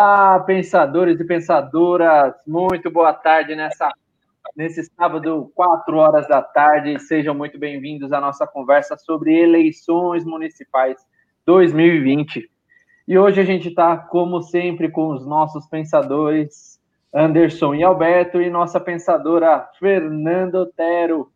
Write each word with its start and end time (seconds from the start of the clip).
Olá, 0.00 0.38
pensadores 0.38 1.18
e 1.18 1.24
pensadoras, 1.24 2.32
muito 2.46 2.88
boa 2.88 3.12
tarde 3.12 3.56
nessa 3.56 3.90
nesse 4.56 4.84
sábado, 4.84 5.50
4 5.56 5.96
horas 5.96 6.28
da 6.28 6.40
tarde. 6.40 7.00
Sejam 7.00 7.34
muito 7.34 7.58
bem-vindos 7.58 8.12
à 8.12 8.20
nossa 8.20 8.46
conversa 8.46 8.96
sobre 8.96 9.36
eleições 9.36 10.24
municipais 10.24 11.04
2020. 11.44 12.48
E 13.08 13.18
hoje 13.18 13.40
a 13.40 13.44
gente 13.44 13.70
está, 13.70 13.96
como 13.96 14.40
sempre, 14.40 14.88
com 14.88 15.08
os 15.08 15.26
nossos 15.26 15.66
pensadores 15.66 16.80
Anderson 17.12 17.74
e 17.74 17.82
Alberto 17.82 18.40
e 18.40 18.48
nossa 18.48 18.78
pensadora 18.78 19.68
Fernanda 19.80 20.60
Otero, 20.60 21.28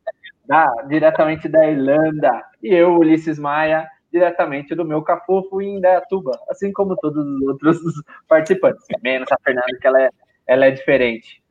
da, 0.46 0.72
diretamente 0.86 1.48
da 1.48 1.68
Irlanda, 1.68 2.44
e 2.62 2.72
eu, 2.72 2.96
Ulisses 2.96 3.40
Maia, 3.40 3.88
diretamente 4.12 4.74
do 4.74 4.84
meu 4.84 5.02
cafofo 5.02 5.62
em 5.62 5.78
Indaiatuba, 5.78 6.38
assim 6.48 6.70
como 6.72 6.96
todos 6.96 7.24
os 7.26 7.42
outros 7.48 7.78
participantes, 8.28 8.84
menos 9.02 9.30
a 9.32 9.36
Fernanda, 9.42 9.78
que 9.80 9.86
ela 9.86 10.02
é, 10.02 10.10
ela 10.46 10.66
é 10.66 10.70
diferente. 10.70 11.42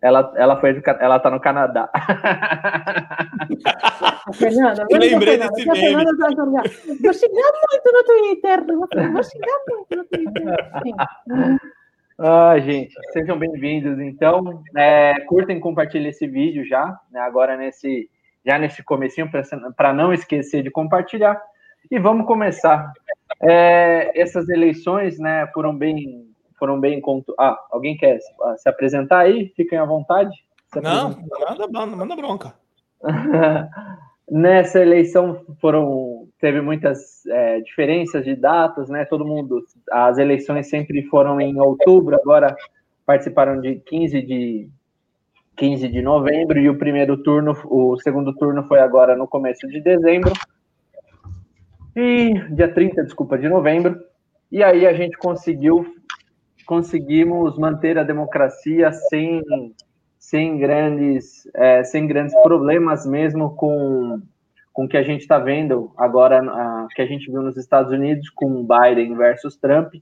Ela, 0.00 0.32
ela 0.36 0.60
foi 0.60 0.80
ela 1.00 1.18
tá 1.18 1.28
no 1.28 1.40
Canadá. 1.40 1.90
Fernanda, 4.32 4.86
eu 4.88 4.98
lembrei 4.98 5.38
Fernanda, 5.38 5.54
desse 5.54 5.80
meme. 5.80 6.04
Vou 7.02 7.12
xingar 7.12 7.52
muito 7.66 7.92
no 7.92 8.04
Twitter. 8.04 8.64
Vou 9.12 9.22
xingar 9.24 9.58
muito 9.68 9.96
no 9.96 10.04
Twitter. 10.04 10.56
Ah, 12.16 12.56
gente, 12.60 12.94
sejam 13.12 13.36
bem-vindos. 13.36 13.98
Então, 13.98 14.62
é, 14.76 15.18
curtem 15.26 15.56
e 15.56 15.60
compartilhem 15.60 16.10
esse 16.10 16.28
vídeo 16.28 16.64
já, 16.64 16.96
né, 17.10 17.20
agora 17.20 17.56
nesse 17.56 18.08
já 18.46 18.58
nesse 18.58 18.82
comecinho 18.82 19.28
para 19.76 19.92
não 19.92 20.12
esquecer 20.12 20.62
de 20.62 20.70
compartilhar. 20.70 21.40
E 21.90 21.98
vamos 21.98 22.26
começar. 22.26 22.92
É, 23.40 24.20
essas 24.20 24.48
eleições, 24.48 25.18
né, 25.18 25.46
foram 25.54 25.76
bem, 25.76 26.26
foram 26.58 26.80
bem. 26.80 27.00
Ah, 27.38 27.58
alguém 27.70 27.96
quer 27.96 28.18
se 28.56 28.68
apresentar 28.68 29.20
aí? 29.20 29.52
Fiquem 29.56 29.78
à 29.78 29.84
vontade. 29.84 30.34
Não, 30.82 31.16
nada, 31.70 31.86
manda 31.86 32.16
bronca. 32.16 32.54
Nessa 34.30 34.80
eleição 34.80 35.42
foram 35.60 36.28
teve 36.38 36.60
muitas 36.60 37.24
é, 37.26 37.60
diferenças 37.60 38.24
de 38.24 38.36
datas, 38.36 38.88
né? 38.88 39.04
Todo 39.04 39.24
mundo, 39.24 39.64
as 39.90 40.18
eleições 40.18 40.68
sempre 40.68 41.02
foram 41.04 41.40
em 41.40 41.58
outubro, 41.58 42.14
agora 42.14 42.54
participaram 43.06 43.60
de 43.60 43.76
15 43.76 44.22
de 44.22 44.68
15 45.56 45.88
de 45.88 46.00
novembro 46.02 46.58
e 46.58 46.68
o 46.68 46.78
primeiro 46.78 47.16
turno, 47.22 47.56
o 47.64 47.98
segundo 47.98 48.32
turno 48.34 48.62
foi 48.64 48.78
agora 48.78 49.16
no 49.16 49.26
começo 49.26 49.66
de 49.66 49.80
dezembro. 49.80 50.32
E 52.00 52.32
dia 52.54 52.72
30, 52.72 53.02
desculpa, 53.02 53.36
de 53.36 53.48
novembro. 53.48 54.00
E 54.52 54.62
aí 54.62 54.86
a 54.86 54.92
gente 54.92 55.18
conseguiu 55.18 55.84
conseguimos 56.64 57.58
manter 57.58 57.98
a 57.98 58.04
democracia 58.04 58.92
sem 58.92 59.42
sem 60.16 60.58
grandes 60.58 61.50
é, 61.56 61.82
sem 61.82 62.06
grandes 62.06 62.40
problemas 62.40 63.04
mesmo 63.04 63.56
com 63.56 64.22
com 64.72 64.84
o 64.84 64.88
que 64.88 64.96
a 64.96 65.02
gente 65.02 65.22
está 65.22 65.40
vendo 65.40 65.90
agora 65.96 66.38
a, 66.40 66.86
que 66.94 67.02
a 67.02 67.06
gente 67.06 67.28
viu 67.32 67.42
nos 67.42 67.56
Estados 67.56 67.90
Unidos 67.90 68.30
com 68.30 68.64
Biden 68.64 69.16
versus 69.16 69.56
Trump 69.56 69.94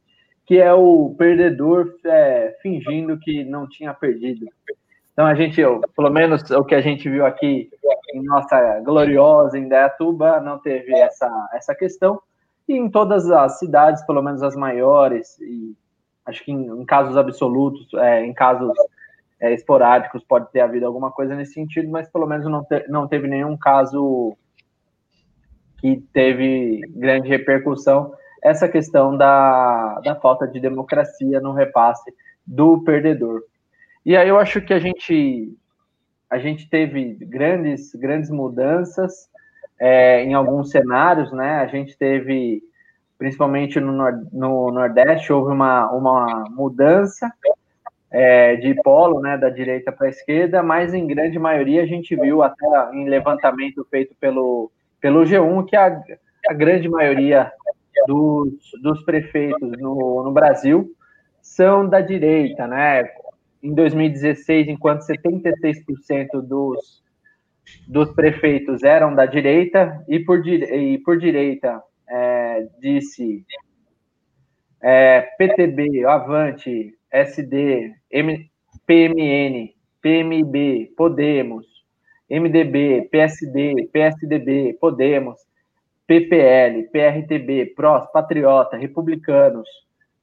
que 0.44 0.58
é 0.58 0.74
o 0.74 1.14
perdedor 1.16 1.94
é, 2.04 2.56
fingindo 2.60 3.18
que 3.18 3.42
não 3.42 3.66
tinha 3.66 3.94
perdido 3.94 4.44
então 5.16 5.24
a 5.24 5.34
gente 5.34 5.62
pelo 5.96 6.10
menos 6.10 6.42
o 6.50 6.62
que 6.62 6.74
a 6.74 6.80
gente 6.82 7.08
viu 7.08 7.24
aqui 7.24 7.70
em 8.12 8.22
nossa 8.22 8.80
gloriosa 8.80 9.58
Indaiatuba 9.58 10.40
não 10.40 10.58
teve 10.58 10.94
essa, 10.94 11.26
essa 11.54 11.74
questão. 11.74 12.20
E 12.68 12.74
em 12.74 12.90
todas 12.90 13.30
as 13.30 13.58
cidades, 13.58 14.04
pelo 14.04 14.20
menos 14.20 14.42
as 14.42 14.54
maiores, 14.54 15.38
e 15.40 15.74
acho 16.26 16.44
que 16.44 16.52
em, 16.52 16.66
em 16.66 16.84
casos 16.84 17.16
absolutos, 17.16 17.88
é, 17.94 18.26
em 18.26 18.34
casos 18.34 18.74
é, 19.40 19.54
esporádicos, 19.54 20.22
pode 20.22 20.52
ter 20.52 20.60
havido 20.60 20.84
alguma 20.84 21.10
coisa 21.10 21.34
nesse 21.34 21.54
sentido, 21.54 21.88
mas 21.90 22.10
pelo 22.10 22.26
menos 22.26 22.44
não, 22.44 22.62
te, 22.62 22.86
não 22.86 23.08
teve 23.08 23.26
nenhum 23.26 23.56
caso 23.56 24.36
que 25.78 25.96
teve 26.12 26.82
grande 26.94 27.26
repercussão. 27.26 28.12
Essa 28.44 28.68
questão 28.68 29.16
da, 29.16 29.98
da 30.00 30.14
falta 30.16 30.46
de 30.46 30.60
democracia 30.60 31.40
no 31.40 31.54
repasse 31.54 32.12
do 32.46 32.84
perdedor. 32.84 33.40
E 34.06 34.16
aí 34.16 34.28
eu 34.28 34.38
acho 34.38 34.60
que 34.60 34.72
a 34.72 34.78
gente 34.78 35.52
a 36.30 36.38
gente 36.38 36.70
teve 36.70 37.14
grandes, 37.20 37.92
grandes 37.96 38.30
mudanças 38.30 39.28
é, 39.80 40.22
em 40.22 40.32
alguns 40.32 40.70
cenários, 40.70 41.32
né? 41.32 41.56
A 41.56 41.66
gente 41.66 41.98
teve, 41.98 42.62
principalmente 43.18 43.80
no, 43.80 43.92
no 44.32 44.70
Nordeste, 44.70 45.32
houve 45.32 45.52
uma, 45.52 45.90
uma 45.90 46.44
mudança 46.50 47.28
é, 48.08 48.54
de 48.54 48.74
polo, 48.82 49.20
né, 49.20 49.36
da 49.36 49.50
direita 49.50 49.90
para 49.90 50.06
a 50.06 50.10
esquerda, 50.10 50.62
mas 50.62 50.94
em 50.94 51.04
grande 51.04 51.38
maioria 51.38 51.82
a 51.82 51.86
gente 51.86 52.14
viu 52.14 52.44
até 52.44 52.64
em 52.92 53.08
levantamento 53.08 53.84
feito 53.90 54.14
pelo, 54.20 54.70
pelo 55.00 55.24
G1 55.24 55.66
que 55.66 55.74
a, 55.74 56.00
a 56.48 56.54
grande 56.54 56.88
maioria 56.88 57.50
dos, 58.06 58.52
dos 58.80 59.02
prefeitos 59.02 59.68
no, 59.80 60.22
no 60.22 60.30
Brasil 60.30 60.92
são 61.42 61.88
da 61.88 62.00
direita, 62.00 62.68
né? 62.68 63.10
Em 63.62 63.74
2016, 63.74 64.68
enquanto 64.68 65.00
76% 65.00 66.42
dos, 66.42 67.02
dos 67.86 68.12
prefeitos 68.14 68.82
eram 68.82 69.14
da 69.14 69.26
direita, 69.26 70.04
e 70.08 70.20
por, 70.20 70.46
e 70.46 70.98
por 70.98 71.18
direita 71.18 71.82
é, 72.08 72.66
disse 72.80 73.44
é, 74.82 75.22
PTB, 75.38 76.04
Avante, 76.04 76.94
SD, 77.10 77.94
M, 78.10 78.50
PMN, 78.86 79.74
PMB, 80.00 80.92
Podemos, 80.96 81.66
MDB, 82.30 83.08
PSD, 83.10 83.88
PSDB, 83.92 84.76
Podemos, 84.80 85.38
PPL, 86.06 86.88
PRTB, 86.92 87.74
PROS, 87.74 88.06
Patriota, 88.12 88.76
Republicanos, 88.76 89.68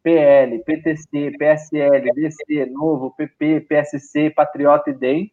PL, 0.04 0.60
PTC, 0.66 1.32
PSL, 1.38 2.14
DC, 2.14 2.66
Novo, 2.68 3.12
PP, 3.16 3.62
PSC, 3.62 4.30
Patriota 4.30 4.90
e 4.90 4.94
DEM, 4.94 5.32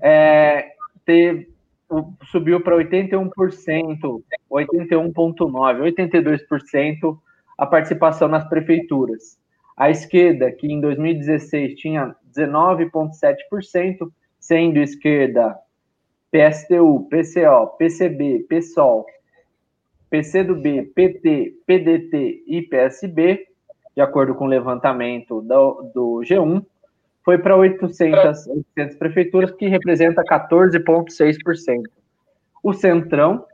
é, 0.00 0.72
teve, 1.04 1.48
subiu 2.30 2.60
para 2.60 2.76
81%, 2.76 3.30
81,9%, 4.50 5.80
82% 5.80 7.18
a 7.58 7.66
participação 7.66 8.28
nas 8.28 8.48
prefeituras. 8.48 9.38
A 9.76 9.90
esquerda, 9.90 10.52
que 10.52 10.66
em 10.66 10.80
2016 10.80 11.74
tinha 11.78 12.14
19,7%, 12.36 14.10
sendo 14.38 14.78
esquerda 14.78 15.56
PSTU, 16.30 17.08
PCO, 17.10 17.66
PCB, 17.78 18.46
PSOL, 18.48 19.04
PCdoB, 20.08 20.82
PT, 20.94 21.54
PDT 21.66 22.44
e 22.46 22.62
PSB, 22.62 23.46
de 23.94 24.02
acordo 24.02 24.34
com 24.34 24.44
o 24.44 24.48
levantamento 24.48 25.40
do, 25.42 25.90
do 25.94 26.20
G1, 26.24 26.64
foi 27.24 27.38
para 27.38 27.56
800, 27.56 28.46
800 28.46 28.96
prefeituras, 28.96 29.50
que 29.52 29.68
representa 29.68 30.22
14,6%. 30.22 31.82
O 32.62 32.72
Centrão, 32.72 33.44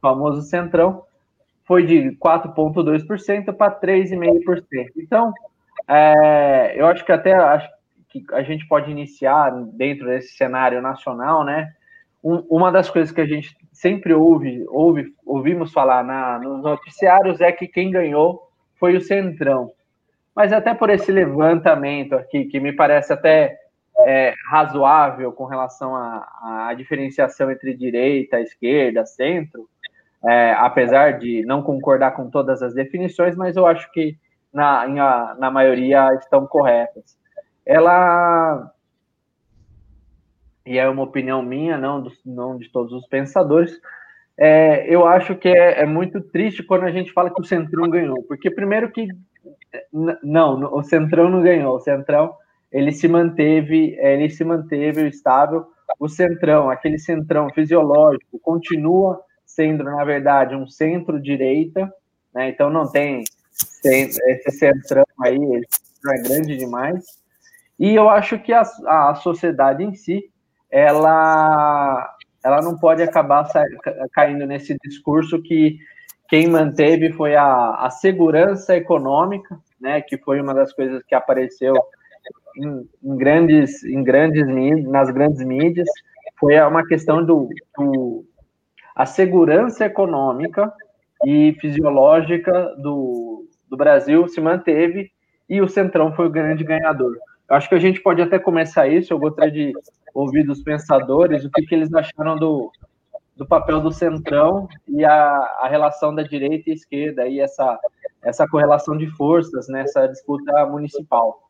famoso 0.00 0.42
Centrão, 0.42 1.04
foi 1.64 1.84
de 1.84 2.16
4,2% 2.16 3.52
para 3.54 3.78
3,5%. 3.80 4.64
Então, 4.96 5.32
é, 5.86 6.74
eu 6.76 6.86
acho 6.86 7.04
que 7.04 7.12
até 7.12 7.34
acho 7.34 7.68
que 8.08 8.24
a 8.32 8.42
gente 8.42 8.66
pode 8.66 8.90
iniciar 8.90 9.50
dentro 9.74 10.06
desse 10.06 10.34
cenário 10.34 10.80
nacional, 10.80 11.44
né? 11.44 11.72
Um, 12.24 12.44
uma 12.50 12.72
das 12.72 12.90
coisas 12.90 13.12
que 13.12 13.20
a 13.20 13.26
gente 13.26 13.56
sempre 13.70 14.12
ouve, 14.12 14.64
ouve 14.68 15.14
ouvimos 15.24 15.72
falar 15.72 16.02
na, 16.02 16.38
nos 16.38 16.62
noticiários 16.62 17.40
é 17.40 17.52
que 17.52 17.68
quem 17.68 17.90
ganhou 17.90 18.47
foi 18.78 18.96
o 18.96 19.00
Centrão. 19.00 19.72
Mas 20.34 20.52
até 20.52 20.74
por 20.74 20.90
esse 20.90 21.10
levantamento 21.10 22.14
aqui, 22.14 22.44
que 22.44 22.60
me 22.60 22.72
parece 22.72 23.12
até 23.12 23.58
é, 24.00 24.34
razoável 24.50 25.32
com 25.32 25.44
relação 25.44 25.96
à, 25.96 26.72
diferenciação 26.76 27.50
entre 27.50 27.74
direita, 27.74 28.40
esquerda, 28.40 29.04
centro, 29.04 29.68
é, 30.24 30.52
apesar 30.52 31.18
de 31.18 31.44
não 31.44 31.62
concordar 31.62 32.12
com 32.12 32.30
todas 32.30 32.62
as 32.62 32.74
definições, 32.74 33.36
mas 33.36 33.56
eu 33.56 33.66
acho 33.66 33.90
que 33.92 34.16
na, 34.52 34.82
a, 34.82 35.34
na 35.34 35.50
maioria 35.50 36.14
estão 36.14 36.46
corretas. 36.46 37.18
Ela 37.66 38.72
e 40.68 40.76
é 40.76 40.86
uma 40.86 41.02
opinião 41.02 41.42
minha, 41.42 41.78
não, 41.78 42.02
do, 42.02 42.12
não 42.26 42.58
de 42.58 42.68
todos 42.70 42.92
os 42.92 43.06
pensadores, 43.06 43.80
é, 44.38 44.86
eu 44.88 45.06
acho 45.06 45.34
que 45.34 45.48
é, 45.48 45.80
é, 45.80 45.86
muito 45.86 46.20
triste 46.20 46.62
quando 46.62 46.84
a 46.84 46.92
gente 46.92 47.12
fala 47.12 47.28
que 47.28 47.40
o 47.40 47.44
Centrão 47.44 47.90
ganhou, 47.90 48.22
porque 48.28 48.50
primeiro 48.50 48.90
que 48.92 49.08
não, 50.22 50.74
o 50.74 50.82
Centrão 50.82 51.28
não 51.28 51.42
ganhou, 51.42 51.76
o 51.76 51.80
Centrão 51.80 52.32
ele 52.70 52.92
se 52.92 53.08
manteve, 53.08 53.96
ele 53.98 54.30
se 54.30 54.44
manteve 54.44 55.08
estável. 55.08 55.66
O 55.98 56.08
Centrão, 56.08 56.70
aquele 56.70 56.98
Centrão 56.98 57.50
fisiológico, 57.50 58.38
continua 58.40 59.20
sendo 59.44 59.82
na 59.82 60.04
verdade 60.04 60.54
um 60.54 60.68
centro-direita, 60.68 61.92
né? 62.34 62.50
Então 62.50 62.70
não 62.70 62.90
tem 62.90 63.24
esse 63.84 64.50
Centrão 64.52 65.04
aí 65.20 65.38
é 66.06 66.22
grande 66.22 66.56
demais. 66.56 67.04
E 67.78 67.94
eu 67.94 68.08
acho 68.08 68.38
que 68.38 68.52
a, 68.52 68.62
a 68.86 69.14
sociedade 69.16 69.82
em 69.82 69.94
si, 69.94 70.30
ela, 70.70 72.08
ela 72.44 72.60
não 72.62 72.76
pode 72.76 73.02
acabar 73.02 73.48
caindo 74.12 74.46
nesse 74.46 74.76
discurso 74.84 75.42
que 75.42 75.78
quem 76.28 76.46
manteve 76.46 77.12
foi 77.12 77.34
a, 77.34 77.74
a 77.76 77.90
segurança 77.90 78.76
econômica, 78.76 79.58
né, 79.80 80.00
que 80.00 80.18
foi 80.18 80.40
uma 80.40 80.54
das 80.54 80.72
coisas 80.72 81.02
que 81.04 81.14
apareceu 81.14 81.74
em, 82.56 82.88
em 83.02 83.16
grandes, 83.16 83.82
em 83.84 84.02
grandes 84.02 84.46
nas 84.86 85.10
grandes 85.10 85.44
mídias, 85.44 85.88
foi 86.38 86.60
uma 86.60 86.86
questão 86.86 87.24
do, 87.24 87.48
do 87.76 88.24
a 88.94 89.06
segurança 89.06 89.84
econômica 89.86 90.72
e 91.24 91.56
fisiológica 91.60 92.74
do, 92.76 93.46
do 93.68 93.76
Brasil 93.76 94.26
se 94.28 94.40
manteve 94.40 95.10
e 95.48 95.60
o 95.60 95.68
Centrão 95.68 96.12
foi 96.12 96.26
o 96.26 96.30
grande 96.30 96.64
ganhador. 96.64 97.16
Eu 97.48 97.56
acho 97.56 97.68
que 97.68 97.74
a 97.74 97.80
gente 97.80 98.00
pode 98.00 98.20
até 98.20 98.38
começar 98.38 98.86
isso. 98.88 99.12
Eu 99.12 99.18
gostaria 99.18 99.50
de 99.50 99.72
ouvir 100.14 100.44
dos 100.44 100.62
pensadores 100.62 101.44
o 101.44 101.50
que, 101.50 101.62
que 101.62 101.74
eles 101.74 101.92
acharam 101.92 102.36
do, 102.36 102.70
do 103.36 103.46
papel 103.46 103.80
do 103.80 103.92
centrão 103.92 104.68
e 104.86 105.04
a, 105.04 105.12
a 105.60 105.68
relação 105.68 106.14
da 106.14 106.22
direita 106.22 106.70
e 106.70 106.72
esquerda 106.72 107.26
e 107.28 107.40
essa, 107.40 107.78
essa 108.22 108.48
correlação 108.48 108.96
de 108.96 109.06
forças 109.10 109.68
nessa 109.68 110.06
disputa 110.06 110.66
municipal. 110.66 111.48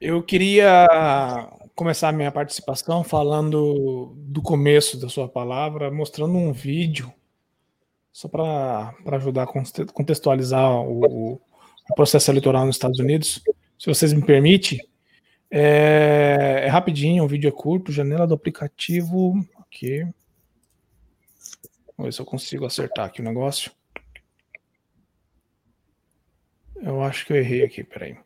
Eu 0.00 0.22
queria 0.22 0.86
começar 1.74 2.08
a 2.08 2.12
minha 2.12 2.32
participação 2.32 3.04
falando 3.04 4.14
do 4.16 4.40
começo 4.40 4.98
da 4.98 5.08
sua 5.08 5.28
palavra, 5.28 5.90
mostrando 5.90 6.36
um 6.36 6.52
vídeo, 6.52 7.12
só 8.12 8.28
para 8.28 8.94
ajudar 9.12 9.42
a 9.42 9.92
contextualizar 9.92 10.72
o, 10.72 11.40
o 11.90 11.94
processo 11.94 12.30
eleitoral 12.30 12.64
nos 12.64 12.76
Estados 12.76 12.98
Unidos. 12.98 13.42
Se 13.78 13.86
vocês 13.86 14.12
me 14.12 14.24
permitem, 14.24 14.80
é, 15.50 16.64
é 16.64 16.68
rapidinho, 16.68 17.24
o 17.24 17.28
vídeo 17.28 17.48
é 17.48 17.52
curto, 17.52 17.92
janela 17.92 18.26
do 18.26 18.34
aplicativo. 18.34 19.34
Aqui. 19.58 20.02
Vamos 21.96 22.08
ver 22.08 22.12
se 22.12 22.20
eu 22.20 22.26
consigo 22.26 22.66
acertar 22.66 23.06
aqui 23.06 23.20
o 23.20 23.24
negócio. 23.24 23.72
Eu 26.76 27.02
acho 27.02 27.26
que 27.26 27.32
eu 27.32 27.36
errei 27.36 27.64
aqui, 27.64 27.82
peraí. 27.82 28.16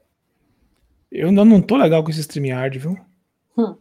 Eu 1.11 1.29
ainda 1.29 1.45
não 1.45 1.61
tô 1.61 1.77
legal 1.77 2.03
com 2.03 2.11
esse 2.11 2.21
StreamYard, 2.21 2.79
viu? 2.79 2.99
Hum. 3.57 3.77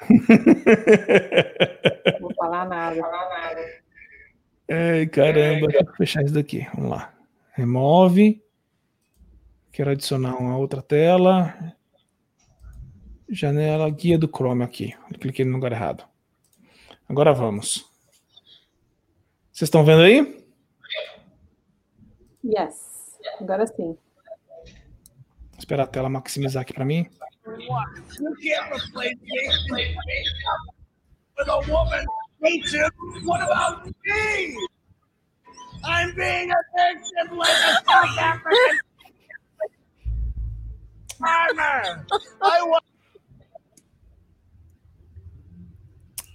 Vou 2.20 2.34
falar 2.34 2.68
nada. 2.68 2.94
Vou 2.94 3.04
falar 3.04 3.28
nada. 3.28 3.60
Ai, 4.68 5.06
caramba, 5.06 5.68
deixa 5.68 5.84
eu 5.84 5.94
fechar 5.94 6.24
isso 6.24 6.34
daqui. 6.34 6.66
Vamos 6.74 6.90
lá. 6.90 7.14
Remove. 7.52 8.42
Quero 9.70 9.90
adicionar 9.90 10.36
uma 10.36 10.56
outra 10.56 10.82
tela. 10.82 11.54
Janela 13.32 13.88
guia 13.88 14.18
do 14.18 14.28
Chrome 14.28 14.62
aqui. 14.62 14.94
Eu 15.10 15.18
cliquei 15.18 15.42
no 15.42 15.52
lugar 15.52 15.72
errado. 15.72 16.04
Agora 17.08 17.32
vamos. 17.32 17.90
Vocês 19.50 19.68
estão 19.68 19.84
vendo 19.84 20.02
aí? 20.02 20.44
Yes. 22.44 23.18
Agora 23.40 23.66
sim. 23.66 23.96
Vou 23.96 25.58
esperar 25.58 25.84
a 25.84 25.86
tela 25.86 26.10
maximizar 26.10 26.60
aqui 26.60 26.74
para 26.74 26.84
mim. 26.84 27.08
I'm 35.84 36.14
being 36.14 36.48
addicted 36.48 37.36
like 37.36 37.50
a 37.50 37.82
South 37.84 38.18
African 38.18 38.78
farmer. 41.18 42.06
I 42.42 42.62
want 42.62 42.84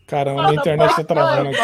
Caramba, 0.08 0.50
a 0.50 0.56
internet 0.56 0.96
tá 0.96 1.04
travando 1.04 1.50
aqui. 1.50 1.60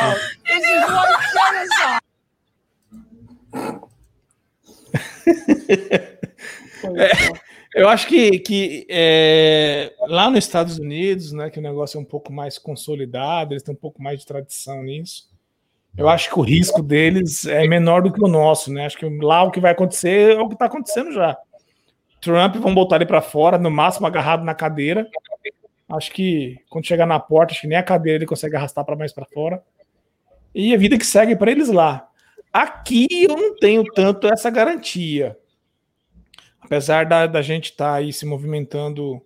é, 6.97 7.29
eu 7.73 7.87
acho 7.87 8.05
que, 8.05 8.39
que 8.39 8.85
é, 8.89 9.93
lá 10.01 10.29
nos 10.29 10.39
Estados 10.39 10.77
Unidos, 10.77 11.31
né, 11.31 11.49
que 11.49 11.59
o 11.59 11.61
negócio 11.61 11.97
é 11.97 12.01
um 12.01 12.05
pouco 12.05 12.33
mais 12.33 12.57
consolidado, 12.57 13.53
eles 13.53 13.63
têm 13.63 13.73
um 13.73 13.77
pouco 13.77 14.03
mais 14.03 14.19
de 14.19 14.25
tradição 14.25 14.83
nisso. 14.83 15.31
Eu 15.97 16.09
acho 16.09 16.29
que 16.29 16.37
o 16.37 16.41
risco 16.41 16.83
deles 16.83 17.45
é 17.45 17.65
menor 17.65 18.01
do 18.01 18.11
que 18.11 18.21
o 18.21 18.27
nosso, 18.27 18.73
né? 18.73 18.85
Acho 18.85 18.97
que 18.97 19.07
lá 19.21 19.43
o 19.43 19.51
que 19.51 19.59
vai 19.59 19.71
acontecer 19.71 20.35
é 20.35 20.41
o 20.41 20.47
que 20.47 20.55
está 20.55 20.65
acontecendo 20.65 21.11
já. 21.11 21.37
Trump 22.19 22.55
vão 22.55 22.73
botar 22.73 22.95
ele 22.95 23.05
para 23.05 23.21
fora, 23.21 23.59
no 23.59 23.69
máximo 23.69 24.07
agarrado 24.07 24.43
na 24.43 24.55
cadeira, 24.55 25.07
Acho 25.95 26.11
que 26.11 26.57
quando 26.69 26.87
chegar 26.87 27.05
na 27.05 27.19
porta, 27.19 27.53
acho 27.53 27.61
que 27.61 27.67
nem 27.67 27.77
a 27.77 27.83
cadeira 27.83 28.17
ele 28.17 28.25
consegue 28.25 28.55
arrastar 28.55 28.83
para 28.83 28.95
mais 28.95 29.13
para 29.13 29.25
fora. 29.25 29.63
E 30.53 30.73
a 30.73 30.77
vida 30.77 30.97
que 30.97 31.05
segue 31.05 31.35
para 31.35 31.51
eles 31.51 31.69
lá. 31.69 32.09
Aqui 32.51 33.07
eu 33.11 33.35
não 33.35 33.55
tenho 33.55 33.83
tanto 33.83 34.27
essa 34.27 34.49
garantia. 34.49 35.37
Apesar 36.61 37.05
da, 37.05 37.27
da 37.27 37.41
gente 37.41 37.71
estar 37.71 37.91
tá 37.91 37.95
aí 37.95 38.13
se 38.13 38.25
movimentando, 38.25 39.21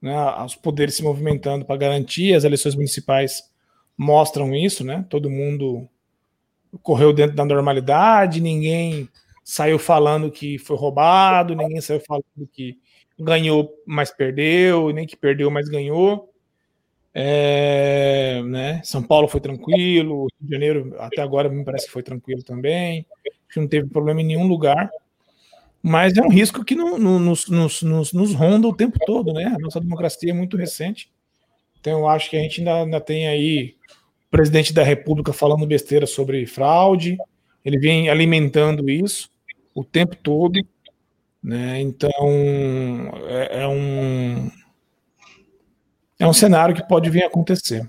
né, 0.00 0.14
os 0.44 0.54
poderes 0.54 0.94
se 0.94 1.02
movimentando 1.02 1.64
para 1.64 1.76
garantir, 1.76 2.34
as 2.34 2.44
eleições 2.44 2.74
municipais 2.74 3.50
mostram 3.96 4.54
isso, 4.54 4.84
né? 4.84 5.04
Todo 5.08 5.30
mundo 5.30 5.88
correu 6.82 7.12
dentro 7.12 7.34
da 7.34 7.44
normalidade, 7.44 8.40
ninguém 8.40 9.08
saiu 9.42 9.78
falando 9.78 10.30
que 10.30 10.58
foi 10.58 10.76
roubado, 10.76 11.54
ninguém 11.54 11.80
saiu 11.80 12.00
falando 12.00 12.48
que 12.52 12.78
ganhou, 13.18 13.72
mas 13.86 14.10
perdeu, 14.10 14.90
nem 14.90 15.06
que 15.06 15.16
perdeu, 15.16 15.50
mas 15.50 15.68
ganhou. 15.68 16.32
É, 17.14 18.42
né? 18.44 18.82
São 18.84 19.02
Paulo 19.02 19.26
foi 19.26 19.40
tranquilo, 19.40 20.26
Rio 20.38 20.48
de 20.48 20.52
Janeiro 20.52 20.96
até 20.98 21.22
agora 21.22 21.48
me 21.48 21.64
parece 21.64 21.86
que 21.86 21.92
foi 21.92 22.02
tranquilo 22.02 22.42
também, 22.42 23.06
não 23.56 23.66
teve 23.66 23.88
problema 23.88 24.20
em 24.20 24.26
nenhum 24.26 24.46
lugar. 24.46 24.90
Mas 25.82 26.16
é 26.16 26.22
um 26.22 26.28
risco 26.28 26.64
que 26.64 26.74
no, 26.74 26.98
no, 26.98 27.18
nos, 27.18 27.48
nos, 27.48 27.82
nos, 27.82 28.12
nos, 28.12 28.34
ronda 28.34 28.66
o 28.66 28.74
tempo 28.74 28.98
todo, 29.06 29.32
né? 29.32 29.44
A 29.44 29.58
nossa 29.58 29.80
democracia 29.80 30.30
é 30.30 30.34
muito 30.34 30.56
recente. 30.56 31.10
Então 31.80 32.00
eu 32.00 32.08
acho 32.08 32.28
que 32.28 32.36
a 32.36 32.40
gente 32.40 32.60
ainda, 32.60 32.82
ainda 32.82 33.00
tem 33.00 33.28
aí 33.28 33.76
o 34.26 34.30
presidente 34.30 34.72
da 34.72 34.82
República 34.82 35.32
falando 35.32 35.66
besteira 35.66 36.06
sobre 36.06 36.44
fraude, 36.44 37.16
ele 37.64 37.78
vem 37.78 38.08
alimentando 38.08 38.90
isso 38.90 39.30
o 39.74 39.84
tempo 39.84 40.16
todo. 40.16 40.60
Né? 41.46 41.80
Então, 41.80 42.10
é, 43.28 43.62
é, 43.62 43.68
um, 43.68 44.50
é 46.18 46.26
um 46.26 46.32
cenário 46.32 46.74
que 46.74 46.82
pode 46.88 47.08
vir 47.08 47.22
a 47.22 47.28
acontecer. 47.28 47.88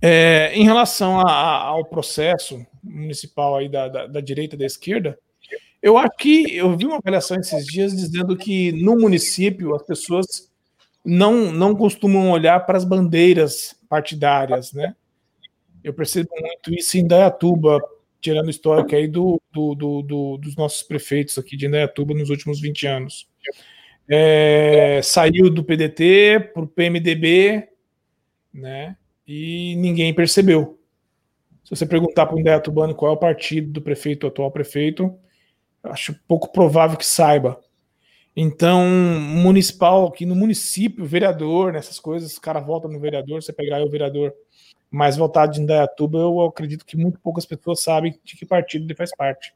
É, 0.00 0.50
em 0.54 0.64
relação 0.64 1.20
a, 1.20 1.30
a, 1.30 1.64
ao 1.64 1.84
processo 1.84 2.66
municipal 2.82 3.56
aí 3.56 3.68
da, 3.68 3.88
da, 3.88 4.06
da 4.06 4.20
direita 4.22 4.54
e 4.54 4.58
da 4.58 4.64
esquerda, 4.64 5.18
eu 5.82 5.98
acho 5.98 6.16
que 6.16 6.56
eu 6.56 6.74
vi 6.74 6.86
uma 6.86 6.96
avaliação 6.96 7.36
esses 7.36 7.66
dias 7.66 7.94
dizendo 7.94 8.34
que 8.34 8.72
no 8.72 8.96
município 8.96 9.74
as 9.74 9.82
pessoas 9.82 10.50
não, 11.04 11.52
não 11.52 11.76
costumam 11.76 12.30
olhar 12.30 12.64
para 12.64 12.78
as 12.78 12.84
bandeiras 12.84 13.76
partidárias, 13.90 14.72
né? 14.72 14.96
Eu 15.84 15.92
percebo 15.92 16.30
muito 16.40 16.72
isso 16.72 16.96
em 16.96 17.06
Dayatuba, 17.06 17.78
tirando 18.20 18.46
o 18.46 18.50
histórico 18.50 18.94
aí 18.94 19.06
do, 19.06 19.40
do, 19.52 19.74
do, 19.74 20.02
do, 20.02 20.36
dos 20.38 20.56
nossos 20.56 20.82
prefeitos 20.82 21.38
aqui 21.38 21.56
de 21.56 21.66
Indaiatuba 21.66 22.14
nos 22.14 22.30
últimos 22.30 22.60
20 22.60 22.86
anos. 22.86 23.28
É, 24.08 25.00
saiu 25.02 25.50
do 25.50 25.62
PDT 25.62 26.50
para 26.54 26.62
o 26.62 26.68
PMDB, 26.68 27.68
né? 28.52 28.96
E 29.26 29.76
ninguém 29.76 30.14
percebeu. 30.14 30.78
Se 31.62 31.76
você 31.76 31.84
perguntar 31.84 32.26
para 32.26 32.36
o 32.36 32.40
Indaiatubano 32.40 32.94
qual 32.94 33.12
é 33.12 33.14
o 33.14 33.18
partido 33.18 33.70
do 33.70 33.82
prefeito, 33.82 34.26
atual 34.26 34.50
prefeito, 34.50 35.14
acho 35.82 36.18
pouco 36.26 36.50
provável 36.50 36.96
que 36.96 37.04
saiba. 37.04 37.60
Então, 38.34 38.86
municipal, 38.86 40.06
aqui 40.06 40.24
no 40.24 40.34
município, 40.34 41.04
vereador, 41.04 41.72
nessas 41.72 41.98
coisas, 41.98 42.36
o 42.36 42.40
cara 42.40 42.60
volta 42.60 42.88
no 42.88 43.00
vereador, 43.00 43.42
você 43.42 43.52
pegar 43.52 43.76
aí 43.76 43.82
o 43.82 43.90
vereador 43.90 44.32
mais 44.90 45.16
votado 45.16 45.52
de 45.52 45.60
Indaiatuba, 45.60 46.18
eu 46.18 46.40
acredito 46.42 46.84
que 46.84 46.96
muito 46.96 47.18
poucas 47.20 47.44
pessoas 47.44 47.82
sabem 47.82 48.18
de 48.24 48.36
que 48.36 48.46
partido 48.46 48.84
ele 48.84 48.94
faz 48.94 49.10
parte. 49.16 49.52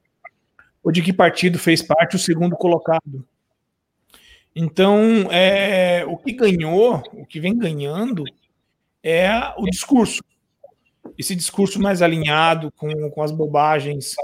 Ou 0.83 0.93
de 0.93 1.03
que 1.03 1.13
partido 1.13 1.59
fez 1.59 1.83
parte 1.83 2.17
o 2.17 2.19
segundo 2.19 2.57
colocado. 2.57 3.27
Então, 4.55 5.31
é, 5.31 6.05
o 6.07 6.17
que 6.17 6.33
ganhou, 6.33 7.03
o 7.13 7.25
que 7.25 7.41
vem 7.41 7.57
ganhando, 7.57 8.25
é 9.03 9.31
o 9.57 9.65
discurso. 9.65 10.23
Esse 11.17 11.35
discurso 11.35 11.81
mais 11.81 12.03
alinhado 12.03 12.71
com, 12.73 13.11
com 13.11 13.23
as 13.23 13.33
bobagens 13.33 14.15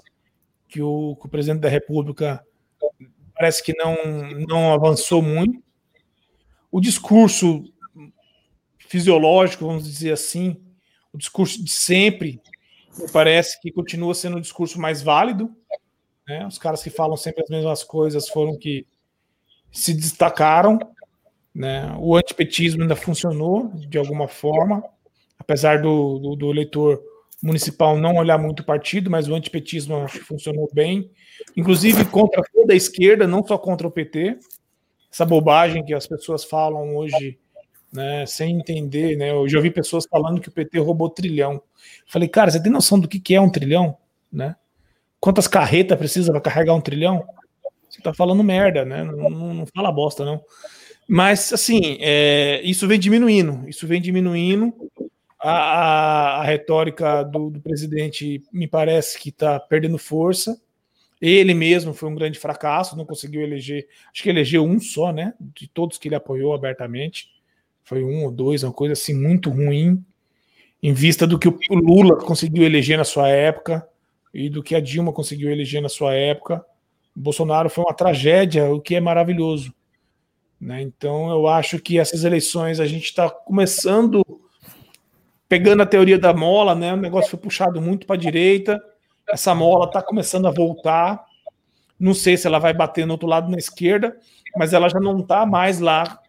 que 0.68 0.82
o, 0.82 1.16
que 1.16 1.26
o 1.26 1.30
presidente 1.30 1.60
da 1.60 1.68
República 1.68 2.44
parece 3.34 3.62
que 3.62 3.72
não, 3.74 3.96
não 4.46 4.72
avançou 4.72 5.22
muito. 5.22 5.62
O 6.70 6.80
discurso 6.80 7.64
fisiológico, 8.78 9.66
vamos 9.66 9.84
dizer 9.84 10.12
assim, 10.12 10.60
o 11.18 11.20
discurso 11.20 11.62
de 11.62 11.70
sempre, 11.70 12.40
parece 13.12 13.60
que 13.60 13.72
continua 13.72 14.14
sendo 14.14 14.38
um 14.38 14.40
discurso 14.40 14.80
mais 14.80 15.02
válido, 15.02 15.50
Né? 16.26 16.46
Os 16.46 16.58
caras 16.58 16.82
que 16.82 16.90
falam 16.90 17.16
sempre 17.16 17.42
as 17.42 17.50
mesmas 17.50 17.82
coisas 17.82 18.28
foram 18.28 18.56
que 18.56 18.86
se 19.72 19.92
destacaram. 19.92 20.78
Né? 21.52 21.92
O 21.98 22.16
antipetismo 22.16 22.82
ainda 22.82 22.94
funcionou 22.94 23.72
de 23.74 23.98
alguma 23.98 24.28
forma, 24.28 24.84
apesar 25.38 25.82
do, 25.82 26.18
do, 26.18 26.36
do 26.36 26.50
eleitor 26.50 27.02
municipal 27.42 27.96
não 27.96 28.16
olhar 28.16 28.38
muito 28.38 28.60
o 28.60 28.64
partido, 28.64 29.10
mas 29.10 29.28
o 29.28 29.34
antipetismo 29.34 29.96
acho 29.96 30.18
que 30.18 30.24
funcionou 30.24 30.68
bem, 30.72 31.10
inclusive 31.56 32.04
contra 32.04 32.42
toda 32.52 32.72
a 32.72 32.76
esquerda, 32.76 33.26
não 33.26 33.44
só 33.44 33.58
contra 33.58 33.86
o 33.86 33.90
PT. 33.90 34.38
Essa 35.10 35.24
bobagem 35.24 35.84
que 35.84 35.94
as 35.94 36.06
pessoas 36.06 36.44
falam 36.44 36.94
hoje, 36.96 37.38
né, 37.92 38.26
sem 38.26 38.56
entender, 38.56 39.16
né? 39.16 39.30
Eu 39.30 39.48
já 39.48 39.58
ouvi 39.58 39.70
pessoas 39.70 40.06
falando 40.06 40.40
que 40.40 40.48
o 40.48 40.52
PT 40.52 40.78
roubou 40.78 41.08
trilhão. 41.08 41.62
Falei, 42.06 42.28
cara, 42.28 42.50
você 42.50 42.62
tem 42.62 42.70
noção 42.70 42.98
do 42.98 43.08
que, 43.08 43.18
que 43.18 43.34
é 43.34 43.40
um 43.40 43.50
trilhão, 43.50 43.96
né? 44.32 44.56
Quantas 45.20 45.48
carretas 45.48 45.98
precisa 45.98 46.30
para 46.30 46.40
carregar 46.40 46.74
um 46.74 46.80
trilhão? 46.80 47.26
Você 47.88 48.00
tá 48.00 48.14
falando 48.14 48.44
merda, 48.44 48.84
né? 48.84 49.02
Não, 49.02 49.30
não, 49.30 49.66
fala 49.74 49.90
bosta, 49.90 50.24
não. 50.24 50.40
Mas, 51.08 51.52
assim, 51.52 51.96
é, 52.00 52.60
isso 52.62 52.86
vem 52.86 52.98
diminuindo. 52.98 53.68
Isso 53.68 53.86
vem 53.86 54.00
diminuindo. 54.00 54.72
A, 55.40 55.50
a, 55.50 56.40
a 56.40 56.44
retórica 56.44 57.22
do, 57.22 57.50
do, 57.50 57.60
presidente 57.60 58.42
me 58.52 58.66
parece 58.68 59.18
que 59.18 59.30
está 59.30 59.58
perdendo 59.58 59.96
força. 59.96 60.60
Ele 61.20 61.54
mesmo 61.54 61.94
foi 61.94 62.08
um 62.08 62.14
grande 62.14 62.38
fracasso, 62.38 62.96
não 62.96 63.04
conseguiu 63.04 63.40
eleger. 63.40 63.88
Acho 64.12 64.22
que 64.22 64.28
elegeu 64.28 64.64
um 64.64 64.78
só, 64.78 65.12
né? 65.12 65.34
De 65.40 65.66
todos 65.66 65.98
que 65.98 66.08
ele 66.08 66.14
apoiou 66.14 66.54
abertamente. 66.54 67.30
Foi 67.88 68.04
um 68.04 68.24
ou 68.24 68.30
dois, 68.30 68.62
uma 68.62 68.72
coisa 68.72 68.92
assim 68.92 69.14
muito 69.14 69.48
ruim, 69.48 70.04
em 70.82 70.92
vista 70.92 71.26
do 71.26 71.38
que 71.38 71.48
o 71.48 71.58
Lula 71.70 72.18
conseguiu 72.18 72.62
eleger 72.62 72.98
na 72.98 73.04
sua 73.04 73.30
época 73.30 73.88
e 74.34 74.50
do 74.50 74.62
que 74.62 74.74
a 74.74 74.80
Dilma 74.80 75.10
conseguiu 75.10 75.50
eleger 75.50 75.80
na 75.80 75.88
sua 75.88 76.12
época. 76.12 76.62
O 77.16 77.20
Bolsonaro 77.20 77.70
foi 77.70 77.82
uma 77.84 77.94
tragédia, 77.94 78.70
o 78.70 78.78
que 78.78 78.94
é 78.94 79.00
maravilhoso. 79.00 79.72
Né? 80.60 80.82
Então, 80.82 81.30
eu 81.30 81.48
acho 81.48 81.78
que 81.78 81.98
essas 81.98 82.24
eleições 82.24 82.78
a 82.78 82.84
gente 82.84 83.04
está 83.04 83.30
começando 83.30 84.22
pegando 85.48 85.82
a 85.82 85.86
teoria 85.86 86.18
da 86.18 86.34
mola, 86.34 86.74
né? 86.74 86.92
O 86.92 86.98
negócio 86.98 87.30
foi 87.30 87.40
puxado 87.40 87.80
muito 87.80 88.06
para 88.06 88.16
a 88.16 88.18
direita. 88.18 88.78
Essa 89.26 89.54
mola 89.54 89.86
está 89.86 90.02
começando 90.02 90.46
a 90.46 90.50
voltar. 90.50 91.24
Não 91.98 92.12
sei 92.12 92.36
se 92.36 92.46
ela 92.46 92.58
vai 92.58 92.74
bater 92.74 93.06
no 93.06 93.14
outro 93.14 93.26
lado 93.26 93.50
na 93.50 93.56
esquerda, 93.56 94.14
mas 94.58 94.74
ela 94.74 94.90
já 94.90 95.00
não 95.00 95.20
está 95.20 95.46
mais 95.46 95.80
lá 95.80 96.20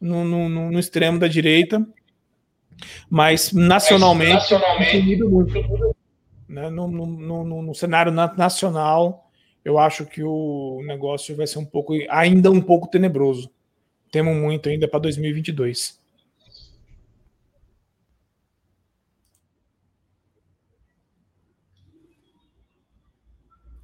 no, 0.00 0.24
no, 0.24 0.48
no, 0.48 0.78
extremo 0.78 1.18
da 1.18 1.28
direita. 1.28 1.86
Mas 3.08 3.52
nacionalmente, 3.52 4.34
mas, 4.34 4.50
nacionalmente 4.50 5.24
muito. 5.24 5.96
Né? 6.48 6.70
No, 6.70 6.88
no, 6.88 7.62
no, 7.62 7.74
cenário 7.74 8.12
nacional, 8.12 9.30
eu 9.64 9.78
acho 9.78 10.04
que 10.06 10.22
o 10.22 10.82
negócio 10.86 11.34
vai 11.36 11.46
ser 11.46 11.58
um 11.58 11.64
pouco, 11.64 11.94
ainda 12.10 12.50
um 12.50 12.60
pouco 12.60 12.88
tenebroso. 12.88 13.50
Temo 14.12 14.34
muito 14.34 14.68
ainda 14.68 14.86
para 14.86 15.00
2022. 15.00 15.98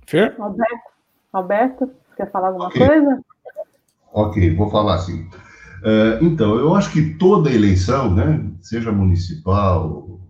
Fer? 0.07 0.37
Alberto, 0.39 0.91
Alberto, 1.33 1.91
quer 2.17 2.31
falar 2.31 2.49
alguma 2.49 2.69
okay. 2.69 2.87
coisa? 2.87 3.25
Ok, 4.13 4.55
vou 4.55 4.71
falar 4.71 4.97
assim. 4.97 5.27
Uh, 5.83 6.25
então, 6.25 6.57
eu 6.57 6.75
acho 6.75 6.93
que 6.93 7.15
toda 7.15 7.51
eleição, 7.51 8.15
né, 8.15 8.41
seja 8.61 8.93
municipal, 8.93 10.21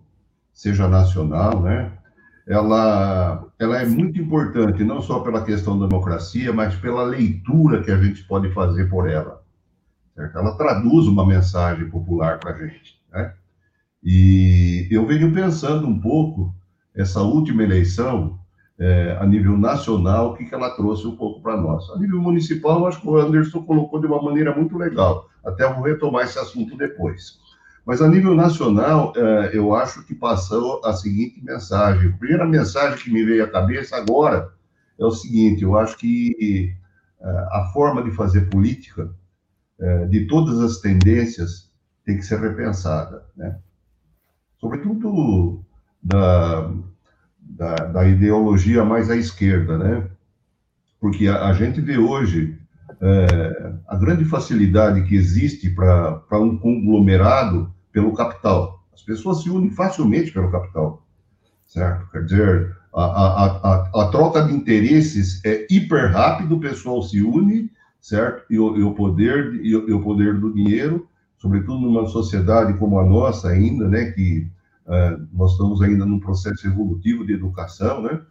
seja 0.51 0.87
nacional, 0.87 1.61
né, 1.61 1.91
ela, 2.47 3.47
ela 3.59 3.81
é 3.81 3.85
muito 3.85 4.19
importante, 4.19 4.83
não 4.83 5.01
só 5.01 5.19
pela 5.19 5.45
questão 5.45 5.79
da 5.79 5.85
democracia, 5.85 6.51
mas 6.51 6.75
pela 6.75 7.03
leitura 7.03 7.83
que 7.83 7.91
a 7.91 7.97
gente 7.97 8.23
pode 8.23 8.51
fazer 8.51 8.89
por 8.89 9.07
ela. 9.07 9.43
Certo? 10.15 10.37
Ela 10.37 10.57
traduz 10.57 11.07
uma 11.07 11.25
mensagem 11.25 11.89
popular 11.89 12.39
para 12.39 12.51
a 12.51 12.57
gente. 12.57 12.99
Né? 13.11 13.33
E 14.03 14.87
eu 14.91 15.05
venho 15.05 15.31
pensando 15.31 15.87
um 15.87 15.99
pouco, 15.99 16.53
essa 16.95 17.21
última 17.21 17.63
eleição, 17.63 18.39
é, 18.77 19.17
a 19.19 19.25
nível 19.25 19.57
nacional, 19.57 20.31
o 20.31 20.33
que, 20.35 20.45
que 20.45 20.53
ela 20.53 20.75
trouxe 20.75 21.07
um 21.07 21.15
pouco 21.15 21.41
para 21.41 21.55
nós. 21.55 21.89
A 21.91 21.97
nível 21.97 22.19
municipal, 22.19 22.85
acho 22.87 22.99
que 22.99 23.07
o 23.07 23.17
Anderson 23.17 23.63
colocou 23.63 24.01
de 24.01 24.07
uma 24.07 24.21
maneira 24.21 24.53
muito 24.55 24.77
legal. 24.77 25.29
Até 25.43 25.71
vou 25.71 25.83
retomar 25.83 26.25
esse 26.25 26.39
assunto 26.39 26.77
depois. 26.77 27.39
Mas 27.85 28.01
a 28.01 28.07
nível 28.07 28.33
nacional, 28.33 29.11
é, 29.15 29.57
eu 29.57 29.75
acho 29.75 30.05
que 30.05 30.15
passou 30.15 30.83
a 30.85 30.93
seguinte 30.93 31.43
mensagem. 31.43 32.09
A 32.09 32.17
primeira 32.17 32.45
mensagem 32.45 32.97
que 32.97 33.11
me 33.11 33.23
veio 33.23 33.43
à 33.43 33.49
cabeça 33.49 33.97
agora 33.97 34.53
é 34.97 35.05
o 35.05 35.11
seguinte: 35.11 35.63
eu 35.63 35.77
acho 35.77 35.97
que 35.97 36.73
é, 37.19 37.27
a 37.27 37.69
forma 37.73 38.01
de 38.01 38.11
fazer 38.11 38.49
política, 38.49 39.13
é, 39.79 40.05
de 40.05 40.27
todas 40.27 40.59
as 40.59 40.77
tendências, 40.77 41.71
tem 42.05 42.17
que 42.17 42.23
ser 42.23 42.39
repensada. 42.39 43.25
Né? 43.35 43.57
Sobretudo 44.59 45.63
da, 46.01 46.71
da, 47.37 47.75
da, 47.75 48.07
ideologia 48.07 48.83
mais 48.83 49.09
à 49.09 49.15
esquerda, 49.15 49.77
né? 49.77 50.09
Porque 50.99 51.27
a, 51.27 51.47
a 51.47 51.53
gente 51.53 51.81
vê 51.81 51.97
hoje 51.97 52.57
é, 53.05 53.73
a 53.89 53.97
grande 53.97 54.23
facilidade 54.23 55.03
que 55.03 55.13
existe 55.13 55.69
para 55.69 56.39
um 56.39 56.57
conglomerado 56.57 57.73
pelo 57.91 58.13
capital. 58.13 58.81
As 58.93 59.01
pessoas 59.01 59.43
se 59.43 59.49
unem 59.49 59.69
facilmente 59.71 60.31
pelo 60.31 60.49
capital, 60.49 61.05
certo? 61.65 62.09
Quer 62.11 62.23
dizer, 62.23 62.77
a, 62.93 63.03
a, 63.03 63.45
a, 63.45 64.03
a 64.03 64.07
troca 64.07 64.43
de 64.43 64.53
interesses 64.53 65.43
é 65.43 65.67
hiper 65.69 66.13
rápido, 66.13 66.55
o 66.55 66.59
pessoal 66.61 67.03
se 67.03 67.21
une, 67.21 67.69
certo? 67.99 68.45
E 68.49 68.57
o, 68.57 68.77
e 68.77 68.83
o 68.83 68.93
poder 68.93 69.53
e 69.55 69.75
o, 69.75 69.89
e 69.89 69.93
o, 69.93 70.01
poder 70.01 70.39
do 70.39 70.53
dinheiro, 70.53 71.05
sobretudo 71.37 71.81
numa 71.81 72.07
sociedade 72.07 72.77
como 72.77 72.99
a 72.99 73.05
nossa 73.05 73.49
ainda, 73.49 73.89
né? 73.89 74.11
Que 74.11 74.47
é, 74.87 75.17
nós 75.33 75.51
estamos 75.51 75.81
ainda 75.81 76.05
num 76.05 76.21
processo 76.21 76.65
evolutivo 76.67 77.25
de 77.25 77.33
educação, 77.33 78.01
né? 78.01 78.21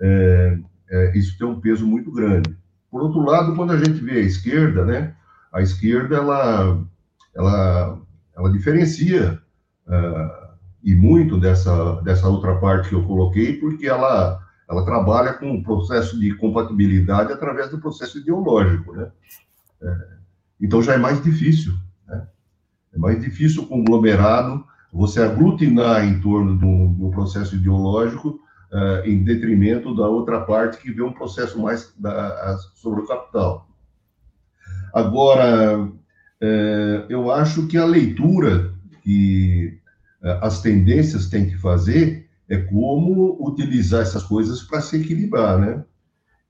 É, 0.00 0.58
é, 0.90 1.18
isso 1.18 1.38
tem 1.38 1.46
um 1.46 1.60
peso 1.60 1.86
muito 1.86 2.10
grande. 2.10 2.56
Por 2.96 3.02
outro 3.02 3.20
lado, 3.20 3.54
quando 3.54 3.74
a 3.74 3.76
gente 3.76 4.00
vê 4.00 4.12
a 4.12 4.20
esquerda, 4.20 4.82
né, 4.82 5.14
a 5.52 5.60
esquerda 5.60 6.16
ela, 6.16 6.82
ela, 7.34 8.00
ela 8.34 8.50
diferencia 8.50 9.38
uh, 9.86 10.56
e 10.82 10.94
muito 10.94 11.38
dessa, 11.38 12.00
dessa 12.00 12.26
outra 12.26 12.54
parte 12.58 12.88
que 12.88 12.94
eu 12.94 13.04
coloquei, 13.04 13.60
porque 13.60 13.86
ela, 13.86 14.40
ela 14.66 14.82
trabalha 14.82 15.34
com 15.34 15.56
o 15.56 15.62
processo 15.62 16.18
de 16.18 16.34
compatibilidade 16.36 17.34
através 17.34 17.68
do 17.70 17.78
processo 17.78 18.16
ideológico, 18.16 18.94
né? 18.96 19.10
É, 19.82 19.96
então 20.58 20.80
já 20.80 20.94
é 20.94 20.96
mais 20.96 21.22
difícil, 21.22 21.74
né? 22.08 22.26
É 22.94 22.98
mais 22.98 23.20
difícil 23.20 23.64
o 23.64 23.66
conglomerado 23.66 24.64
você 24.90 25.20
aglutinar 25.20 26.02
em 26.02 26.18
torno 26.18 26.56
do, 26.56 26.94
do 26.94 27.10
processo 27.10 27.56
ideológico 27.56 28.40
uh, 28.76 29.08
em 29.08 29.24
detrimento 29.24 29.94
da 29.94 30.06
outra 30.06 30.42
parte 30.42 30.78
que 30.78 30.92
vê 30.92 31.02
um 31.02 31.12
processo 31.12 31.58
mais 31.58 31.92
da, 31.98 32.58
sobre 32.74 33.00
o 33.00 33.06
capital. 33.06 33.66
Agora, 34.92 35.80
uh, 35.80 37.06
eu 37.08 37.30
acho 37.30 37.66
que 37.66 37.78
a 37.78 37.86
leitura 37.86 38.74
que 39.02 39.78
uh, 40.22 40.44
as 40.44 40.60
tendências 40.60 41.28
têm 41.28 41.48
que 41.48 41.56
fazer 41.56 42.28
é 42.48 42.58
como 42.58 43.36
utilizar 43.40 44.02
essas 44.02 44.22
coisas 44.22 44.62
para 44.62 44.80
se 44.80 45.00
equilibrar, 45.00 45.58
né? 45.58 45.84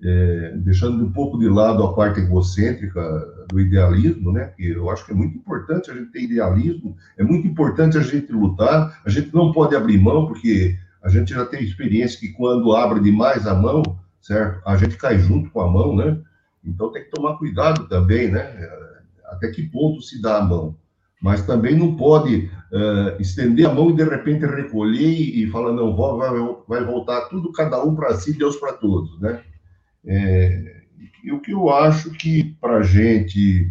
É, 0.04 0.52
deixando 0.59 1.02
um 1.02 1.11
pouco 1.11 1.38
de 1.38 1.49
lado 1.49 1.83
a 1.83 1.95
parte 1.95 2.21
egocêntrica 2.21 3.00
do 3.49 3.59
idealismo, 3.59 4.30
né? 4.30 4.52
Que 4.54 4.73
eu 4.73 4.90
acho 4.90 5.06
que 5.06 5.12
é 5.12 5.14
muito 5.14 5.38
importante 5.38 5.90
a 5.90 5.95
gente 5.95 6.12
ter 6.12 6.25
idealismo, 6.25 6.95
é 7.16 7.25
muito 7.25 7.47
importante 7.47 7.97
a 7.97 8.02
gente 8.02 8.30
lutar, 8.30 9.00
a 9.06 9.09
gente 9.09 9.33
não 9.33 9.52
pode 9.52 9.75
abrir 9.75 9.97
mão, 9.97 10.26
porque 10.26 10.76
a 11.06 11.08
gente 11.08 11.32
já 11.32 11.46
tem 11.46 11.62
experiência 11.62 12.18
que 12.18 12.32
quando 12.32 12.75
abre 12.75 12.98
demais 12.98 13.46
a 13.46 13.54
mão, 13.54 13.80
certo? 14.20 14.60
A 14.66 14.76
gente 14.76 14.96
cai 14.96 15.16
junto 15.16 15.48
com 15.50 15.60
a 15.60 15.70
mão, 15.70 15.94
né? 15.94 16.18
Então 16.64 16.90
tem 16.90 17.04
que 17.04 17.12
tomar 17.12 17.38
cuidado 17.38 17.88
também, 17.88 18.28
né? 18.28 18.68
Até 19.26 19.52
que 19.52 19.62
ponto 19.62 20.02
se 20.02 20.20
dá 20.20 20.38
a 20.38 20.44
mão. 20.44 20.76
Mas 21.22 21.46
também 21.46 21.76
não 21.76 21.94
pode 21.94 22.50
uh, 22.72 23.22
estender 23.22 23.66
a 23.66 23.72
mão 23.72 23.90
e 23.90 23.94
de 23.94 24.02
repente 24.02 24.44
recolher 24.46 25.08
e, 25.08 25.44
e 25.44 25.50
falar, 25.52 25.72
não, 25.72 25.94
vai, 25.94 26.30
vai 26.66 26.84
voltar 26.84 27.28
tudo, 27.28 27.52
cada 27.52 27.80
um 27.84 27.94
para 27.94 28.16
si, 28.16 28.36
Deus 28.36 28.56
para 28.56 28.72
todos, 28.72 29.20
né? 29.20 29.44
É, 30.04 30.82
e 31.22 31.30
o 31.30 31.40
que 31.40 31.52
eu 31.52 31.70
acho 31.70 32.10
que 32.10 32.56
para 32.60 32.82
gente 32.82 33.70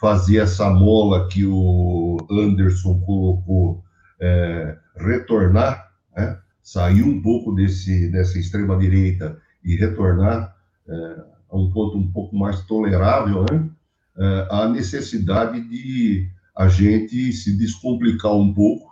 fazer 0.00 0.36
essa 0.36 0.70
mola 0.70 1.26
que 1.26 1.44
o 1.44 2.16
Anderson 2.30 3.00
colocou, 3.00 3.82
é, 4.20 4.76
retornar, 4.96 5.90
né? 6.16 6.38
Sair 6.66 7.04
um 7.04 7.22
pouco 7.22 7.52
desse, 7.52 8.10
dessa 8.10 8.40
extrema-direita 8.40 9.40
e 9.62 9.76
retornar 9.76 10.52
é, 10.88 10.92
a 11.48 11.56
um 11.56 11.70
ponto 11.70 11.96
um 11.96 12.10
pouco 12.10 12.36
mais 12.36 12.60
tolerável, 12.62 13.44
né? 13.48 13.70
É, 14.18 14.48
a 14.50 14.68
necessidade 14.68 15.60
de 15.60 16.28
a 16.56 16.66
gente 16.66 17.32
se 17.32 17.56
descomplicar 17.56 18.32
um 18.32 18.52
pouco, 18.52 18.90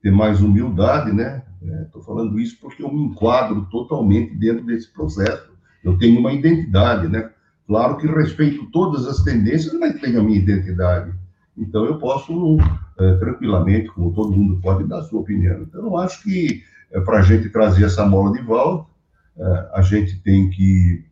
ter 0.00 0.10
mais 0.10 0.40
humildade, 0.40 1.12
né? 1.12 1.42
Estou 1.84 2.00
é, 2.00 2.04
falando 2.06 2.40
isso 2.40 2.56
porque 2.58 2.82
eu 2.82 2.90
me 2.90 3.02
enquadro 3.02 3.66
totalmente 3.70 4.34
dentro 4.34 4.64
desse 4.64 4.90
processo 4.90 5.52
Eu 5.84 5.98
tenho 5.98 6.18
uma 6.18 6.32
identidade, 6.32 7.08
né? 7.08 7.30
Claro 7.66 7.98
que 7.98 8.06
respeito 8.06 8.70
todas 8.70 9.06
as 9.06 9.22
tendências, 9.22 9.74
mas 9.74 10.00
tenho 10.00 10.18
a 10.18 10.24
minha 10.24 10.38
identidade. 10.38 11.12
Então, 11.58 11.84
eu 11.84 11.98
posso, 11.98 12.56
é, 12.98 13.16
tranquilamente, 13.16 13.90
como 13.90 14.14
todo 14.14 14.34
mundo 14.34 14.60
pode, 14.62 14.84
dar 14.84 15.02
sua 15.02 15.20
opinião. 15.20 15.62
Então, 15.62 15.82
eu 15.82 15.96
acho 15.98 16.22
que, 16.22 16.62
é, 16.92 17.00
para 17.00 17.18
a 17.18 17.22
gente 17.22 17.48
trazer 17.48 17.84
essa 17.84 18.06
mola 18.06 18.32
de 18.32 18.42
volta, 18.42 18.90
é, 19.36 19.70
a 19.74 19.82
gente 19.82 20.20
tem 20.22 20.50
que 20.50 21.04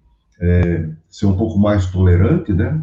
ser 1.08 1.26
um 1.26 1.37
pouco 1.37 1.58
mais 1.58 1.87
tolerante, 1.90 2.52
né? 2.52 2.82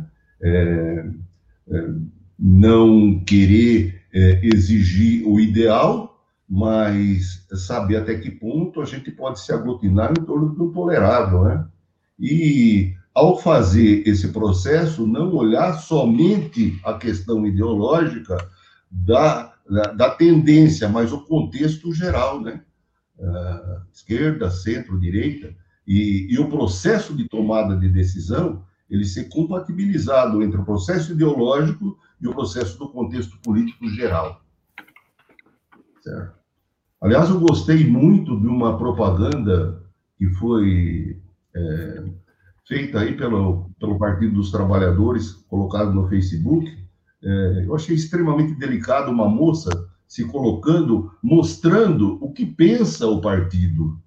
não 2.38 3.24
querer 3.24 4.04
exigir 4.13 5.27
o 5.27 5.39
ideal, 5.39 6.24
mas 6.48 7.46
saber 7.54 7.98
até 7.98 8.16
que 8.16 8.30
ponto 8.30 8.82
a 8.82 8.86
gente 8.86 9.10
pode 9.12 9.39
se 9.39 9.51
aglutinar 9.51 10.12
em 10.12 10.24
torno 10.24 10.54
do 10.54 10.72
tolerável, 10.72 11.44
né? 11.44 11.66
E 12.20 12.94
ao 13.18 13.39
fazer 13.39 14.08
esse 14.08 14.27
processo, 14.27 15.08
não 15.08 15.34
olhar 15.34 15.74
somente 15.74 16.80
a 16.86 16.94
questão 16.94 17.48
ideológica 17.48 18.38
da, 18.92 19.54
da, 19.68 19.84
da 19.92 20.10
tendência, 20.12 20.88
mas 20.88 21.12
o 21.12 21.22
contexto 21.25 21.92
geral, 21.92 22.39
né? 22.39 22.62
Uh, 23.20 23.82
esquerda, 23.92 24.50
centro, 24.52 25.00
direita, 25.00 25.56
e, 25.88 26.28
e, 26.30 26.38
o 26.38 26.50
processo 26.50 27.16
de 27.16 27.28
tomada 27.28 27.76
de 27.76 27.90
decisão, 27.90 28.64
ele 28.90 29.06
ser 29.06 29.30
compatibilizado 29.30 30.44
entre 30.44 30.60
o 30.60 30.66
processo 30.66 31.14
ideológico 31.14 31.98
e 32.22 32.28
o 32.28 32.34
processo 32.34 32.78
do 32.78 32.90
contexto 32.90 33.40
político 33.40 33.88
geral. 33.90 34.42
Certo? 36.02 36.38
Aliás, 37.02 37.30
eu 37.30 37.40
gostei 37.40 37.88
muito 37.88 38.40
de 38.40 38.48
uma 38.48 38.78
propaganda 38.78 39.84
que 40.18 40.28
foi 40.32 41.22
é, 41.56 42.04
feita 42.68 43.00
aí 43.00 43.16
pelo, 43.16 43.70
pelo 43.80 43.98
Partido 43.98 44.36
dos 44.36 44.52
Trabalhadores, 44.52 45.32
colocado 45.48 45.94
no 45.94 46.08
Facebook, 46.08 46.78
é, 47.24 47.66
eu 47.66 47.76
achei 47.76 47.96
extremamente 47.96 48.56
delicado 48.56 49.12
uma 49.12 49.28
moça 49.28 49.70
se 50.08 50.24
colocando, 50.26 51.12
mostrando 51.22 52.18
o 52.22 52.32
que 52.32 52.46
pensa 52.46 53.08
o 53.08 53.20
partido, 53.20 54.00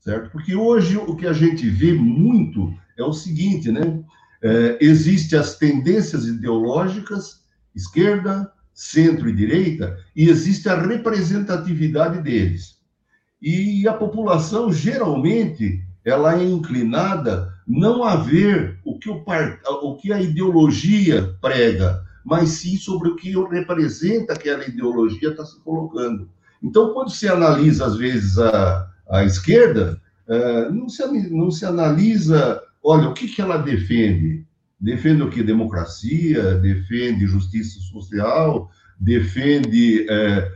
certo? 0.00 0.30
Porque 0.30 0.54
hoje 0.54 0.96
o 0.96 1.16
que 1.16 1.26
a 1.26 1.32
gente 1.32 1.68
vê 1.68 1.92
muito 1.92 2.72
é 2.96 3.02
o 3.02 3.12
seguinte, 3.12 3.70
né? 3.72 4.02
É, 4.42 4.78
Existem 4.80 5.38
as 5.38 5.56
tendências 5.56 6.26
ideológicas, 6.26 7.42
esquerda, 7.74 8.52
centro 8.72 9.28
e 9.28 9.34
direita, 9.34 9.98
e 10.14 10.28
existe 10.28 10.68
a 10.68 10.80
representatividade 10.80 12.22
deles. 12.22 12.80
E 13.40 13.86
a 13.88 13.92
população, 13.92 14.72
geralmente, 14.72 15.84
ela 16.04 16.38
é 16.40 16.44
inclinada 16.44 17.52
não 17.66 18.04
a 18.04 18.16
ver 18.16 18.78
o 18.84 18.98
que, 18.98 19.08
o, 19.10 19.24
o 19.82 19.96
que 19.96 20.12
a 20.12 20.20
ideologia 20.20 21.36
prega, 21.40 22.02
mas 22.24 22.50
sim 22.50 22.76
sobre 22.76 23.08
o 23.08 23.16
que 23.16 23.32
representa 23.48 24.32
aquela 24.32 24.64
ideologia 24.64 25.30
está 25.30 25.44
se 25.44 25.60
colocando. 25.60 26.28
Então, 26.62 26.92
quando 26.92 27.10
se 27.10 27.28
analisa, 27.28 27.86
às 27.86 27.96
vezes, 27.96 28.38
a, 28.38 28.88
a 29.10 29.24
esquerda, 29.24 30.00
é, 30.28 30.70
não, 30.70 30.88
se, 30.88 31.30
não 31.30 31.50
se 31.50 31.66
analisa, 31.66 32.62
olha, 32.82 33.08
o 33.08 33.14
que, 33.14 33.26
que 33.26 33.42
ela 33.42 33.56
defende? 33.56 34.44
Defende 34.80 35.22
o 35.22 35.30
que? 35.30 35.42
Democracia, 35.42 36.54
defende 36.54 37.26
justiça 37.26 37.80
social, 37.80 38.70
defende 38.98 40.06
é, 40.08 40.52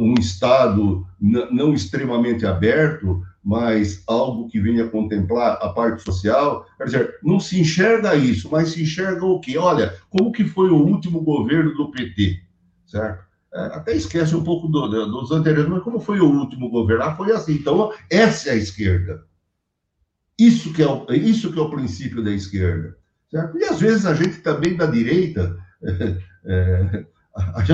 um 0.00 0.14
Estado 0.18 1.06
não 1.20 1.74
extremamente 1.74 2.46
aberto, 2.46 3.22
mas 3.44 4.02
algo 4.06 4.48
que 4.48 4.60
venha 4.60 4.88
contemplar 4.88 5.58
a 5.62 5.70
parte 5.70 6.02
social. 6.02 6.66
Quer 6.76 6.84
dizer, 6.84 7.18
não 7.22 7.40
se 7.40 7.60
enxerga 7.60 8.14
isso, 8.14 8.48
mas 8.50 8.70
se 8.70 8.82
enxerga 8.82 9.24
o 9.24 9.40
quê? 9.40 9.56
Olha, 9.56 9.94
como 10.10 10.32
que 10.32 10.44
foi 10.44 10.70
o 10.70 10.76
último 10.76 11.22
governo 11.22 11.74
do 11.74 11.90
PT, 11.90 12.40
certo? 12.86 13.28
É, 13.54 13.60
até 13.60 13.96
esquece 13.96 14.36
um 14.36 14.44
pouco 14.44 14.68
do, 14.68 14.88
do, 14.88 15.06
dos 15.06 15.30
anteriores, 15.30 15.70
mas 15.70 15.82
como 15.82 15.98
foi 15.98 16.20
o 16.20 16.30
último 16.30 16.68
governo? 16.68 17.04
Ah, 17.04 17.16
foi 17.16 17.32
assim. 17.32 17.54
Então, 17.54 17.92
essa 18.10 18.50
é 18.50 18.52
a 18.52 18.56
esquerda. 18.56 19.24
Isso 20.38 20.72
que 20.72 20.82
é 20.82 20.86
o, 20.86 21.06
isso 21.12 21.52
que 21.52 21.58
é 21.58 21.62
o 21.62 21.70
princípio 21.70 22.22
da 22.22 22.30
esquerda. 22.30 22.96
Certo? 23.30 23.58
E 23.58 23.64
às 23.64 23.80
vezes 23.80 24.06
a 24.06 24.14
gente 24.14 24.38
também 24.38 24.76
da 24.76 24.86
direita, 24.86 25.56
é, 25.82 26.18
é, 26.46 27.06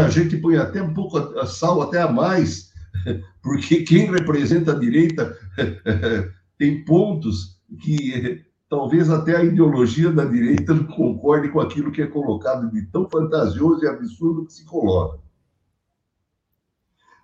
a 0.00 0.09
gente 0.09 0.37
põe 0.37 0.57
até 0.57 0.83
um 0.83 0.94
pouco 0.94 1.18
a 1.18 1.46
sal 1.46 1.83
até 1.83 2.00
a 2.00 2.11
mais 2.11 2.72
porque 3.43 3.83
quem 3.83 4.11
representa 4.11 4.73
a 4.73 4.79
direita 4.79 5.37
tem 6.59 6.85
pontos 6.85 7.61
que 7.81 8.45
talvez 8.69 9.11
até 9.11 9.37
a 9.37 9.45
ideologia 9.45 10.11
da 10.11 10.25
direita 10.25 10.75
não 10.75 10.85
concorde 10.85 11.49
com 11.49 11.61
aquilo 11.61 11.93
que 11.93 12.03
é 12.03 12.07
colocado 12.07 12.71
de 12.71 12.83
tão 12.87 13.09
fantasioso 13.09 13.85
e 13.85 13.89
absurdo 13.89 14.47
que 14.47 14.53
se 14.53 14.65
coloca. 14.65 15.25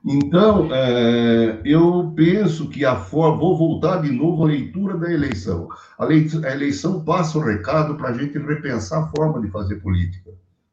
Então, 0.04 0.74
é, 0.74 1.60
eu 1.64 2.12
penso 2.16 2.68
que 2.70 2.84
a 2.84 2.96
forma. 2.96 3.38
Vou 3.38 3.56
voltar 3.56 4.00
de 4.00 4.10
novo 4.10 4.44
à 4.44 4.46
leitura 4.46 4.96
da 4.96 5.12
eleição. 5.12 5.68
A, 5.98 6.06
a 6.06 6.52
eleição 6.52 7.04
passa 7.04 7.38
o 7.38 7.42
recado 7.42 7.96
para 7.96 8.08
a 8.08 8.12
gente 8.14 8.38
repensar 8.38 9.02
a 9.02 9.08
forma 9.08 9.40
de 9.42 9.50
fazer 9.50 9.76
política, 9.76 10.30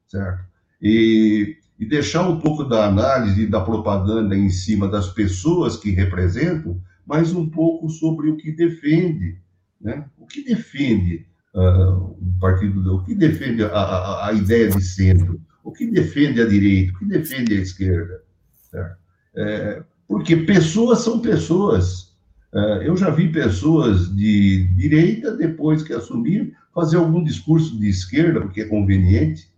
certo? 0.07 0.45
E 0.81 1.57
e 1.79 1.85
deixar 1.85 2.27
um 2.27 2.39
pouco 2.39 2.63
da 2.63 2.87
análise 2.87 3.45
da 3.45 3.61
propaganda 3.61 4.35
em 4.35 4.49
cima 4.49 4.87
das 4.87 5.09
pessoas 5.09 5.77
que 5.77 5.91
representam, 5.91 6.81
mas 7.05 7.33
um 7.33 7.47
pouco 7.47 7.89
sobre 7.89 8.29
o 8.29 8.37
que 8.37 8.51
defende, 8.51 9.37
né? 9.79 10.05
O 10.17 10.25
que 10.25 10.43
defende 10.43 11.27
uh, 11.53 12.17
o 12.19 12.33
partido, 12.39 12.95
o 12.95 13.03
que 13.03 13.13
defende 13.13 13.63
a, 13.63 13.67
a, 13.69 14.27
a, 14.29 14.33
ideia 14.33 14.69
de 14.69 14.81
centro, 14.81 15.39
o 15.63 15.71
que 15.71 15.85
defende 15.85 16.41
a 16.41 16.47
direita, 16.47 16.93
o 16.93 16.99
que 16.99 17.05
defende 17.05 17.53
a 17.53 17.61
esquerda, 17.61 18.23
certo? 18.71 18.97
É, 19.35 19.83
porque 20.07 20.35
pessoas 20.35 20.99
são 21.01 21.19
pessoas. 21.19 22.17
É, 22.53 22.87
eu 22.87 22.97
já 22.97 23.11
vi 23.11 23.31
pessoas 23.31 24.13
de 24.15 24.63
direita, 24.75 25.35
depois 25.35 25.83
que 25.83 25.93
assumiram, 25.93 26.51
fazer 26.73 26.97
algum 26.97 27.23
discurso 27.23 27.79
de 27.79 27.87
esquerda, 27.87 28.41
porque 28.41 28.61
é 28.61 28.65
conveniente, 28.65 29.51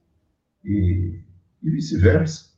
e 0.65 1.19
e 1.61 1.69
vice-versa. 1.69 2.49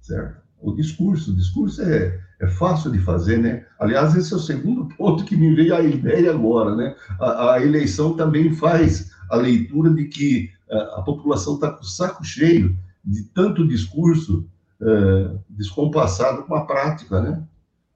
Certo? 0.00 0.40
O 0.60 0.72
discurso, 0.72 1.32
o 1.32 1.36
discurso 1.36 1.82
é, 1.82 2.20
é 2.40 2.46
fácil 2.46 2.90
de 2.90 2.98
fazer, 2.98 3.38
né? 3.38 3.66
Aliás, 3.78 4.14
esse 4.14 4.32
é 4.32 4.36
o 4.36 4.40
segundo 4.40 4.86
ponto 4.96 5.24
que 5.24 5.36
me 5.36 5.54
veio 5.54 5.74
a 5.74 5.82
ideia 5.82 6.30
agora, 6.30 6.74
né? 6.74 6.96
A, 7.20 7.54
a 7.54 7.62
eleição 7.62 8.16
também 8.16 8.54
faz 8.54 9.10
a 9.30 9.36
leitura 9.36 9.90
de 9.90 10.04
que 10.06 10.50
a, 10.70 10.98
a 10.98 11.02
população 11.02 11.54
está 11.54 11.70
com 11.70 11.82
o 11.82 11.86
saco 11.86 12.24
cheio 12.24 12.76
de 13.04 13.22
tanto 13.24 13.66
discurso 13.66 14.48
é, 14.80 15.38
descompassado 15.50 16.44
com 16.44 16.54
a 16.54 16.66
prática, 16.66 17.20
né? 17.20 17.42